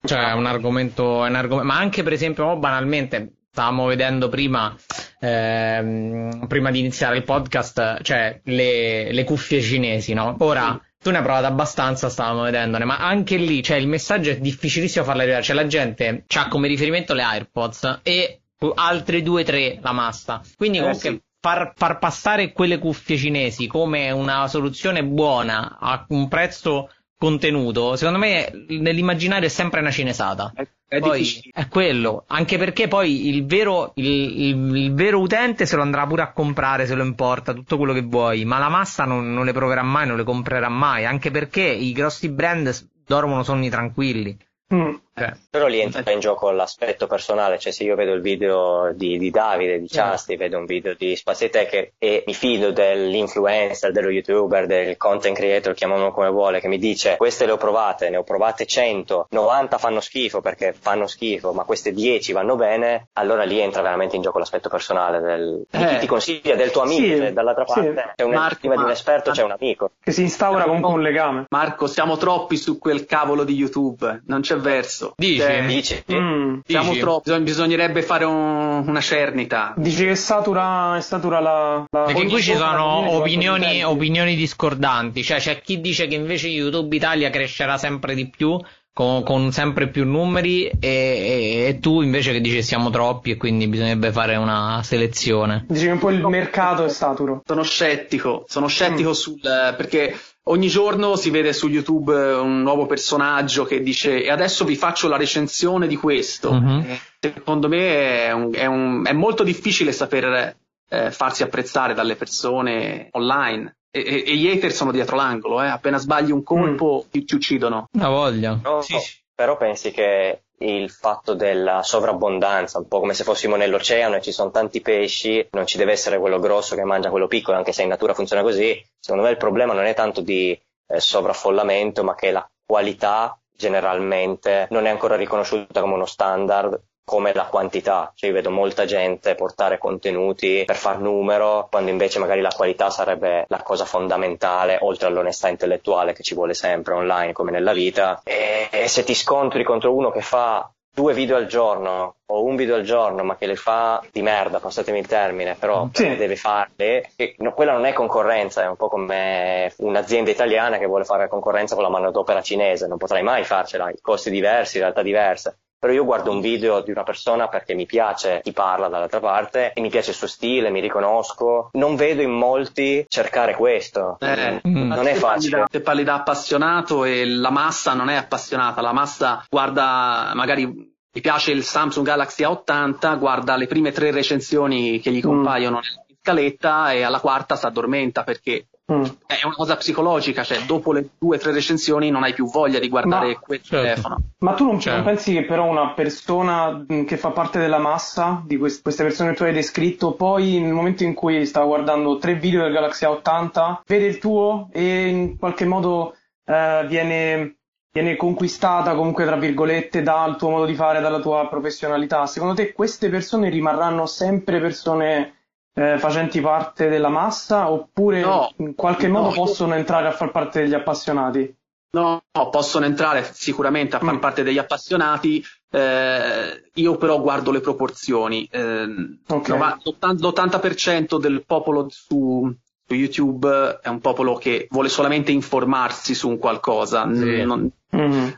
Cioè, 0.03 0.31
è 0.31 0.33
un 0.33 0.47
argomento, 0.47 1.25
è 1.25 1.29
un 1.29 1.37
argomento, 1.37 1.73
ma 1.73 1.79
anche 1.79 2.03
per 2.03 2.13
esempio, 2.13 2.57
banalmente, 2.57 3.33
stavamo 3.53 3.87
vedendo 3.87 4.29
prima, 4.29 4.75
ehm, 5.19 6.47
prima 6.47 6.71
di 6.71 6.79
iniziare 6.79 7.17
il 7.17 7.25
podcast, 7.25 8.03
cioè 8.03 8.41
le, 8.45 9.13
le 9.13 9.25
cuffie 9.25 9.61
cinesi, 9.61 10.13
no? 10.15 10.37
Ora, 10.39 10.81
tu 10.99 11.11
ne 11.11 11.17
hai 11.17 11.23
provato 11.23 11.47
abbastanza, 11.47 12.09
stavamo 12.09 12.43
vedendone, 12.43 12.85
ma 12.85 12.99
anche 12.99 13.37
lì, 13.37 13.63
cioè, 13.63 13.79
il 13.79 13.89
messaggio 13.89 14.31
è 14.31 14.39
difficilissimo 14.39 15.05
farla 15.05 15.23
arrivare. 15.23 15.43
Cioè, 15.43 15.57
la 15.57 15.67
gente 15.67 16.25
ha 16.37 16.49
come 16.49 16.69
riferimento 16.69 17.13
le 17.15 17.23
AirPods 17.23 18.01
e 18.03 18.43
altre 18.75 19.23
due, 19.23 19.43
tre 19.43 19.79
la 19.81 19.93
massa. 19.93 20.41
Quindi, 20.57 20.79
eh, 20.79 20.83
comunque, 20.83 21.11
sì. 21.11 21.23
far, 21.41 21.73
far 21.75 21.99
passare 21.99 22.53
quelle 22.53 22.79
cuffie 22.79 23.17
cinesi 23.17 23.67
come 23.67 24.11
una 24.11 24.47
soluzione 24.47 25.03
buona 25.03 25.79
a 25.81 26.05
un 26.09 26.29
prezzo 26.29 26.91
contenuto, 27.17 27.97
secondo 27.97 28.19
me 28.19 28.51
nell'immaginario 28.69 29.47
è 29.47 29.51
sempre 29.51 29.81
una 29.81 29.91
cinesata. 29.91 30.53
È, 30.91 30.99
poi 30.99 31.21
difficile. 31.21 31.53
è 31.55 31.69
quello, 31.69 32.25
anche 32.27 32.59
perché 32.59 32.89
poi 32.89 33.29
il 33.29 33.47
vero, 33.47 33.93
il, 33.95 34.07
il, 34.07 34.77
il 34.77 34.93
vero, 34.93 35.21
utente 35.21 35.65
se 35.65 35.77
lo 35.77 35.83
andrà 35.83 36.05
pure 36.05 36.23
a 36.23 36.33
comprare, 36.33 36.85
se 36.85 36.97
lo 36.97 37.05
importa, 37.05 37.53
tutto 37.53 37.77
quello 37.77 37.93
che 37.93 38.03
vuoi, 38.03 38.45
ma 38.45 38.59
la 38.59 38.69
massa 38.69 39.05
non, 39.05 39.33
non 39.33 39.45
le 39.45 39.53
proverà 39.53 39.85
mai, 39.85 40.09
non 40.09 40.17
le 40.17 40.25
comprerà 40.25 40.69
mai, 40.69 41.05
anche 41.05 41.31
perché 41.31 41.63
i 41.63 41.93
grossi 41.93 42.29
brand 42.29 42.89
dormono 43.07 43.45
sonni 43.45 43.71
tranquilli. 43.71 44.37
Mm. 44.75 44.95
Eh. 45.21 45.37
Però 45.51 45.67
lì 45.67 45.81
entra 45.81 46.11
in 46.11 46.21
gioco 46.21 46.51
l'aspetto 46.51 47.07
personale, 47.07 47.59
cioè 47.59 47.73
se 47.73 47.85
io 47.85 47.95
vedo 47.95 48.13
il 48.13 48.21
video 48.21 48.93
di, 48.95 49.19
di 49.19 49.31
Davide, 49.31 49.79
di 49.79 49.89
Ciasti, 49.89 50.37
vedo 50.37 50.59
un 50.59 50.67
video 50.67 50.95
di 50.95 51.17
Spazietech 51.17 51.93
e 51.99 52.25
mi 52.27 52.35
fido 52.35 52.73
dell'influencer, 52.73 53.93
dello 53.93 54.11
youtuber, 54.11 54.67
del 54.67 54.97
content 54.97 55.37
creator, 55.37 55.75
chiamiamolo 55.75 56.13
come 56.13 56.31
vuole, 56.31 56.61
che 56.61 56.69
mi 56.69 56.79
dice 56.79 57.17
queste 57.17 57.47
le 57.47 57.53
ho 57.53 57.57
provate, 57.57 58.11
ne 58.11 58.17
ho 58.17 58.23
provate 58.23 58.67
100, 58.67 59.29
90 59.31 59.79
fanno 59.79 60.01
schifo 60.01 60.41
perché 60.41 60.73
fanno 60.73 61.07
schifo, 61.07 61.53
ma 61.53 61.65
queste 61.65 61.93
10 61.93 62.33
vanno 62.33 62.57
bene, 62.57 63.09
allora 63.15 63.45
lì 63.45 63.61
entra 63.61 63.83
veramente 63.83 64.17
in 64.17 64.23
gioco 64.23 64.39
l'aspetto 64.39 64.69
personale 64.69 65.21
del, 65.21 65.65
eh. 65.71 65.79
di 65.79 65.85
chi 65.87 65.99
ti 65.99 66.07
consiglia, 66.07 66.55
del 66.55 66.71
tuo 66.71 66.83
amico, 66.83 67.27
sì, 67.27 67.33
dall'altra 67.33 67.65
parte 67.65 67.95
sì. 67.95 68.13
c'è 68.17 68.23
un, 68.25 68.33
Marco, 68.33 68.59
prima 68.61 68.77
di 68.77 68.83
un 68.83 68.91
esperto 68.91 69.31
c'è 69.31 69.43
un 69.43 69.53
amico. 69.53 69.91
Che 70.03 70.13
si 70.13 70.23
instaura 70.23 70.65
comunque 70.65 70.91
un 70.91 71.03
legame. 71.03 71.45
Marco, 71.49 71.87
siamo 71.87 72.17
troppi 72.17 72.57
su 72.57 72.79
quel 72.79 73.07
cavolo 73.07 73.45
di 73.45 73.55
YouTube, 73.55 74.23
non 74.27 74.41
c'è 74.41 74.57
verso. 74.57 75.10
Dici? 75.17 75.39
Cioè, 75.39 75.65
Dici? 75.67 76.05
Mm, 76.13 76.61
siamo 76.67 76.95
troppo. 76.97 77.41
Bisognerebbe 77.41 78.03
fare 78.03 78.25
un, 78.25 78.85
una 78.87 79.01
cernita. 79.01 79.75
Dici 79.77 80.05
che 80.05 80.17
satura, 80.17 80.99
satura 81.01 81.41
la, 81.41 81.85
la. 81.91 82.03
Perché 82.05 82.27
qui 82.27 82.43
ci 82.43 82.55
sono 82.55 83.11
opinioni, 83.17 83.83
opinioni 83.83 84.35
discordanti. 84.37 85.23
Cioè, 85.23 85.39
c'è 85.39 85.61
chi 85.61 85.81
dice 85.81 86.07
che 86.07 86.15
invece 86.15 86.49
YouTube 86.49 86.95
Italia 86.95 87.31
crescerà 87.31 87.79
sempre 87.79 88.15
di 88.15 88.29
più. 88.29 88.59
Con, 88.93 89.23
con, 89.23 89.53
sempre 89.53 89.89
più 89.89 90.05
numeri 90.05 90.67
e, 90.67 90.75
e, 90.81 91.65
e, 91.69 91.79
tu 91.81 92.03
invece 92.03 92.33
che 92.33 92.41
dici 92.41 92.61
siamo 92.61 92.91
troppi 92.91 93.31
e 93.31 93.37
quindi 93.37 93.69
bisognerebbe 93.69 94.11
fare 94.11 94.35
una 94.35 94.83
selezione. 94.83 95.65
Dici 95.69 95.85
che 95.85 95.93
un 95.93 95.99
po' 96.01 96.11
il 96.11 96.21
mercato 96.27 96.85
è 96.85 96.89
saturo. 96.89 97.41
Sono 97.47 97.63
scettico, 97.63 98.45
sono 98.49 98.67
scettico 98.67 99.11
mm. 99.11 99.13
sul 99.13 99.41
perché 99.41 100.19
Ogni 100.51 100.67
giorno 100.67 101.15
si 101.15 101.31
vede 101.31 101.53
su 101.53 101.69
YouTube 101.69 102.13
un 102.13 102.63
nuovo 102.63 102.87
personaggio 102.87 103.65
che 103.65 103.83
dice 103.83 104.25
e 104.25 104.31
adesso 104.31 104.65
vi 104.65 104.75
faccio 104.75 105.07
la 105.07 105.17
recensione 105.17 105.87
di 105.87 105.95
questo. 105.95 106.51
Uh-huh. 106.51 106.85
Secondo 107.21 107.69
me 107.69 108.25
è, 108.27 108.33
un, 108.33 108.51
è, 108.53 108.67
un, 108.67 109.05
è, 109.07 109.13
molto 109.13 109.45
difficile 109.45 109.93
saper 109.93 110.57
eh, 110.89 111.11
farsi 111.13 111.45
apprezzare 111.45 111.95
dalle 111.95 112.17
persone 112.17 113.11
online. 113.13 113.77
E, 113.93 114.01
e, 114.01 114.25
e, 114.27 114.37
gli 114.37 114.49
hater 114.49 114.73
sono 114.73 114.91
dietro 114.91 115.15
l'angolo, 115.15 115.63
eh. 115.63 115.69
appena 115.69 115.99
sbagli 115.99 116.33
un 116.33 116.43
colpo 116.43 117.05
mm. 117.07 117.11
ti, 117.13 117.25
ti, 117.25 117.35
uccidono. 117.37 117.89
Una 117.93 118.09
voglia. 118.09 118.59
No, 118.61 118.81
sì. 118.81 118.97
Però 119.33 119.57
pensi 119.57 119.93
che 119.93 120.43
il 120.63 120.91
fatto 120.91 121.35
della 121.35 121.83
sovrabbondanza, 121.83 122.79
un 122.79 122.89
po' 122.89 123.01
come 123.01 123.15
se 123.15 123.25
fossimo 123.25 123.57
nell'oceano 123.57 124.17
e 124.17 124.21
ci 124.21 124.33
sono 124.33 124.51
tanti 124.51 124.81
pesci, 124.81 125.49
non 125.53 125.67
ci 125.67 125.79
deve 125.79 125.93
essere 125.93 126.19
quello 126.19 126.39
grosso 126.39 126.75
che 126.75 126.85
mangia 126.85 127.11
quello 127.11 127.27
piccolo, 127.27 127.57
anche 127.57 127.73
se 127.73 127.83
in 127.83 127.89
natura 127.89 128.15
funziona 128.15 128.43
così. 128.43 128.83
Secondo 128.99 129.25
me 129.25 129.31
il 129.31 129.39
problema 129.39 129.73
non 129.73 129.85
è 129.85 129.95
tanto 129.95 130.21
di 130.21 130.51
eh, 130.51 131.01
sovraffollamento, 131.01 132.05
ma 132.05 132.15
che 132.15 132.31
la 132.31 132.47
qualità 132.65 133.39
generalmente 133.53 134.67
non 134.71 134.87
è 134.87 134.91
ancora 134.91 135.17
riconosciuta 135.17 135.81
come 135.81 135.95
uno 135.95 136.07
standard 136.07 136.81
come 137.11 137.33
la 137.35 137.47
quantità, 137.47 138.13
cioè 138.15 138.29
io 138.29 138.37
vedo 138.37 138.53
molta 138.53 138.85
gente 138.85 139.35
portare 139.35 139.79
contenuti 139.79 140.63
per 140.65 140.77
far 140.77 141.01
numero, 141.01 141.67
quando 141.69 141.91
invece 141.91 142.21
magari 142.21 142.41
la 142.41 142.53
qualità 142.55 142.89
sarebbe 142.89 143.47
la 143.49 143.63
cosa 143.65 143.85
fondamentale, 143.85 144.79
oltre 144.81 145.09
all'onestà 145.09 145.49
intellettuale 145.49 146.13
che 146.13 146.23
ci 146.23 146.37
vuole 146.37 146.55
sempre 146.55 146.95
online 146.95 147.33
come 147.33 147.51
nella 147.51 147.73
vita, 147.73 148.21
e, 148.23 148.69
e 148.71 148.87
se 148.87 149.03
ti 149.03 149.17
scontri 149.17 149.65
contro 149.65 149.93
uno 149.93 150.13
che 150.13 150.21
fa 150.21 150.71
due 150.89 151.13
video 151.13 151.35
al 151.35 151.47
giorno 151.47 152.15
o 152.27 152.45
un 152.45 152.55
video 152.55 152.77
al 152.77 152.85
giorno, 152.85 153.25
ma 153.25 153.35
che 153.35 153.47
le 153.47 153.57
fa 153.57 154.01
di 154.13 154.23
merda, 154.23 154.61
passatemi 154.61 155.01
il 155.01 155.09
termine, 155.09 155.57
però 155.59 155.89
sì. 155.93 156.15
deve 156.15 156.37
farle, 156.37 157.11
no, 157.39 157.53
quella 157.55 157.73
non 157.73 157.87
è 157.87 157.93
concorrenza, 157.93 158.63
è 158.63 158.69
un 158.69 158.77
po' 158.77 158.89
come 158.89 159.75
un'azienda 159.79 160.31
italiana 160.31 160.79
che 160.79 160.87
vuole 160.87 161.03
fare 161.03 161.27
concorrenza 161.27 161.75
con 161.75 161.83
la 161.83 161.91
manodopera 161.91 162.41
cinese, 162.41 162.87
non 162.87 162.99
potrai 162.99 163.25
mai 163.25 163.43
farcela, 163.43 163.91
i 163.91 163.99
costi 164.01 164.31
diversi, 164.31 164.79
realtà 164.79 165.03
diverse 165.03 165.59
però 165.81 165.95
io 165.95 166.05
guardo 166.05 166.31
un 166.31 166.43
video 166.43 166.83
di 166.83 166.91
una 166.91 167.03
persona 167.05 167.49
perché 167.49 167.75
mi 167.75 167.87
piace 167.87 168.41
chi 168.45 168.53
parla 168.53 168.89
dall'altra 168.89 169.19
parte 169.19 169.73
e 169.73 169.81
mi 169.81 169.89
piace 169.89 170.11
il 170.11 170.17
suo 170.17 170.27
stile, 170.27 170.69
mi 170.69 170.81
riconosco. 170.81 171.71
Non 171.73 171.97
vedo 171.97 172.21
in 172.21 172.33
molti 172.33 173.07
cercare 173.09 173.55
questo. 173.55 174.19
Eh, 174.21 174.61
mm. 174.67 174.93
Non 174.93 175.07
è 175.07 175.15
facile. 175.15 175.65
Te 175.71 175.81
parli 175.81 176.05
da 176.05 176.17
appassionato 176.17 177.05
e 177.05 177.25
la 177.27 177.51
massa 177.51 177.95
non 177.95 178.11
è 178.11 178.15
appassionata, 178.15 178.83
la 178.83 178.93
massa 178.93 179.43
guarda 179.49 180.33
magari 180.35 180.67
mi 180.67 181.21
piace 181.23 181.51
il 181.51 181.65
Samsung 181.65 182.07
Galaxy 182.07 182.45
A80, 182.45 183.19
guarda 183.19 183.57
le 183.57 183.67
prime 183.67 183.91
tre 183.91 184.11
recensioni 184.11 185.01
che 185.01 185.11
gli 185.11 185.19
mm. 185.19 185.23
compaiono 185.23 185.79
mm. 185.79 186.09
in 186.09 186.17
scaletta 186.21 186.93
e 186.93 187.03
alla 187.03 187.21
quarta 187.21 187.57
si 187.57 187.65
addormenta 187.65 188.23
perché 188.23 188.67
Mm. 188.93 189.05
È 189.27 189.45
una 189.45 189.55
cosa 189.55 189.77
psicologica, 189.77 190.43
cioè 190.43 190.63
dopo 190.67 190.93
le 190.93 191.11
due 191.19 191.37
o 191.37 191.39
tre 191.39 191.53
recensioni 191.53 192.11
non 192.11 192.25
hai 192.25 192.35
più 192.35 192.51
voglia 192.51 192.81
di 192.81 192.89
guardare 192.89 193.29
ma, 193.29 193.39
quel 193.39 193.63
certo. 193.63 193.85
telefono. 193.87 194.17
Ma 194.39 194.55
tu 194.55 194.65
non, 194.65 194.81
certo. 194.81 194.99
non, 194.99 195.07
pensi 195.07 195.33
che 195.33 195.45
però 195.45 195.65
una 195.67 195.93
persona 195.93 196.85
mm, 196.93 197.05
che 197.05 197.17
fa 197.17 197.31
parte 197.31 197.61
della 197.61 197.79
massa 197.79 198.43
di 198.45 198.57
quest- 198.57 198.83
queste 198.83 199.05
persone 199.05 199.31
che 199.31 199.37
tu 199.37 199.43
hai 199.45 199.53
descritto, 199.53 200.15
poi 200.15 200.59
nel 200.61 200.73
momento 200.73 201.05
in 201.05 201.15
cui 201.15 201.47
sta 201.47 201.63
guardando 201.63 202.19
tre 202.19 202.35
video 202.35 202.63
del 202.63 202.73
Galaxy 202.73 203.07
A80, 203.07 203.81
vede 203.87 204.07
il 204.07 204.19
tuo 204.19 204.69
e 204.73 205.07
in 205.07 205.39
qualche 205.39 205.65
modo 205.65 206.17
eh, 206.45 206.85
viene 206.89 207.55
viene 207.93 208.15
conquistata 208.15 208.95
comunque 208.95 209.25
tra 209.25 209.37
virgolette 209.37 210.03
dal 210.03 210.37
tuo 210.37 210.51
modo 210.51 210.65
di 210.65 210.75
fare, 210.75 211.01
dalla 211.01 211.19
tua 211.19 211.49
professionalità. 211.49 212.27
Secondo 212.27 212.55
te 212.55 212.73
queste 212.73 213.09
persone 213.09 213.49
rimarranno 213.49 214.07
sempre 214.07 214.61
persone 214.61 215.40
eh, 215.81 215.99
facenti 215.99 216.43
parte 216.43 216.91
della 216.91 217.09
massa 217.09 217.71
oppure 217.71 218.21
no, 218.21 218.53
in 218.59 218.75
qualche 218.75 219.09
no, 219.09 219.23
modo 219.23 219.35
possono 219.35 219.75
entrare 219.75 220.09
a 220.09 220.13
far 220.13 220.31
parte 220.31 220.61
degli 220.61 220.75
appassionati? 220.75 221.57
No, 221.93 222.23
no 222.31 222.51
possono 222.51 222.85
entrare 222.85 223.29
sicuramente 223.33 223.97
a 223.97 223.99
far 223.99 224.15
mm. 224.15 224.19
parte 224.19 224.43
degli 224.43 224.59
appassionati, 224.59 225.43
eh, 225.71 226.71
io 226.75 226.97
però 226.99 227.21
guardo 227.21 227.51
le 227.51 227.61
proporzioni. 227.61 228.47
Eh, 228.51 229.19
okay. 229.27 229.59
l'80% 229.59 231.19
del 231.19 231.45
popolo 231.47 231.87
su, 231.89 232.55
su, 232.87 232.95
YouTube 232.95 233.81
è 233.83 233.89
un 233.89 234.01
popolo 234.01 234.35
che 234.35 234.69
vuole 234.71 234.91
solamente 234.91 235.33
informarsi 235.33 236.15
su 236.15 236.29
un 236.29 236.39
qualcosa. 236.39 237.09
Sì. 237.13 237.43
Non, 237.43 237.71
mm 237.97 238.29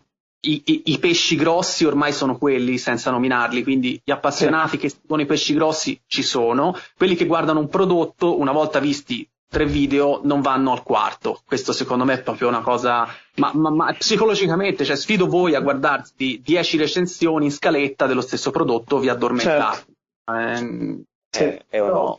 i, 0.44 0.62
i, 0.64 0.82
i, 0.86 0.98
pesci 0.98 1.36
grossi 1.36 1.84
ormai 1.84 2.12
sono 2.12 2.36
quelli 2.36 2.78
senza 2.78 3.10
nominarli, 3.10 3.62
quindi 3.62 4.00
gli 4.02 4.10
appassionati 4.10 4.70
sì. 4.70 4.78
che 4.78 4.88
seguono 4.88 5.22
i 5.22 5.26
pesci 5.26 5.54
grossi 5.54 6.00
ci 6.06 6.22
sono, 6.22 6.76
quelli 6.96 7.14
che 7.14 7.26
guardano 7.26 7.60
un 7.60 7.68
prodotto 7.68 8.38
una 8.38 8.52
volta 8.52 8.80
visti 8.80 9.28
tre 9.48 9.66
video 9.66 10.20
non 10.24 10.40
vanno 10.40 10.72
al 10.72 10.82
quarto. 10.82 11.40
Questo 11.44 11.72
secondo 11.72 12.04
me 12.04 12.14
è 12.14 12.22
proprio 12.22 12.48
una 12.48 12.62
cosa, 12.62 13.06
ma, 13.36 13.52
ma, 13.54 13.70
ma 13.70 13.92
psicologicamente, 13.92 14.84
cioè 14.84 14.96
sfido 14.96 15.26
voi 15.26 15.54
a 15.54 15.60
guardarsi 15.60 16.40
dieci 16.42 16.76
recensioni 16.78 17.44
in 17.44 17.52
scaletta 17.52 18.06
dello 18.06 18.22
stesso 18.22 18.50
prodotto, 18.50 18.98
vi 18.98 19.10
addormentate. 19.10 19.84
Certo. 20.24 20.64
Eh, 20.64 21.02
sì, 21.28 21.60
è 21.68 21.78
un 21.78 21.88
no, 21.88 22.16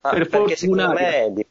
ah, 0.00 0.10
per 0.10 0.26
perché 0.26 0.56
fortuna... 0.56 0.56
secondo 0.56 0.92
me 0.92 1.46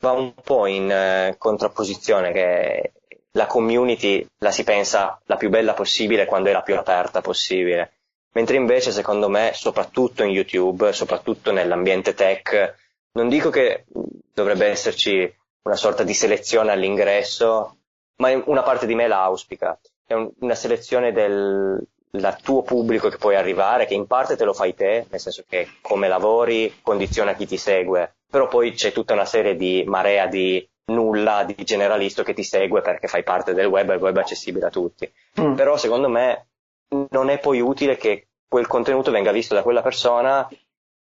va 0.00 0.10
un 0.10 0.34
po' 0.42 0.66
in 0.66 0.90
eh, 0.90 1.36
contrapposizione 1.38 2.32
che 2.32 2.92
la 3.36 3.46
community 3.46 4.24
la 4.38 4.50
si 4.50 4.62
pensa 4.64 5.20
la 5.26 5.36
più 5.36 5.48
bella 5.48 5.74
possibile 5.74 6.24
quando 6.24 6.50
è 6.50 6.52
la 6.52 6.62
più 6.62 6.76
aperta 6.76 7.20
possibile. 7.20 7.92
Mentre 8.32 8.56
invece, 8.56 8.90
secondo 8.90 9.28
me, 9.28 9.52
soprattutto 9.54 10.22
in 10.22 10.30
YouTube, 10.30 10.92
soprattutto 10.92 11.52
nell'ambiente 11.52 12.14
tech, 12.14 12.74
non 13.12 13.28
dico 13.28 13.50
che 13.50 13.84
dovrebbe 14.32 14.66
esserci 14.66 15.32
una 15.62 15.76
sorta 15.76 16.02
di 16.02 16.14
selezione 16.14 16.72
all'ingresso, 16.72 17.76
ma 18.16 18.30
una 18.46 18.62
parte 18.62 18.86
di 18.86 18.94
me 18.94 19.06
la 19.06 19.22
auspica. 19.22 19.78
È 20.04 20.14
un, 20.14 20.30
una 20.40 20.54
selezione 20.54 21.12
del 21.12 21.86
tuo 22.42 22.62
pubblico 22.62 23.08
che 23.08 23.18
puoi 23.18 23.36
arrivare, 23.36 23.86
che 23.86 23.94
in 23.94 24.06
parte 24.06 24.36
te 24.36 24.44
lo 24.44 24.52
fai 24.52 24.74
te, 24.74 25.06
nel 25.10 25.20
senso 25.20 25.44
che 25.48 25.68
come 25.80 26.08
lavori 26.08 26.80
condiziona 26.82 27.34
chi 27.34 27.46
ti 27.46 27.56
segue, 27.56 28.16
però 28.28 28.48
poi 28.48 28.72
c'è 28.72 28.92
tutta 28.92 29.12
una 29.12 29.24
serie 29.24 29.56
di 29.56 29.84
marea 29.86 30.26
di 30.26 30.68
nulla 30.86 31.44
di 31.44 31.56
generalisto 31.64 32.22
che 32.22 32.34
ti 32.34 32.42
segue 32.42 32.80
perché 32.80 33.08
fai 33.08 33.22
parte 33.22 33.54
del 33.54 33.66
web 33.66 33.90
e 33.90 33.94
il 33.94 34.00
web 34.00 34.16
è 34.16 34.20
accessibile 34.20 34.66
a 34.66 34.70
tutti. 34.70 35.10
Mm. 35.40 35.54
Però 35.54 35.76
secondo 35.76 36.08
me 36.08 36.46
non 37.10 37.30
è 37.30 37.38
poi 37.38 37.60
utile 37.60 37.96
che 37.96 38.28
quel 38.46 38.66
contenuto 38.66 39.10
venga 39.10 39.32
visto 39.32 39.54
da 39.54 39.62
quella 39.62 39.82
persona 39.82 40.48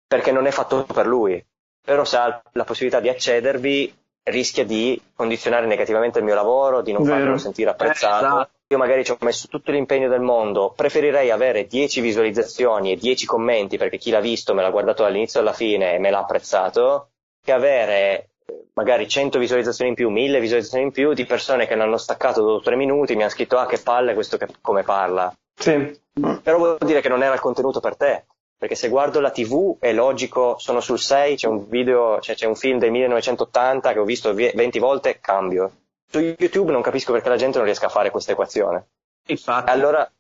perché 0.07 0.33
non 0.33 0.47
è 0.47 0.51
fatto 0.51 0.85
per 0.85 1.07
lui. 1.07 1.45
Però 1.83 2.05
se 2.05 2.17
ha 2.17 2.43
la 2.53 2.65
possibilità 2.65 3.01
di 3.01 3.09
accedervi 3.09 3.95
rischia 4.25 4.65
di 4.65 5.01
condizionare 5.15 5.67
negativamente 5.67 6.19
il 6.19 6.25
mio 6.25 6.35
lavoro, 6.35 6.83
di 6.83 6.93
non 6.93 7.03
Vero. 7.03 7.15
farmelo 7.17 7.39
sentire 7.39 7.71
apprezzato. 7.71 8.25
Eh, 8.25 8.29
esatto. 8.29 8.51
Io 8.69 8.79
magari 8.79 9.05
ci 9.05 9.11
ho 9.11 9.17
messo 9.21 9.49
tutto 9.49 9.73
l'impegno 9.73 10.09
del 10.09 10.21
mondo, 10.21 10.73
preferirei 10.77 11.31
avere 11.31 11.67
10 11.67 12.01
visualizzazioni 12.01 12.93
e 12.93 12.97
10 12.97 13.27
commenti 13.27 13.77
perché 13.77 13.99
chi 13.99 14.11
l'ha 14.11 14.21
visto 14.21 14.55
me 14.55 14.63
l'ha 14.63 14.71
guardato 14.71 15.03
dall'inizio 15.03 15.41
alla 15.41 15.53
fine 15.53 15.95
e 15.95 15.99
me 15.99 16.11
l'ha 16.11 16.21
apprezzato, 16.21 17.11
che 17.43 17.51
avere 17.51 18.30
magari 18.75 19.09
100 19.09 19.39
visualizzazioni 19.39 19.91
in 19.91 19.97
più, 19.97 20.11
1000 20.11 20.41
visualizzazioni 20.41 20.85
in 20.85 20.93
più 20.93 21.13
di 21.13 21.25
persone 21.25 21.67
che 21.67 21.75
l'hanno 21.75 21.97
staccato 21.97 22.43
dopo 22.43 22.63
tre 22.63 22.77
minuti, 22.77 23.15
mi 23.15 23.23
hanno 23.23 23.31
scritto 23.31 23.59
ah 23.59 23.67
che 23.67 23.79
palle 23.79 24.15
questo 24.15 24.37
che, 24.37 24.47
come 24.61 24.83
parla. 24.83 25.33
Sì. 25.59 25.99
Però 26.43 26.57
vuol 26.57 26.79
dire 26.81 27.01
che 27.01 27.09
non 27.09 27.23
era 27.23 27.35
il 27.35 27.41
contenuto 27.41 27.81
per 27.81 27.97
te. 27.97 28.25
Perché 28.57 28.75
se 28.75 28.89
guardo 28.89 29.21
la 29.21 29.31
TV 29.31 29.79
è 29.79 29.91
logico, 29.93 30.57
sono 30.59 30.81
sul 30.81 30.99
6, 30.99 31.37
c'è 31.37 31.49
un 31.49 31.67
video, 31.67 32.21
cioè 32.21 32.35
c'è 32.35 32.47
un 32.47 32.57
film 32.57 32.79
del 32.79 32.91
1980 32.91 33.93
che 33.93 33.99
ho 33.99 34.05
visto 34.05 34.35
20 34.35 34.79
volte, 34.79 35.19
cambio. 35.19 35.73
Su 36.11 36.19
YouTube 36.19 36.71
non 36.71 36.83
capisco 36.83 37.13
perché 37.13 37.31
la 37.31 37.37
gente 37.37 37.57
non 37.57 37.65
riesca 37.65 37.87
a 37.87 37.91
fare 37.91 38.11
questa 38.11 38.33
equazione. 38.33 38.89
Infatti. 39.29 39.71
Allora 39.71 40.11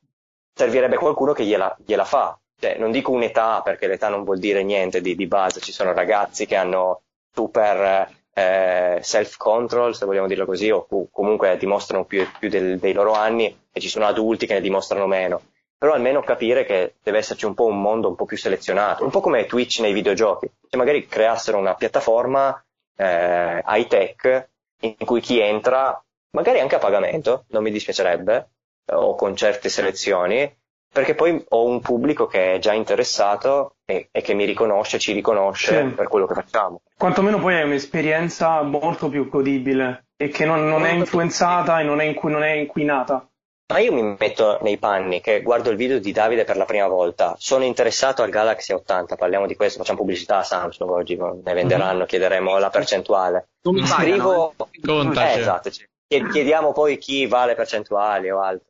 servirebbe 0.54 0.96
qualcuno 0.96 1.32
che 1.32 1.44
gliela, 1.44 1.76
gliela 1.84 2.04
fa. 2.04 2.38
Cioè, 2.58 2.76
non 2.78 2.90
dico 2.90 3.10
un'età, 3.10 3.60
perché 3.62 3.86
l'età 3.86 4.08
non 4.08 4.24
vuol 4.24 4.38
dire 4.38 4.62
niente 4.62 5.00
di, 5.00 5.14
di 5.14 5.26
base, 5.26 5.60
ci 5.60 5.72
sono 5.72 5.92
ragazzi 5.92 6.46
che 6.46 6.56
hanno 6.56 7.02
super 7.32 8.08
eh, 8.32 8.98
self-control, 9.00 9.94
se 9.94 10.06
vogliamo 10.06 10.26
dirlo 10.26 10.46
così, 10.46 10.70
o 10.70 10.86
comunque 11.10 11.56
dimostrano 11.56 12.04
più, 12.04 12.26
più 12.38 12.48
del, 12.48 12.78
dei 12.78 12.92
loro 12.92 13.12
anni 13.12 13.54
e 13.72 13.80
ci 13.80 13.88
sono 13.88 14.06
adulti 14.06 14.46
che 14.46 14.54
ne 14.54 14.60
dimostrano 14.60 15.06
meno. 15.06 15.42
Però 15.78 15.92
almeno 15.92 16.22
capire 16.22 16.64
che 16.64 16.96
deve 17.02 17.18
esserci 17.18 17.46
un 17.46 17.54
po' 17.54 17.64
un 17.64 17.80
mondo 17.80 18.08
un 18.08 18.14
po' 18.14 18.26
più 18.26 18.36
selezionato, 18.36 19.04
un 19.04 19.10
po' 19.10 19.20
come 19.20 19.46
Twitch 19.46 19.80
nei 19.80 19.92
videogiochi. 19.92 20.50
Se 20.68 20.76
magari 20.76 21.06
creassero 21.06 21.56
una 21.56 21.74
piattaforma 21.74 22.62
eh, 22.96 23.62
high 23.66 23.86
tech 23.86 24.48
in 24.80 24.96
cui 25.06 25.20
chi 25.20 25.40
entra, 25.40 26.02
magari 26.32 26.60
anche 26.60 26.74
a 26.74 26.78
pagamento, 26.78 27.44
non 27.48 27.62
mi 27.62 27.70
dispiacerebbe, 27.70 28.48
o 28.92 29.14
con 29.14 29.34
certe 29.36 29.68
selezioni, 29.68 30.58
perché 30.92 31.14
poi 31.14 31.44
ho 31.48 31.64
un 31.64 31.80
pubblico 31.80 32.26
che 32.26 32.54
è 32.54 32.58
già 32.58 32.72
interessato 32.72 33.76
e, 33.84 34.08
e 34.10 34.20
che 34.22 34.34
mi 34.34 34.44
riconosce, 34.44 34.98
ci 34.98 35.12
riconosce 35.12 35.88
sì. 35.88 35.94
per 35.94 36.08
quello 36.08 36.26
che 36.26 36.34
facciamo. 36.34 36.82
Quantomeno 36.96 37.38
poi 37.38 37.54
è 37.54 37.62
un'esperienza 37.62 38.62
molto 38.62 39.08
più 39.08 39.28
godibile 39.28 40.06
e 40.16 40.28
che 40.28 40.44
non, 40.44 40.68
non 40.68 40.84
è 40.84 40.92
influenzata 40.92 41.80
e 41.80 41.84
non 41.84 42.00
è, 42.00 42.04
inqu- 42.04 42.30
non 42.30 42.42
è 42.42 42.52
inquinata. 42.52 43.24
Ma 43.70 43.78
io 43.78 43.92
mi 43.92 44.16
metto 44.18 44.58
nei 44.62 44.78
panni 44.78 45.20
che 45.20 45.42
guardo 45.42 45.70
il 45.70 45.76
video 45.76 46.00
di 46.00 46.10
Davide 46.10 46.42
per 46.42 46.56
la 46.56 46.64
prima 46.64 46.88
volta, 46.88 47.36
sono 47.38 47.62
interessato 47.62 48.22
al 48.22 48.28
Galaxy 48.28 48.72
80, 48.72 49.14
parliamo 49.14 49.46
di 49.46 49.54
questo, 49.54 49.78
facciamo 49.78 49.98
pubblicità 49.98 50.38
a 50.38 50.42
Samsung 50.42 50.90
oggi, 50.90 51.16
ne 51.16 51.54
venderanno, 51.54 51.98
mm-hmm. 51.98 52.06
chiederemo 52.06 52.58
la 52.58 52.68
percentuale. 52.68 53.50
Non 53.62 53.76
mi 53.76 53.86
Scrivo... 53.86 54.54
Eh? 54.58 54.80
Conta, 54.84 55.30
eh, 55.30 55.38
esatto, 55.38 55.70
chiediamo 56.08 56.72
poi 56.72 56.98
chi 56.98 57.28
va 57.28 57.46
le 57.46 57.54
percentuali 57.54 58.28
o 58.28 58.40
altro. 58.40 58.66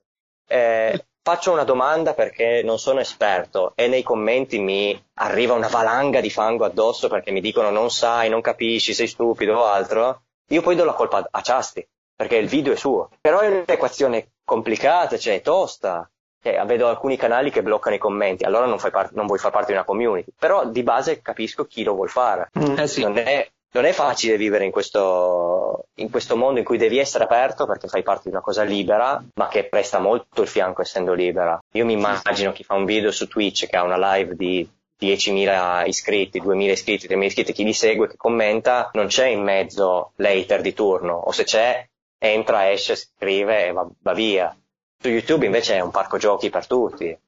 Eh, 0.46 1.06
faccio 1.22 1.52
una 1.52 1.64
domanda 1.64 2.14
perché 2.14 2.62
non 2.64 2.78
sono 2.78 3.00
esperto 3.00 3.72
e 3.74 3.88
nei 3.88 4.02
commenti 4.02 4.58
mi 4.58 5.00
arriva 5.14 5.54
una 5.54 5.68
valanga 5.68 6.20
di 6.20 6.30
fango 6.30 6.64
addosso 6.64 7.08
perché 7.08 7.30
mi 7.30 7.40
dicono 7.40 7.70
non 7.70 7.90
sai, 7.90 8.28
non 8.28 8.40
capisci, 8.40 8.94
sei 8.94 9.06
stupido 9.06 9.58
o 9.58 9.64
altro, 9.64 10.22
io 10.48 10.62
poi 10.62 10.76
do 10.76 10.84
la 10.84 10.94
colpa 10.94 11.26
a 11.30 11.40
Ciasti 11.42 11.86
perché 12.20 12.36
il 12.36 12.48
video 12.48 12.74
è 12.74 12.76
suo. 12.76 13.08
Però 13.18 13.38
è 13.38 13.48
un'equazione 13.48 14.32
complicata, 14.44 15.16
cioè 15.16 15.36
è 15.36 15.40
tosta. 15.40 16.06
Cioè, 16.42 16.62
vedo 16.66 16.86
alcuni 16.86 17.16
canali 17.16 17.50
che 17.50 17.62
bloccano 17.62 17.96
i 17.96 17.98
commenti, 17.98 18.44
allora 18.44 18.66
non, 18.66 18.78
par- 18.78 19.12
non, 19.12 19.24
vuoi 19.24 19.38
far 19.38 19.50
parte 19.50 19.68
di 19.68 19.72
una 19.72 19.84
community. 19.84 20.30
Però 20.38 20.66
di 20.66 20.82
base 20.82 21.22
capisco 21.22 21.64
chi 21.64 21.82
lo 21.82 21.94
vuol 21.94 22.10
fare. 22.10 22.50
Mm. 22.58 22.78
Eh 22.78 22.86
sì. 22.86 23.00
Non 23.00 23.16
è 23.16 23.50
non 23.72 23.84
è 23.84 23.92
facile 23.92 24.36
vivere 24.36 24.64
in 24.64 24.70
questo, 24.70 25.86
in 25.96 26.10
questo, 26.10 26.36
mondo 26.36 26.58
in 26.58 26.64
cui 26.64 26.78
devi 26.78 26.98
essere 26.98 27.24
aperto 27.24 27.66
perché 27.66 27.88
fai 27.88 28.02
parte 28.02 28.24
di 28.24 28.30
una 28.30 28.40
cosa 28.40 28.62
libera, 28.62 29.22
ma 29.34 29.48
che 29.48 29.64
presta 29.64 29.98
molto 29.98 30.42
il 30.42 30.48
fianco 30.48 30.82
essendo 30.82 31.12
libera. 31.12 31.58
Io 31.74 31.84
mi 31.84 31.92
immagino 31.92 32.52
chi 32.52 32.64
fa 32.64 32.74
un 32.74 32.84
video 32.84 33.12
su 33.12 33.28
Twitch 33.28 33.66
che 33.66 33.76
ha 33.76 33.84
una 33.84 34.14
live 34.14 34.34
di 34.34 34.68
10.000 35.00 35.86
iscritti, 35.86 36.42
2.000 36.42 36.70
iscritti, 36.70 37.08
3.000 37.08 37.22
iscritti, 37.22 37.52
chi 37.52 37.64
li 37.64 37.72
segue, 37.72 38.08
che 38.08 38.16
commenta, 38.16 38.90
non 38.92 39.06
c'è 39.06 39.26
in 39.26 39.42
mezzo 39.42 40.12
l'hater 40.16 40.60
di 40.60 40.74
turno, 40.74 41.14
o 41.14 41.32
se 41.32 41.44
c'è, 41.44 41.86
entra, 42.18 42.70
esce, 42.70 42.96
scrive 42.96 43.66
e 43.66 43.72
va, 43.72 43.88
va 44.02 44.12
via. 44.12 44.54
Su 45.00 45.08
YouTube 45.08 45.46
invece 45.46 45.76
è 45.76 45.80
un 45.80 45.90
parco 45.90 46.18
giochi 46.18 46.50
per 46.50 46.66
tutti. 46.66 47.18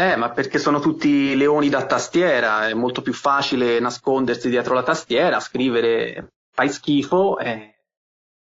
Eh, 0.00 0.14
ma 0.14 0.30
perché 0.30 0.60
sono 0.60 0.78
tutti 0.78 1.34
leoni 1.34 1.68
da 1.68 1.84
tastiera, 1.84 2.68
è 2.68 2.72
molto 2.72 3.02
più 3.02 3.12
facile 3.12 3.80
nascondersi 3.80 4.48
dietro 4.48 4.72
la 4.72 4.84
tastiera, 4.84 5.40
scrivere 5.40 6.34
fai 6.52 6.68
schifo. 6.68 7.36
Eh. 7.38 7.74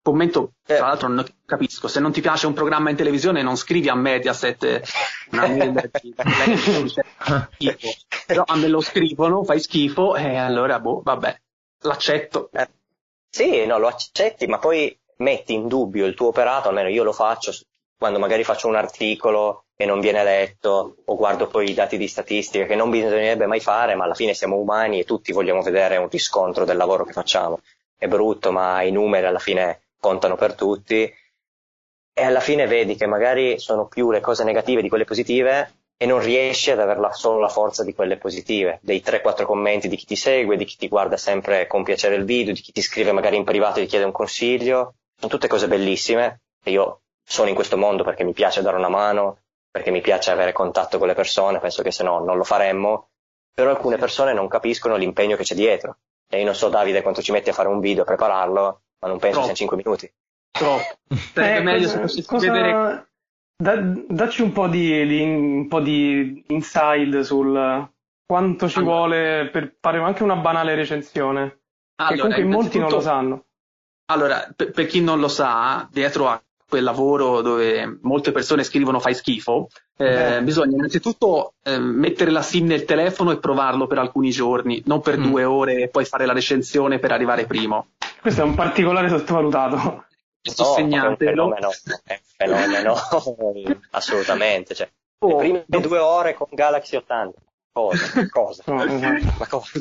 Commento, 0.02 0.54
tra 0.64 0.76
eh. 0.76 0.80
l'altro 0.80 1.06
non 1.06 1.24
capisco, 1.46 1.86
se 1.86 2.00
non 2.00 2.10
ti 2.10 2.20
piace 2.20 2.48
un 2.48 2.54
programma 2.54 2.90
in 2.90 2.96
televisione 2.96 3.42
non 3.42 3.56
scrivi 3.56 3.88
a 3.88 3.94
Mediaset 3.94 4.82
una 5.30 5.46
mail 5.46 5.72
di 5.72 5.90
schifo, 5.92 6.22
però 8.26 8.42
a 8.44 8.56
me 8.56 8.66
lo 8.66 8.80
scrivono, 8.80 9.44
fai 9.44 9.60
schifo 9.60 10.16
e 10.16 10.36
allora 10.36 10.80
boh, 10.80 11.02
vabbè, 11.04 11.40
l'accetto. 11.82 12.50
Eh. 12.52 12.68
Sì, 13.30 13.64
no, 13.64 13.78
lo 13.78 13.86
accetti, 13.86 14.48
ma 14.48 14.58
poi 14.58 14.98
metti 15.18 15.54
in 15.54 15.68
dubbio 15.68 16.04
il 16.04 16.14
tuo 16.14 16.26
operato, 16.26 16.68
almeno 16.68 16.88
io 16.88 17.04
lo 17.04 17.12
faccio 17.12 17.52
quando 18.04 18.20
magari 18.20 18.44
faccio 18.44 18.68
un 18.68 18.76
articolo 18.76 19.64
e 19.74 19.86
non 19.86 19.98
viene 19.98 20.22
letto 20.22 20.96
o 21.06 21.16
guardo 21.16 21.46
poi 21.46 21.70
i 21.70 21.72
dati 21.72 21.96
di 21.96 22.06
statistica 22.06 22.66
che 22.66 22.74
non 22.74 22.90
bisognerebbe 22.90 23.46
mai 23.46 23.60
fare, 23.60 23.94
ma 23.94 24.04
alla 24.04 24.12
fine 24.12 24.34
siamo 24.34 24.56
umani 24.56 25.00
e 25.00 25.04
tutti 25.04 25.32
vogliamo 25.32 25.62
vedere 25.62 25.96
un 25.96 26.10
riscontro 26.10 26.66
del 26.66 26.76
lavoro 26.76 27.06
che 27.06 27.14
facciamo. 27.14 27.60
È 27.96 28.06
brutto, 28.06 28.52
ma 28.52 28.82
i 28.82 28.90
numeri 28.90 29.24
alla 29.24 29.38
fine 29.38 29.84
contano 29.98 30.36
per 30.36 30.52
tutti 30.52 31.10
e 32.12 32.22
alla 32.22 32.40
fine 32.40 32.66
vedi 32.66 32.94
che 32.94 33.06
magari 33.06 33.58
sono 33.58 33.86
più 33.86 34.10
le 34.10 34.20
cose 34.20 34.44
negative 34.44 34.82
di 34.82 34.90
quelle 34.90 35.06
positive 35.06 35.72
e 35.96 36.04
non 36.04 36.20
riesci 36.20 36.72
ad 36.72 36.80
avere 36.80 37.00
solo 37.12 37.38
la 37.38 37.48
forza 37.48 37.84
di 37.84 37.94
quelle 37.94 38.18
positive, 38.18 38.80
dei 38.82 39.02
3-4 39.02 39.46
commenti 39.46 39.88
di 39.88 39.96
chi 39.96 40.04
ti 40.04 40.16
segue, 40.16 40.58
di 40.58 40.66
chi 40.66 40.76
ti 40.76 40.88
guarda 40.88 41.16
sempre 41.16 41.66
con 41.66 41.82
piacere 41.82 42.16
il 42.16 42.24
video, 42.24 42.52
di 42.52 42.60
chi 42.60 42.72
ti 42.72 42.82
scrive 42.82 43.12
magari 43.12 43.36
in 43.36 43.44
privato 43.44 43.78
e 43.78 43.84
ti 43.84 43.88
chiede 43.88 44.04
un 44.04 44.12
consiglio. 44.12 44.96
Sono 45.16 45.30
tutte 45.30 45.48
cose 45.48 45.68
bellissime 45.68 46.42
e 46.62 46.70
io 46.72 46.98
sono 47.24 47.48
in 47.48 47.54
questo 47.54 47.76
mondo 47.76 48.04
perché 48.04 48.22
mi 48.22 48.32
piace 48.32 48.62
dare 48.62 48.76
una 48.76 48.88
mano, 48.88 49.38
perché 49.70 49.90
mi 49.90 50.00
piace 50.00 50.30
avere 50.30 50.52
contatto 50.52 50.98
con 50.98 51.08
le 51.08 51.14
persone, 51.14 51.58
penso 51.58 51.82
che 51.82 51.90
se 51.90 52.04
no 52.04 52.22
non 52.22 52.36
lo 52.36 52.44
faremmo, 52.44 53.08
però 53.52 53.70
alcune 53.70 53.96
persone 53.96 54.32
non 54.32 54.48
capiscono 54.48 54.96
l'impegno 54.96 55.36
che 55.36 55.42
c'è 55.42 55.54
dietro. 55.54 55.98
E 56.28 56.38
io 56.38 56.44
non 56.44 56.54
so 56.54 56.68
Davide 56.68 57.02
quanto 57.02 57.22
ci 57.22 57.32
metti 57.32 57.50
a 57.50 57.52
fare 57.52 57.68
un 57.68 57.80
video, 57.80 58.02
a 58.02 58.06
prepararlo, 58.06 58.82
ma 59.00 59.08
non 59.08 59.18
penso 59.18 59.42
sia 59.42 59.54
5 59.54 59.76
minuti. 59.76 60.12
Troppo. 60.50 60.98
eh, 61.40 61.60
meglio 61.60 61.86
cosa, 61.88 62.08
se 62.08 62.24
cosa... 62.24 62.52
vedere... 62.52 63.08
Da, 63.56 63.76
dacci 63.76 64.42
un 64.42 64.52
po, 64.52 64.66
di, 64.66 65.06
di, 65.06 65.22
un 65.22 65.68
po' 65.68 65.80
di 65.80 66.44
inside 66.48 67.22
sul 67.22 67.88
quanto 68.26 68.68
ci 68.68 68.78
allora. 68.78 68.94
vuole 68.94 69.48
per 69.50 69.76
fare 69.80 69.98
anche 69.98 70.22
una 70.22 70.36
banale 70.36 70.74
recensione. 70.74 71.60
Allora, 71.96 72.14
che 72.14 72.20
comunque 72.20 72.42
in 72.42 72.48
molti 72.48 72.78
non 72.78 72.90
lo 72.90 73.00
sanno. 73.00 73.44
Allora, 74.06 74.52
per, 74.54 74.72
per, 74.72 74.86
chi 74.86 75.00
non 75.00 75.20
lo 75.20 75.28
sa, 75.28 75.88
dietro 75.90 76.28
a 76.28 76.42
quel 76.68 76.82
lavoro 76.82 77.40
dove 77.40 77.98
molte 78.02 78.32
persone 78.32 78.64
scrivono 78.64 79.00
fai 79.00 79.14
schifo, 79.14 79.68
eh, 79.96 80.36
eh. 80.36 80.42
bisogna 80.42 80.76
innanzitutto 80.76 81.54
eh, 81.62 81.78
mettere 81.78 82.30
la 82.30 82.42
SIM 82.42 82.66
nel 82.66 82.84
telefono 82.84 83.30
e 83.30 83.38
provarlo 83.38 83.86
per 83.86 83.98
alcuni 83.98 84.30
giorni, 84.30 84.82
non 84.86 85.00
per 85.00 85.18
mm. 85.18 85.22
due 85.22 85.44
ore 85.44 85.82
e 85.82 85.88
poi 85.88 86.04
fare 86.04 86.26
la 86.26 86.32
recensione 86.32 86.98
per 86.98 87.12
arrivare 87.12 87.46
primo. 87.46 87.88
Questo 88.20 88.40
è 88.40 88.44
un 88.44 88.54
particolare 88.54 89.08
sottovalutato. 89.08 90.06
Questo 90.40 90.62
no, 90.62 90.72
segnate, 90.74 91.24
è 91.24 91.28
fenomeno, 91.28 91.70
è 92.04 92.12
un 92.12 92.18
fenomeno 92.36 92.94
assolutamente. 93.90 94.74
Cioè, 94.74 94.90
oh, 95.20 95.28
le 95.28 95.36
prime 95.36 95.64
no. 95.66 95.80
due 95.80 95.98
ore 95.98 96.34
con 96.34 96.48
Galaxy 96.50 96.96
80. 96.96 97.38
Cosa? 97.72 98.28
Cosa? 98.30 98.62
Ma 98.66 99.46
cosa? 99.48 99.80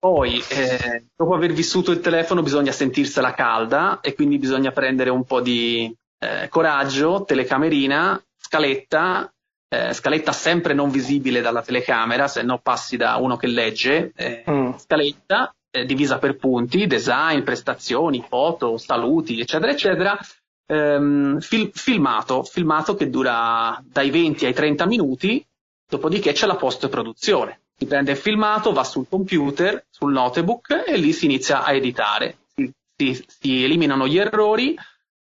Poi, 0.00 0.42
eh, 0.48 1.04
dopo 1.14 1.34
aver 1.34 1.52
vissuto 1.52 1.90
il 1.90 2.00
telefono, 2.00 2.40
bisogna 2.40 2.72
sentirsela 2.72 3.34
calda 3.34 4.00
e 4.00 4.14
quindi 4.14 4.38
bisogna 4.38 4.72
prendere 4.72 5.10
un 5.10 5.24
po' 5.24 5.42
di 5.42 5.94
eh, 6.18 6.48
coraggio, 6.48 7.24
telecamerina, 7.24 8.18
scaletta, 8.38 9.30
eh, 9.68 9.92
scaletta 9.92 10.32
sempre 10.32 10.72
non 10.72 10.88
visibile 10.88 11.42
dalla 11.42 11.60
telecamera, 11.60 12.28
se 12.28 12.40
no 12.40 12.60
passi 12.62 12.96
da 12.96 13.16
uno 13.16 13.36
che 13.36 13.46
legge, 13.46 14.12
eh, 14.16 14.42
mm. 14.50 14.72
scaletta 14.78 15.54
eh, 15.70 15.84
divisa 15.84 16.18
per 16.18 16.38
punti, 16.38 16.86
design, 16.86 17.42
prestazioni, 17.42 18.24
foto, 18.26 18.78
saluti, 18.78 19.38
eccetera, 19.38 19.70
eccetera. 19.70 20.18
Ehm, 20.66 21.40
fil- 21.40 21.72
filmato, 21.74 22.42
filmato 22.42 22.94
che 22.94 23.10
dura 23.10 23.78
dai 23.84 24.08
20 24.08 24.46
ai 24.46 24.54
30 24.54 24.86
minuti, 24.86 25.46
dopodiché 25.86 26.32
c'è 26.32 26.46
la 26.46 26.56
post-produzione 26.56 27.59
si 27.80 27.86
prende 27.86 28.10
il 28.10 28.18
filmato, 28.18 28.72
va 28.72 28.84
sul 28.84 29.06
computer, 29.08 29.86
sul 29.88 30.12
notebook 30.12 30.84
e 30.86 30.98
lì 30.98 31.14
si 31.14 31.24
inizia 31.24 31.64
a 31.64 31.72
editare. 31.72 32.40
Si, 32.54 32.70
si, 32.94 33.24
si 33.26 33.64
eliminano 33.64 34.06
gli 34.06 34.18
errori, 34.18 34.76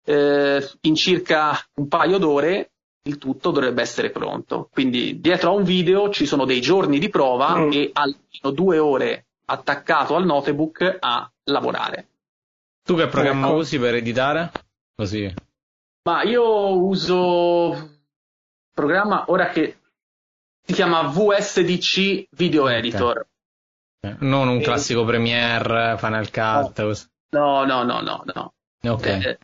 eh, 0.05 0.69
in 0.81 0.95
circa 0.95 1.59
un 1.77 1.87
paio 1.87 2.19
d'ore 2.19 2.69
il 3.07 3.17
tutto 3.17 3.49
dovrebbe 3.49 3.81
essere 3.81 4.11
pronto. 4.11 4.69
Quindi 4.71 5.19
dietro 5.19 5.49
a 5.49 5.53
un 5.53 5.63
video 5.63 6.11
ci 6.11 6.27
sono 6.27 6.45
dei 6.45 6.61
giorni 6.61 6.99
di 6.99 7.09
prova 7.09 7.57
mm. 7.57 7.71
e 7.71 7.89
almeno 7.93 8.51
due 8.53 8.77
ore 8.77 9.25
attaccato 9.45 10.15
al 10.15 10.25
notebook 10.25 10.97
a 10.99 11.27
lavorare. 11.45 12.09
Tu 12.83 12.95
che 12.95 13.07
programma 13.07 13.47
ecco. 13.47 13.55
usi 13.55 13.79
per 13.79 13.95
editare? 13.95 14.51
Così. 14.95 15.33
Ma 16.03 16.21
io 16.21 16.77
uso 16.77 17.89
programma 18.71 19.25
ora 19.29 19.49
che 19.49 19.77
si 20.65 20.73
chiama 20.73 21.03
VSDC 21.03 22.27
Video 22.31 22.67
Editor. 22.67 23.27
Okay. 23.99 24.17
Non 24.19 24.47
un 24.47 24.61
classico 24.61 25.03
e... 25.03 25.05
Premiere, 25.05 25.95
Final 25.97 26.29
Cut. 26.31 27.07
No, 27.29 27.65
no, 27.65 27.83
no, 27.83 28.01
no, 28.01 28.23
no. 28.33 28.53
Okay. 28.81 29.23
Eh, 29.23 29.37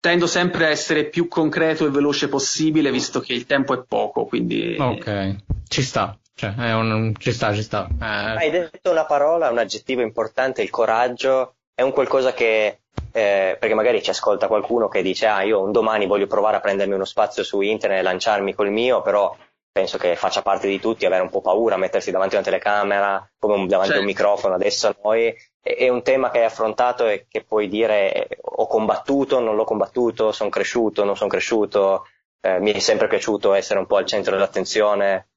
tendo 0.00 0.26
sempre 0.26 0.66
a 0.66 0.68
essere 0.68 1.04
più 1.04 1.28
concreto 1.28 1.86
e 1.86 1.90
veloce 1.90 2.28
possibile, 2.28 2.90
visto 2.90 3.20
che 3.20 3.32
il 3.32 3.46
tempo 3.46 3.74
è 3.74 3.82
poco, 3.86 4.26
quindi... 4.26 4.76
Ok, 4.78 5.36
ci 5.68 5.82
sta. 5.82 6.18
Cioè, 6.34 6.52
un... 6.72 7.14
ci 7.16 7.32
sta, 7.32 7.54
ci 7.54 7.62
sta. 7.62 7.88
Eh... 7.88 8.04
Hai 8.04 8.50
detto 8.50 8.90
una 8.90 9.06
parola, 9.06 9.50
un 9.50 9.58
aggettivo 9.58 10.02
importante, 10.02 10.62
il 10.62 10.70
coraggio. 10.70 11.54
È 11.74 11.82
un 11.82 11.92
qualcosa 11.92 12.32
che 12.32 12.80
eh, 13.16 13.56
perché 13.58 13.74
magari 13.74 14.02
ci 14.02 14.10
ascolta 14.10 14.48
qualcuno 14.48 14.88
che 14.88 15.00
dice 15.00 15.26
ah 15.26 15.42
io 15.42 15.62
un 15.62 15.70
domani 15.70 16.06
voglio 16.06 16.26
provare 16.26 16.56
a 16.56 16.60
prendermi 16.60 16.94
uno 16.94 17.04
spazio 17.04 17.44
su 17.44 17.60
internet 17.60 18.00
e 18.00 18.02
lanciarmi 18.02 18.54
col 18.54 18.70
mio, 18.70 19.02
però 19.02 19.34
penso 19.74 19.98
che 19.98 20.14
faccia 20.14 20.40
parte 20.40 20.68
di 20.68 20.78
tutti 20.78 21.04
avere 21.04 21.22
un 21.22 21.30
po' 21.30 21.40
paura, 21.40 21.76
mettersi 21.76 22.12
davanti 22.12 22.36
a 22.36 22.38
una 22.38 22.46
telecamera, 22.46 23.28
come 23.40 23.56
davanti 23.66 23.86
certo. 23.86 23.94
a 23.96 23.98
un 23.98 24.04
microfono 24.06 24.54
adesso 24.54 24.94
noi, 25.02 25.34
è 25.60 25.88
un 25.88 26.00
tema 26.04 26.30
che 26.30 26.38
hai 26.38 26.44
affrontato 26.44 27.08
e 27.08 27.26
che 27.28 27.42
puoi 27.42 27.66
dire 27.68 28.28
ho 28.40 28.68
combattuto, 28.68 29.40
non 29.40 29.56
l'ho 29.56 29.64
combattuto, 29.64 30.30
sono 30.30 30.48
cresciuto, 30.48 31.02
non 31.02 31.16
sono 31.16 31.28
cresciuto, 31.28 32.06
eh, 32.40 32.60
mi 32.60 32.70
è 32.70 32.78
sempre 32.78 33.08
piaciuto 33.08 33.52
essere 33.52 33.80
un 33.80 33.86
po' 33.86 33.96
al 33.96 34.06
centro 34.06 34.34
dell'attenzione, 34.34 35.30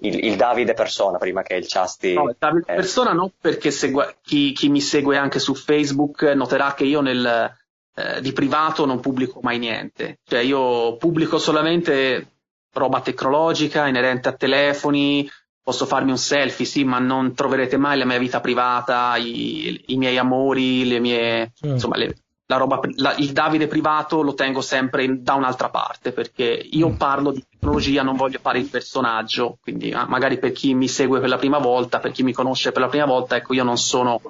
il, 0.00 0.24
il 0.24 0.34
Davide 0.34 0.74
persona 0.74 1.18
prima 1.18 1.42
che 1.42 1.54
il 1.54 1.68
Ciasti. 1.68 2.14
No, 2.14 2.30
il 2.30 2.36
Davide 2.36 2.72
eh. 2.72 2.74
persona 2.74 3.12
no, 3.12 3.30
perché 3.40 3.70
segue, 3.70 4.16
chi, 4.22 4.50
chi, 4.54 4.70
mi 4.70 4.80
segue 4.80 5.16
anche 5.16 5.38
su 5.38 5.54
Facebook 5.54 6.22
noterà 6.34 6.74
che 6.74 6.82
io 6.82 7.00
nel, 7.00 7.56
eh, 7.94 8.20
di 8.20 8.32
privato 8.32 8.86
non 8.86 8.98
pubblico 8.98 9.38
mai 9.40 9.58
niente, 9.58 10.18
cioè 10.24 10.40
io 10.40 10.96
pubblico 10.96 11.38
solamente 11.38 12.33
roba 12.74 13.00
tecnologica 13.00 13.86
inerente 13.86 14.28
a 14.28 14.32
telefoni, 14.32 15.28
posso 15.62 15.86
farmi 15.86 16.10
un 16.10 16.18
selfie, 16.18 16.66
sì, 16.66 16.84
ma 16.84 16.98
non 16.98 17.34
troverete 17.34 17.78
mai 17.78 17.96
la 17.96 18.04
mia 18.04 18.18
vita 18.18 18.40
privata, 18.40 19.16
i, 19.16 19.84
i 19.86 19.96
miei 19.96 20.18
amori, 20.18 20.86
le 20.86 21.00
mie, 21.00 21.52
mm. 21.66 21.70
insomma, 21.70 21.96
le, 21.96 22.16
la 22.46 22.56
roba, 22.56 22.80
la, 22.96 23.14
il 23.16 23.32
Davide 23.32 23.66
privato 23.66 24.20
lo 24.20 24.34
tengo 24.34 24.60
sempre 24.60 25.04
in, 25.04 25.22
da 25.22 25.32
un'altra 25.32 25.70
parte 25.70 26.12
perché 26.12 26.44
io 26.44 26.90
mm. 26.90 26.96
parlo 26.96 27.32
di 27.32 27.42
tecnologia, 27.48 28.02
non 28.02 28.16
voglio 28.16 28.38
fare 28.40 28.58
il 28.58 28.68
personaggio, 28.68 29.56
quindi 29.62 29.90
ah, 29.92 30.06
magari 30.06 30.38
per 30.38 30.52
chi 30.52 30.74
mi 30.74 30.86
segue 30.86 31.20
per 31.20 31.30
la 31.30 31.38
prima 31.38 31.58
volta, 31.58 31.98
per 31.98 32.12
chi 32.12 32.22
mi 32.22 32.34
conosce 32.34 32.70
per 32.70 32.82
la 32.82 32.88
prima 32.88 33.06
volta, 33.06 33.36
ecco, 33.36 33.54
io 33.54 33.64
non 33.64 33.78
sono 33.78 34.20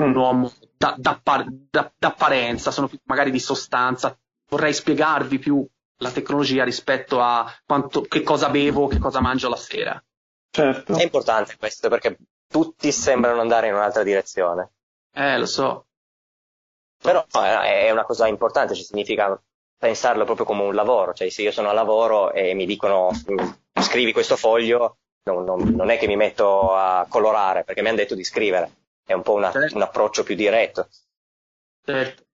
mm. 0.00 0.04
un 0.04 0.14
uomo 0.14 0.52
da, 0.76 0.94
da, 0.96 1.20
da, 1.24 1.92
d'apparenza, 1.98 2.70
sono 2.70 2.88
magari 3.06 3.32
di 3.32 3.40
sostanza, 3.40 4.16
vorrei 4.48 4.72
spiegarvi 4.72 5.40
più 5.40 5.66
la 5.98 6.10
tecnologia 6.10 6.64
rispetto 6.64 7.20
a 7.20 7.50
quanto, 7.64 8.02
che 8.02 8.22
cosa 8.22 8.48
bevo, 8.50 8.86
che 8.86 8.98
cosa 8.98 9.20
mangio 9.20 9.48
la 9.48 9.56
sera. 9.56 10.02
Certo. 10.50 10.94
È 10.94 11.02
importante 11.02 11.56
questo 11.58 11.88
perché 11.88 12.16
tutti 12.48 12.92
sembrano 12.92 13.40
andare 13.40 13.68
in 13.68 13.74
un'altra 13.74 14.02
direzione. 14.02 14.70
Eh, 15.12 15.38
lo 15.38 15.46
so. 15.46 15.86
Però 16.98 17.26
è 17.28 17.90
una 17.90 18.04
cosa 18.04 18.26
importante, 18.26 18.74
cioè 18.74 18.84
significa 18.84 19.40
pensarlo 19.78 20.24
proprio 20.24 20.46
come 20.46 20.62
un 20.62 20.74
lavoro, 20.74 21.12
cioè 21.12 21.28
se 21.28 21.42
io 21.42 21.52
sono 21.52 21.68
a 21.68 21.72
lavoro 21.72 22.32
e 22.32 22.54
mi 22.54 22.64
dicono 22.64 23.10
scrivi 23.80 24.12
questo 24.12 24.36
foglio, 24.36 24.98
non, 25.24 25.44
non, 25.44 25.60
non 25.74 25.90
è 25.90 25.98
che 25.98 26.06
mi 26.06 26.16
metto 26.16 26.74
a 26.74 27.06
colorare 27.08 27.64
perché 27.64 27.82
mi 27.82 27.88
hanno 27.88 27.98
detto 27.98 28.14
di 28.14 28.24
scrivere. 28.24 28.70
è 29.04 29.12
un 29.12 29.22
po' 29.22 29.34
una, 29.34 29.50
certo. 29.50 29.76
un 29.76 29.82
approccio 29.82 30.22
più 30.22 30.34
diretto. 30.34 30.88
Certo. 31.84 32.25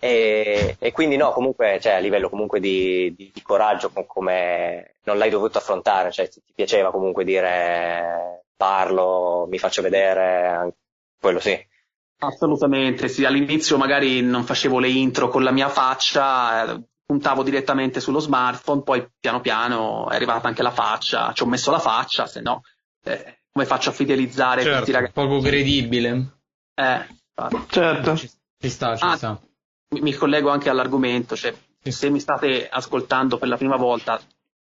E, 0.00 0.76
e, 0.78 0.92
quindi 0.92 1.16
no, 1.16 1.32
comunque, 1.32 1.78
cioè, 1.80 1.94
a 1.94 1.98
livello 1.98 2.28
comunque 2.28 2.60
di, 2.60 3.12
di, 3.16 3.30
di 3.34 3.42
coraggio, 3.42 3.90
come 4.06 4.94
non 5.04 5.18
l'hai 5.18 5.30
dovuto 5.30 5.58
affrontare, 5.58 6.12
cioè, 6.12 6.28
ti, 6.28 6.40
ti, 6.44 6.52
piaceva 6.54 6.92
comunque 6.92 7.24
dire 7.24 8.44
parlo, 8.56 9.46
mi 9.48 9.58
faccio 9.58 9.82
vedere, 9.82 10.76
quello 11.20 11.40
sì. 11.40 11.58
Assolutamente, 12.20 13.08
sì, 13.08 13.24
all'inizio 13.24 13.76
magari 13.76 14.20
non 14.22 14.44
facevo 14.44 14.78
le 14.78 14.88
intro 14.88 15.28
con 15.28 15.42
la 15.42 15.52
mia 15.52 15.68
faccia, 15.68 16.74
eh, 16.74 16.82
puntavo 17.04 17.42
direttamente 17.42 18.00
sullo 18.00 18.18
smartphone, 18.18 18.82
poi 18.82 19.08
piano 19.18 19.40
piano 19.40 20.08
è 20.10 20.14
arrivata 20.14 20.48
anche 20.48 20.62
la 20.62 20.72
faccia, 20.72 21.32
ci 21.32 21.42
ho 21.42 21.46
messo 21.46 21.70
la 21.70 21.78
faccia, 21.78 22.26
se 22.26 22.40
no 22.40 22.62
eh, 23.04 23.38
come 23.52 23.64
faccio 23.64 23.90
a 23.90 23.92
fidelizzare 23.92 24.62
certo, 24.62 24.76
questi 24.76 24.92
ragazzi? 24.92 25.12
Poco 25.12 25.40
credibile. 25.40 26.40
Eh, 26.74 27.06
certo. 27.68 28.16
Ci, 28.16 28.30
ci 28.60 28.68
sta, 28.68 28.96
ci 28.96 29.04
ah, 29.04 29.16
sta 29.16 29.40
mi, 29.90 30.00
mi 30.00 30.12
collego 30.12 30.50
anche 30.50 30.68
all'argomento, 30.68 31.36
cioè, 31.36 31.54
se 31.82 32.10
mi 32.10 32.20
state 32.20 32.68
ascoltando 32.68 33.38
per 33.38 33.48
la 33.48 33.56
prima 33.56 33.76
volta, 33.76 34.20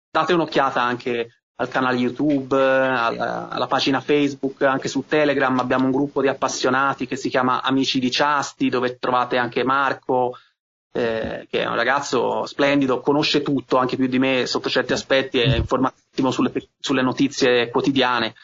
date 0.09 0.33
un'occhiata 0.33 0.81
anche 0.81 1.33
al 1.55 1.67
canale 1.67 1.97
YouTube, 1.97 2.55
alla, 2.55 3.49
alla, 3.49 3.67
pagina 3.67 3.99
Facebook, 3.99 4.61
anche 4.61 4.87
su 4.87 5.03
Telegram. 5.05 5.59
Abbiamo 5.59 5.85
un 5.85 5.91
gruppo 5.91 6.21
di 6.21 6.29
appassionati 6.29 7.05
che 7.05 7.17
si 7.17 7.29
chiama 7.29 7.61
Amici 7.61 7.99
di 7.99 8.09
Ciasti, 8.09 8.69
dove 8.69 8.97
trovate 8.97 9.35
anche 9.35 9.65
Marco, 9.65 10.37
eh, 10.93 11.47
che 11.49 11.61
è 11.61 11.67
un 11.67 11.75
ragazzo 11.75 12.45
splendido, 12.45 13.01
conosce 13.01 13.41
tutto, 13.41 13.77
anche 13.77 13.97
più 13.97 14.07
di 14.07 14.19
me 14.19 14.45
sotto 14.45 14.69
certi 14.69 14.93
aspetti, 14.93 15.39
è 15.39 15.57
informatissimo 15.57 16.31
sulle, 16.31 16.51
sulle 16.79 17.01
notizie 17.01 17.69
quotidiane 17.69 18.35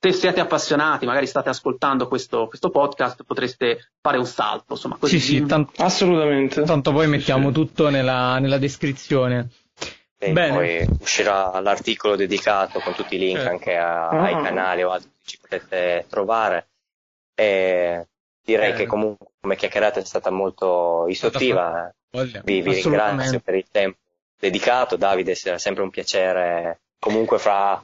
se 0.00 0.12
siete 0.12 0.40
appassionati, 0.40 1.04
magari 1.04 1.26
state 1.26 1.50
ascoltando 1.50 2.08
questo, 2.08 2.46
questo, 2.46 2.70
podcast, 2.70 3.22
potreste 3.24 3.90
fare 4.00 4.16
un 4.16 4.24
salto. 4.24 4.72
Insomma, 4.72 4.96
così 4.98 5.20
sì, 5.20 5.34
sì, 5.36 5.46
tanto, 5.46 5.72
assolutamente. 5.82 6.62
Tanto 6.62 6.90
poi 6.90 7.06
mettiamo 7.06 7.48
sì. 7.48 7.54
tutto 7.54 7.90
nella, 7.90 8.38
nella 8.38 8.56
descrizione. 8.56 9.50
E 10.18 10.32
Bene. 10.32 10.54
poi 10.54 10.88
uscirà 11.00 11.60
l'articolo 11.60 12.16
dedicato 12.16 12.80
con 12.80 12.94
tutti 12.94 13.16
i 13.16 13.18
link 13.18 13.38
eh. 13.38 13.46
anche 13.46 13.76
a, 13.76 14.08
ah. 14.08 14.22
ai 14.22 14.42
canali 14.42 14.82
o 14.82 14.90
altri 14.90 15.10
che 15.18 15.28
ci 15.28 15.38
potete 15.38 16.06
trovare. 16.08 16.68
E 17.34 18.06
direi 18.42 18.72
eh. 18.72 18.74
che 18.74 18.86
comunque 18.86 19.26
come 19.38 19.56
chiacchierata 19.56 20.00
è 20.00 20.04
stata 20.04 20.30
molto 20.30 21.04
istruttiva. 21.08 21.94
Vi, 22.10 22.62
vi 22.62 22.72
ringrazio 22.72 23.40
per 23.40 23.54
il 23.54 23.66
tempo 23.70 23.98
dedicato. 24.38 24.96
Davide, 24.96 25.34
sarà 25.34 25.58
sempre 25.58 25.82
un 25.82 25.90
piacere 25.90 26.80
comunque 26.98 27.38
fra 27.38 27.82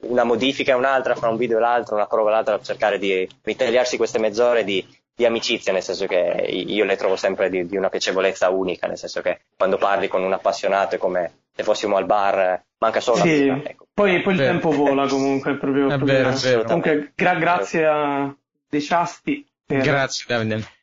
una 0.00 0.24
modifica 0.24 0.72
e 0.72 0.76
un'altra, 0.76 1.14
fra 1.16 1.28
un 1.28 1.36
video 1.36 1.56
e 1.58 1.60
l'altro, 1.60 1.96
una 1.96 2.06
prova 2.06 2.30
e 2.30 2.32
l'altra, 2.32 2.56
per 2.56 2.66
cercare 2.66 2.98
di 2.98 3.28
ritagliarsi 3.42 3.96
queste 3.96 4.20
mezz'ore 4.20 4.62
di, 4.62 4.86
di, 5.14 5.24
amicizia, 5.24 5.72
nel 5.72 5.82
senso 5.82 6.06
che 6.06 6.46
io 6.48 6.84
le 6.84 6.96
trovo 6.96 7.16
sempre 7.16 7.50
di, 7.50 7.66
di, 7.66 7.76
una 7.76 7.88
piacevolezza 7.88 8.50
unica, 8.50 8.86
nel 8.86 8.98
senso 8.98 9.20
che 9.20 9.40
quando 9.56 9.76
parli 9.76 10.06
con 10.06 10.22
un 10.22 10.32
appassionato 10.32 10.94
è 10.94 10.98
come 10.98 11.42
se 11.52 11.64
fossimo 11.64 11.96
al 11.96 12.06
bar, 12.06 12.62
manca 12.78 13.00
solo 13.00 13.18
sì, 13.18 13.48
una 13.48 13.62
ecco. 13.64 13.86
Poi, 13.92 14.22
poi 14.22 14.34
il 14.34 14.38
tempo 14.38 14.70
vola 14.70 15.06
comunque, 15.08 15.52
è 15.52 15.56
proprio, 15.56 15.90
è 15.90 15.98
vero, 15.98 16.28
è 16.28 16.34
vero. 16.34 16.62
Comunque, 16.64 17.12
gra- 17.14 17.34
grazie 17.34 17.86
a 17.86 18.34
De 18.68 18.80
Ciasti. 18.80 19.46
Per... 19.66 19.80
Grazie 19.82 20.24
Davide. 20.28 20.73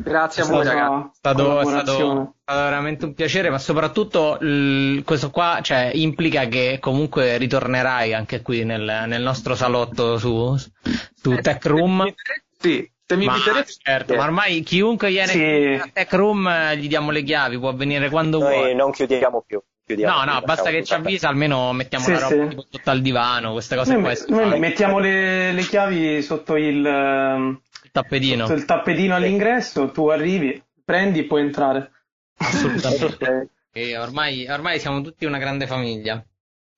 Grazie 0.00 0.42
a 0.42 0.46
voi 0.46 0.64
ragazzi. 0.64 1.06
È 1.06 1.10
stato, 1.12 1.60
è, 1.60 1.64
stato, 1.64 1.80
è 1.80 1.82
stato, 1.82 2.34
veramente 2.44 3.04
un 3.04 3.14
piacere, 3.14 3.50
ma 3.50 3.58
soprattutto 3.58 4.36
l- 4.40 5.02
questo 5.04 5.30
qua 5.30 5.58
cioè, 5.60 5.90
implica 5.94 6.46
che 6.46 6.78
comunque 6.80 7.36
ritornerai 7.36 8.14
anche 8.14 8.40
qui 8.42 8.64
nel, 8.64 9.04
nel 9.06 9.22
nostro 9.22 9.54
salotto 9.54 10.16
su, 10.16 10.56
su 10.56 11.32
eh, 11.32 11.40
Tech 11.40 11.64
Room. 11.66 12.14
Sì, 12.58 12.88
se 13.04 13.16
mi 13.16 13.24
inviterete. 13.24 13.72
Certo, 13.82 14.14
ma 14.14 14.24
ormai 14.24 14.62
chiunque 14.62 15.08
viene 15.08 15.32
sì. 15.32 15.80
a 15.80 15.88
Tech 15.92 16.12
Room 16.12 16.74
gli 16.74 16.88
diamo 16.88 17.10
le 17.10 17.22
chiavi, 17.22 17.58
può 17.58 17.74
venire 17.74 18.08
quando 18.08 18.38
Noi 18.38 18.54
vuole. 18.54 18.74
non 18.74 18.92
chiudiamo 18.92 19.42
più. 19.46 19.60
Chiudiamo 19.88 20.24
no, 20.24 20.32
no, 20.34 20.40
basta 20.42 20.68
che 20.68 20.84
ci 20.84 20.92
avvisa, 20.92 21.28
almeno 21.28 21.72
mettiamo 21.72 22.04
sì, 22.04 22.12
la 22.12 22.18
roba 22.18 22.50
sì. 22.50 22.66
sotto 22.70 22.90
al 22.90 23.00
divano, 23.00 23.52
queste 23.52 23.74
cose 23.74 23.96
noi, 23.96 24.02
qua. 24.02 24.44
Noi 24.44 24.58
mettiamo 24.58 24.98
le, 24.98 25.52
le, 25.52 25.62
chiavi 25.62 26.20
sotto 26.20 26.56
il, 26.56 27.58
ehm, 27.98 28.02
tappetino. 28.02 28.52
il 28.52 28.64
tappetino 28.64 29.14
all'ingresso, 29.14 29.90
tu 29.90 30.08
arrivi, 30.08 30.62
prendi 30.84 31.20
e 31.20 31.24
puoi 31.24 31.42
entrare. 31.42 31.90
Assolutamente. 32.38 33.50
e 33.72 33.96
ormai, 33.96 34.46
ormai 34.48 34.78
siamo 34.80 35.00
tutti 35.00 35.24
una 35.24 35.38
grande 35.38 35.66
famiglia. 35.66 36.24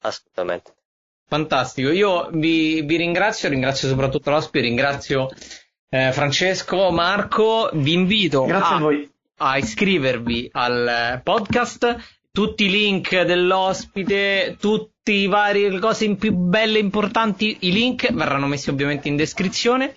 Assolutamente. 0.00 0.74
Fantastico, 1.26 1.90
io 1.90 2.28
vi, 2.32 2.82
vi 2.82 2.96
ringrazio, 2.96 3.48
ringrazio 3.48 3.86
soprattutto 3.86 4.30
l'ospite, 4.30 4.66
ringrazio 4.66 5.28
eh, 5.88 6.10
Francesco, 6.12 6.90
Marco, 6.90 7.70
vi 7.72 7.92
invito 7.92 8.44
a, 8.46 8.80
a, 9.36 9.56
iscrivervi 9.56 10.48
al 10.52 11.20
podcast, 11.22 11.96
tutti 12.32 12.64
i 12.64 12.70
link 12.70 13.22
dell'ospite, 13.22 14.56
tutti 14.58 15.12
i 15.12 15.26
vari 15.28 15.78
cose 15.78 16.14
più 16.16 16.32
belle 16.32 16.78
e 16.78 16.82
importanti, 16.82 17.58
i 17.60 17.72
link 17.72 18.12
verranno 18.12 18.46
messi 18.46 18.70
ovviamente 18.70 19.06
in 19.06 19.14
descrizione. 19.14 19.94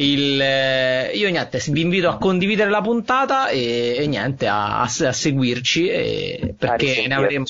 Il, 0.00 0.40
eh, 0.40 1.10
io 1.14 1.28
niente, 1.28 1.60
vi 1.70 1.80
invito 1.80 2.08
a 2.08 2.18
condividere 2.18 2.70
la 2.70 2.80
puntata 2.80 3.48
e, 3.48 3.96
e 3.98 4.06
niente, 4.06 4.46
a, 4.46 4.80
a, 4.80 4.82
a 4.82 5.12
seguirci 5.12 5.88
e, 5.88 6.54
perché 6.56 7.04
ne 7.08 7.14
avremo, 7.14 7.44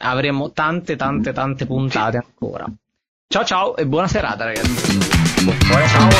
avremo 0.00 0.52
tante 0.52 0.96
tante 0.96 1.32
tante 1.32 1.64
puntate 1.64 2.18
ancora. 2.18 2.66
Ciao 3.26 3.44
ciao 3.44 3.76
e 3.76 3.86
buona 3.86 4.08
serata 4.08 4.44
ragazzi. 4.44 4.98
Buona 5.42 5.86
ciao. 5.86 6.10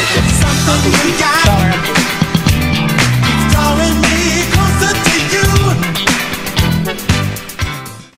ciao 3.51 3.77
ragazzi. 3.77 4.10